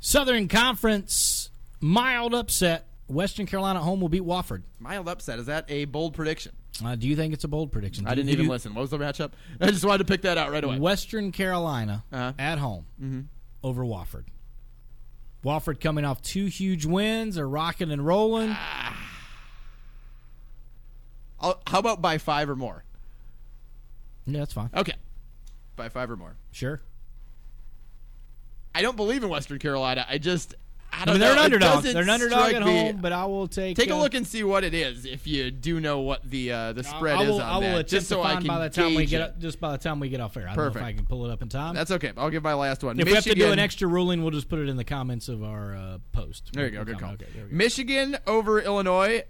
Southern 0.00 0.48
Conference 0.48 1.50
mild 1.80 2.34
upset. 2.34 2.86
Western 3.08 3.46
Carolina 3.46 3.78
at 3.78 3.84
home 3.84 4.00
will 4.02 4.10
beat 4.10 4.22
Wofford. 4.22 4.62
Mild 4.78 5.08
upset. 5.08 5.38
Is 5.38 5.46
that 5.46 5.64
a 5.70 5.86
bold 5.86 6.12
prediction? 6.14 6.52
Uh, 6.84 6.94
do 6.94 7.08
you 7.08 7.16
think 7.16 7.32
it's 7.32 7.42
a 7.44 7.48
bold 7.48 7.72
prediction? 7.72 8.06
I 8.06 8.10
didn't 8.14 8.26
do 8.26 8.32
even 8.34 8.44
you- 8.44 8.50
listen. 8.50 8.74
What 8.74 8.82
was 8.82 8.90
the 8.90 8.98
matchup? 8.98 9.32
I 9.60 9.70
just 9.70 9.84
wanted 9.84 10.06
to 10.06 10.12
pick 10.12 10.22
that 10.22 10.36
out 10.38 10.52
right 10.52 10.62
away. 10.62 10.78
Western 10.78 11.32
Carolina 11.32 12.04
Uh-huh. 12.12 12.32
at 12.38 12.58
home 12.58 12.84
Mhm. 13.02 13.24
over 13.62 13.82
Wofford. 13.82 14.24
Wofford 15.44 15.80
coming 15.80 16.04
off 16.04 16.20
two 16.22 16.46
huge 16.46 16.84
wins. 16.84 17.36
They're 17.36 17.48
rocking 17.48 17.90
and 17.90 18.04
rolling. 18.04 18.56
I'll- 21.40 21.62
how 21.66 21.78
about 21.78 22.02
by 22.02 22.18
five 22.18 22.50
or 22.50 22.56
more? 22.56 22.84
Yeah, 24.26 24.40
that's 24.40 24.52
fine. 24.52 24.70
Okay, 24.74 24.94
by 25.76 25.88
five 25.88 26.10
or 26.10 26.16
more. 26.16 26.36
Sure. 26.50 26.80
I 28.74 28.82
don't 28.82 28.96
believe 28.96 29.22
in 29.22 29.28
Western 29.28 29.58
Carolina. 29.58 30.04
I 30.08 30.18
just 30.18 30.54
I 30.92 31.04
don't 31.04 31.14
mean, 31.14 31.20
they're 31.20 31.34
know. 31.34 31.40
an 31.40 31.44
underdog. 31.44 31.84
They're 31.84 32.02
an 32.02 32.10
underdog 32.10 32.52
at 32.54 32.62
me- 32.64 32.86
home, 32.86 32.96
but 33.00 33.12
I 33.12 33.24
will 33.26 33.46
take. 33.46 33.76
Take 33.76 33.90
a 33.90 33.94
uh, 33.94 33.98
look 33.98 34.14
and 34.14 34.26
see 34.26 34.42
what 34.42 34.64
it 34.64 34.74
is 34.74 35.04
if 35.04 35.26
you 35.26 35.50
do 35.50 35.80
know 35.80 36.00
what 36.00 36.28
the 36.28 36.50
uh, 36.52 36.72
the 36.72 36.82
spread 36.82 37.16
I 37.16 37.20
will, 37.22 37.36
is 37.36 37.40
on 37.40 37.42
I 37.42 37.54
will 37.56 37.60
that. 37.60 37.70
attempt 37.72 37.90
just 37.90 38.08
so 38.08 38.16
to 38.16 38.22
I 38.22 38.32
find 38.32 38.44
can 38.44 38.48
by 38.48 38.68
the 38.68 38.70
time 38.70 38.94
we 38.94 39.06
get 39.06 39.20
it. 39.20 39.24
up, 39.24 39.38
just 39.38 39.60
by 39.60 39.72
the 39.72 39.78
time 39.78 40.00
we 40.00 40.08
get 40.08 40.20
off 40.20 40.36
air. 40.36 40.44
I 40.44 40.46
don't 40.46 40.56
know 40.56 40.62
Perfect. 40.64 40.82
if 40.82 40.88
I 40.88 40.92
can 40.94 41.06
pull 41.06 41.24
it 41.26 41.30
up 41.30 41.42
in 41.42 41.48
time. 41.48 41.74
That's 41.74 41.90
okay. 41.90 42.12
I'll 42.16 42.30
give 42.30 42.42
my 42.42 42.54
last 42.54 42.82
one. 42.82 42.98
if 42.98 43.06
we 43.06 43.14
have 43.14 43.24
to 43.24 43.34
do 43.34 43.52
an 43.52 43.58
extra 43.58 43.86
ruling, 43.86 44.22
we'll 44.22 44.30
just 44.32 44.48
put 44.48 44.58
it 44.58 44.68
in 44.68 44.76
the 44.76 44.84
comments 44.84 45.28
of 45.28 45.42
our 45.42 45.76
uh, 45.76 45.98
post. 46.12 46.50
There 46.52 46.64
you 46.64 46.72
go. 46.72 46.84
Good 46.84 46.98
call. 46.98 47.12
Okay. 47.12 47.26
Michigan 47.50 48.16
over 48.26 48.60
Illinois. 48.60 49.24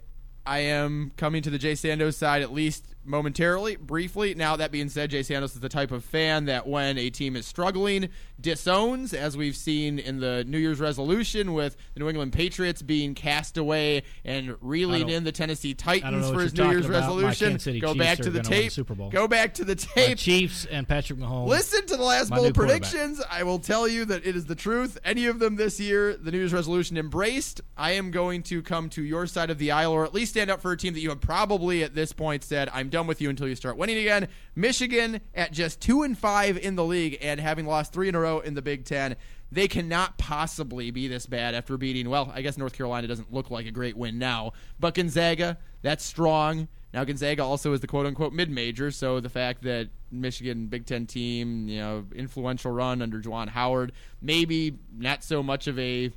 I 0.47 0.61
am 0.61 1.13
coming 1.19 1.43
to 1.43 1.51
the 1.51 1.59
Jay 1.59 1.73
Sandos 1.75 2.15
side 2.15 2.41
at 2.41 2.51
least 2.53 2.95
momentarily, 3.09 3.77
briefly. 3.77 4.35
Now, 4.35 4.57
that 4.57 4.71
being 4.71 4.89
said, 4.89 5.11
Jay 5.11 5.21
Sandos 5.21 5.55
is 5.55 5.61
the 5.61 5.69
type 5.69 5.91
of 5.91 6.05
fan 6.05 6.45
that 6.45 6.67
when 6.67 6.99
a 6.99 7.11
team 7.11 7.35
is 7.37 7.47
struggling, 7.47 8.11
disowns, 8.41 9.15
as 9.15 9.37
we've 9.37 9.57
seen 9.57 9.99
in 9.99 10.21
the 10.21 10.45
New 10.45 10.59
Year's 10.59 10.81
resolution 10.81 11.55
with 11.55 11.77
the 11.95 12.01
New 12.01 12.09
England 12.09 12.33
Patriots 12.33 12.83
being 12.83 13.15
cast 13.15 13.57
away 13.57 14.03
and 14.25 14.57
reeling 14.61 15.09
in 15.09 15.25
the 15.25 15.33
Tennessee 15.33 15.75
Titans 15.75 16.31
for 16.31 16.41
his 16.41 16.55
New 16.55 16.71
Year's 16.71 16.87
about. 16.87 17.01
Resolution. 17.01 17.53
Go 17.81 17.95
Chiefs 17.95 17.99
back 17.99 18.19
to 18.19 18.31
the 18.31 18.43
tape. 18.43 18.73
Super 18.73 18.95
Bowl. 18.95 19.11
Go 19.11 19.27
back 19.27 19.55
to 19.55 19.65
the 19.65 19.75
tape. 19.75 20.19
Chiefs 20.19 20.67
and 20.67 20.87
Patrick 20.87 21.19
Mahomes. 21.19 21.49
Listen 21.49 21.87
to 21.87 21.97
the 21.97 22.03
last 22.03 22.31
my 22.31 22.37
bowl 22.37 22.53
predictions. 22.53 23.23
I 23.31 23.43
will 23.45 23.59
tell 23.59 23.89
you 23.89 24.05
that 24.05 24.27
it 24.27 24.37
is 24.37 24.45
the 24.47 24.55
truth. 24.55 24.99
Any 25.05 25.27
of 25.27 25.39
them 25.39 25.57
this 25.57 25.81
year, 25.81 26.17
the 26.17 26.31
New 26.31 26.39
Year's 26.39 26.53
resolution 26.53 26.97
embraced. 26.97 27.61
I 27.77 27.93
am 27.93 28.11
going 28.11 28.43
to 28.45 28.63
come 28.63 28.89
to 28.91 29.03
your 29.03 29.27
side 29.27 29.51
of 29.51 29.59
the 29.59 29.71
aisle, 29.71 29.93
or 29.93 30.05
at 30.05 30.13
least 30.13 30.33
stand 30.33 30.51
up 30.51 30.61
for 30.61 30.73
a 30.73 30.77
team 30.77 30.95
that 30.95 31.01
you 31.01 31.09
have 31.11 31.21
probably 31.21 31.83
at 31.83 31.95
this 31.95 32.13
point 32.13 32.45
said, 32.45 32.69
"I'm 32.73 32.89
done 32.89 32.98
with 33.07 33.21
you 33.21 33.31
until 33.31 33.49
you 33.49 33.55
start 33.55 33.77
winning 33.77 33.99
again." 33.99 34.29
Michigan 34.55 35.21
at 35.35 35.53
just 35.53 35.81
two 35.81 36.03
and 36.03 36.17
five 36.17 36.57
in 36.57 36.77
the 36.77 36.85
league, 36.85 37.19
and 37.21 37.41
having 37.41 37.67
lost 37.67 37.93
three 37.93 38.09
in 38.09 38.15
a 38.15 38.21
row 38.21 38.41
in 38.41 38.55
the 38.55 38.63
Big 38.63 38.85
Ten. 38.85 39.17
They 39.51 39.67
cannot 39.67 40.19
possibly 40.19 40.91
be 40.91 41.09
this 41.09 41.25
bad 41.25 41.55
after 41.55 41.79
beating, 41.79 42.11
well, 42.11 42.31
I 42.35 42.43
guess 42.43 42.59
North 42.59 42.75
Carolina 42.75 43.07
doesn't 43.07 43.33
look 43.33 43.51
like 43.51 43.65
a 43.65 43.71
great 43.71 43.97
win 43.97 44.19
now. 44.19 44.53
But 44.79 44.95
Gonzaga, 44.95 45.57
that's 45.81 46.05
strong. 46.05 46.69
Now 46.93 47.05
Gonzaga 47.05 47.43
also 47.45 47.73
is 47.73 47.81
the 47.81 47.87
quote 47.87 48.07
unquote 48.07 48.33
mid 48.33 48.51
major, 48.51 48.91
so 48.91 49.21
the 49.21 49.29
fact 49.29 49.63
that 49.63 49.89
Michigan 50.11 50.67
Big 50.67 50.87
Ten 50.87 51.07
team, 51.07 51.69
you 51.69 51.79
know, 51.79 52.05
influential 52.15 52.73
run 52.73 53.03
under 53.03 53.21
Juwan 53.21 53.49
Howard, 53.49 53.93
maybe 54.21 54.79
not 54.97 55.23
so 55.23 55.43
much 55.43 55.67
of 55.67 55.79
a 55.79 56.11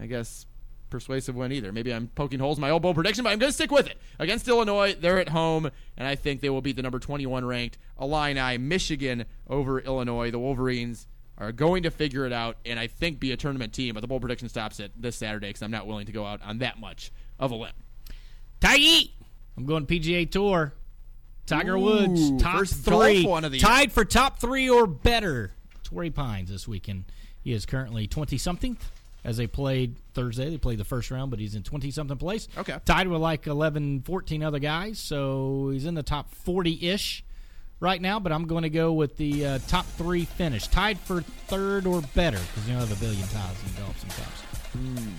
I 0.00 0.06
guess 0.06 0.46
persuasive 0.92 1.34
win 1.34 1.50
either. 1.50 1.72
Maybe 1.72 1.92
I'm 1.92 2.06
poking 2.06 2.38
holes 2.38 2.58
in 2.58 2.60
my 2.60 2.70
old 2.70 2.82
bowl 2.82 2.94
prediction, 2.94 3.24
but 3.24 3.30
I'm 3.30 3.40
going 3.40 3.50
to 3.50 3.54
stick 3.54 3.72
with 3.72 3.88
it. 3.88 3.98
Against 4.20 4.46
Illinois, 4.46 4.94
they're 4.94 5.18
at 5.18 5.30
home, 5.30 5.68
and 5.96 6.06
I 6.06 6.14
think 6.14 6.40
they 6.40 6.50
will 6.50 6.60
beat 6.60 6.76
the 6.76 6.82
number 6.82 7.00
21 7.00 7.44
ranked 7.44 7.78
Illini, 8.00 8.58
Michigan 8.58 9.24
over 9.48 9.80
Illinois. 9.80 10.30
The 10.30 10.38
Wolverines 10.38 11.08
are 11.38 11.50
going 11.50 11.82
to 11.82 11.90
figure 11.90 12.24
it 12.26 12.32
out, 12.32 12.58
and 12.64 12.78
I 12.78 12.86
think 12.86 13.18
be 13.18 13.32
a 13.32 13.36
tournament 13.36 13.72
team. 13.72 13.94
But 13.94 14.02
the 14.02 14.06
bowl 14.06 14.20
prediction 14.20 14.48
stops 14.48 14.78
it 14.78 14.92
this 15.00 15.16
Saturday 15.16 15.48
because 15.48 15.62
I'm 15.62 15.72
not 15.72 15.88
willing 15.88 16.06
to 16.06 16.12
go 16.12 16.24
out 16.24 16.40
on 16.44 16.58
that 16.58 16.78
much 16.78 17.10
of 17.40 17.50
a 17.50 17.56
limb. 17.56 17.72
Tiger. 18.60 19.08
I'm 19.56 19.66
going 19.66 19.86
PGA 19.86 20.30
Tour. 20.30 20.72
Tiger 21.46 21.74
Ooh, 21.74 21.80
Woods, 21.80 22.42
top 22.42 22.64
three, 22.66 23.24
one 23.24 23.44
of 23.44 23.50
the 23.50 23.58
year. 23.58 23.66
tied 23.66 23.92
for 23.92 24.04
top 24.04 24.38
three 24.38 24.70
or 24.70 24.86
better. 24.86 25.52
Torrey 25.82 26.10
Pines 26.10 26.50
this 26.50 26.68
weekend. 26.68 27.04
He 27.42 27.52
is 27.52 27.66
currently 27.66 28.06
twenty 28.06 28.38
something. 28.38 28.76
As 29.24 29.36
they 29.36 29.46
played 29.46 29.96
Thursday, 30.14 30.50
they 30.50 30.58
played 30.58 30.78
the 30.78 30.84
first 30.84 31.10
round, 31.10 31.30
but 31.30 31.38
he's 31.38 31.54
in 31.54 31.62
twenty 31.62 31.90
something 31.90 32.16
place. 32.16 32.48
Okay. 32.58 32.76
tied 32.84 33.06
with 33.06 33.20
like 33.20 33.46
11, 33.46 34.02
14 34.02 34.42
other 34.42 34.58
guys, 34.58 34.98
so 34.98 35.70
he's 35.72 35.86
in 35.86 35.94
the 35.94 36.02
top 36.02 36.34
forty 36.34 36.88
ish 36.90 37.24
right 37.78 38.02
now. 38.02 38.18
But 38.18 38.32
I'm 38.32 38.46
going 38.46 38.64
to 38.64 38.70
go 38.70 38.92
with 38.92 39.16
the 39.16 39.46
uh, 39.46 39.58
top 39.68 39.86
three 39.86 40.24
finish, 40.24 40.66
tied 40.66 40.98
for 40.98 41.20
third 41.46 41.86
or 41.86 42.00
better, 42.14 42.38
because 42.38 42.68
you 42.68 42.74
know 42.74 42.80
have 42.80 42.90
a 42.92 42.96
billion 42.96 43.26
ties 43.28 43.56
in 43.64 43.82
golf 43.82 43.98
sometimes. 44.00 45.12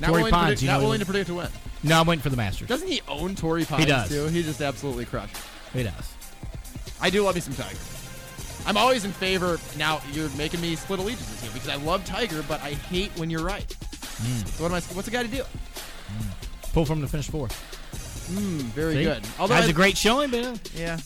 Not, 0.00 0.08
Torrey 0.08 0.22
willing, 0.22 0.32
Pines, 0.32 0.42
to 0.42 0.46
predict, 0.46 0.62
you 0.62 0.68
not 0.68 0.80
willing 0.80 1.00
to 1.00 1.06
predict 1.06 1.30
a 1.30 1.34
win. 1.34 1.48
No, 1.82 2.00
I'm 2.00 2.06
waiting 2.06 2.22
for 2.22 2.30
the 2.30 2.36
Masters. 2.36 2.68
Doesn't 2.68 2.88
he 2.88 3.02
own 3.06 3.34
Torrey 3.34 3.64
Pines 3.64 3.84
he 3.84 3.88
does. 3.88 4.08
too? 4.08 4.26
He 4.28 4.42
just 4.42 4.60
absolutely 4.62 5.04
crushed. 5.04 5.36
He 5.72 5.82
does. 5.82 6.14
I 7.00 7.10
do 7.10 7.22
love 7.22 7.34
me 7.34 7.40
some 7.40 7.54
Tiger. 7.54 7.76
I'm 8.66 8.76
always 8.76 9.04
in 9.04 9.12
favor. 9.12 9.58
Now 9.76 10.00
you're 10.12 10.28
making 10.30 10.60
me 10.60 10.76
split 10.76 10.98
allegiances 11.00 11.40
here 11.40 11.50
because 11.52 11.68
I 11.68 11.76
love 11.76 12.04
Tiger, 12.04 12.44
but 12.48 12.60
I 12.62 12.70
hate 12.70 13.10
when 13.16 13.28
you're 13.30 13.44
right. 13.44 13.70
So 13.70 14.62
what 14.62 14.70
am 14.70 14.74
I? 14.76 14.80
What's 14.94 15.06
the 15.06 15.10
guy 15.10 15.22
to 15.22 15.28
do? 15.28 15.42
Pull 16.72 16.84
from 16.86 17.00
the 17.00 17.08
finish 17.08 17.28
four. 17.28 17.48
Mm, 18.30 18.62
very 18.72 18.94
See? 18.94 19.02
good. 19.04 19.26
Has 19.36 19.50
I- 19.50 19.64
a 19.66 19.72
great 19.72 19.96
showing, 19.98 20.30
but 20.30 20.44
uh, 20.44 20.54
Yeah. 20.76 20.98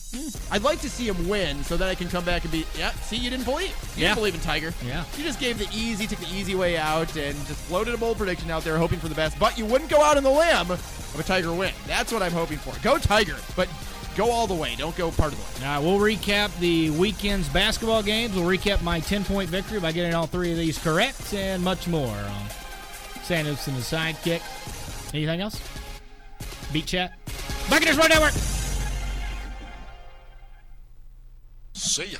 I'd 0.50 0.62
like 0.62 0.80
to 0.82 0.90
see 0.90 1.09
him 1.09 1.28
win 1.28 1.64
so 1.64 1.76
that 1.76 1.88
I 1.88 1.94
can 1.94 2.09
come 2.09 2.24
back 2.24 2.42
and 2.42 2.52
be, 2.52 2.66
yeah, 2.78 2.90
see, 2.92 3.16
you 3.16 3.30
didn't 3.30 3.46
believe. 3.46 3.70
You 3.96 4.02
Yeah. 4.02 4.09
didn't 4.09 4.16
believe 4.16 4.34
in 4.34 4.40
Tiger. 4.42 4.72
Yeah. 4.84 5.02
You 5.16 5.24
just 5.24 5.40
gave 5.40 5.59
the 5.59 5.66
easy, 5.72 6.07
took 6.07 6.18
the 6.20 6.32
easy 6.32 6.54
way 6.54 6.76
out 6.76 7.16
and 7.16 7.34
just 7.46 7.59
floated 7.62 7.94
a 7.94 7.96
bold 7.96 8.18
prediction 8.18 8.50
out 8.50 8.64
there 8.64 8.76
hoping 8.76 9.00
for 9.00 9.09
the 9.09 9.14
best, 9.14 9.38
but 9.38 9.57
you 9.59 9.64
wouldn't 9.64 9.90
go 9.90 10.02
out 10.02 10.16
on 10.18 10.22
the 10.22 10.30
limb 10.30 10.70
of 10.70 11.16
a 11.18 11.22
Tiger 11.22 11.52
win. 11.52 11.72
That's 11.86 12.12
what 12.12 12.22
I'm 12.22 12.32
hoping 12.32 12.59
for. 12.59 12.78
Go 12.82 12.98
Tiger, 12.98 13.36
but 13.57 13.66
go 14.17 14.31
all 14.31 14.47
the 14.47 14.55
way. 14.55 14.75
Don't 14.77 14.97
go 14.97 15.11
part 15.11 15.33
of 15.33 15.39
the 15.39 15.61
way. 15.61 15.69
All 15.69 15.77
right, 15.77 15.85
we'll 15.85 16.01
recap 16.01 16.59
the 16.59 16.91
weekend's 16.91 17.49
basketball 17.49 18.03
games. 18.03 18.35
We'll 18.35 18.45
recap 18.45 18.83
my 18.83 19.01
10 19.01 19.25
point 19.25 19.49
victory 19.49 19.79
by 19.79 19.93
getting 19.93 20.14
all 20.14 20.27
three 20.27 20.51
of 20.51 20.59
these 20.59 20.79
correct 20.79 21.33
and 21.35 21.62
much 21.62 21.87
more 21.87 22.14
on 22.17 22.47
Santos 23.23 23.67
and 23.69 23.77
the 23.77 23.83
sidekick. 23.83 24.43
Anything 25.14 25.41
else? 25.41 25.61
Beat 26.73 26.87
chat? 26.87 27.12
Buccaneers 27.71 27.97
Road 27.97 28.09
Network! 28.09 28.33
See 31.75 32.07
ya. 32.07 32.19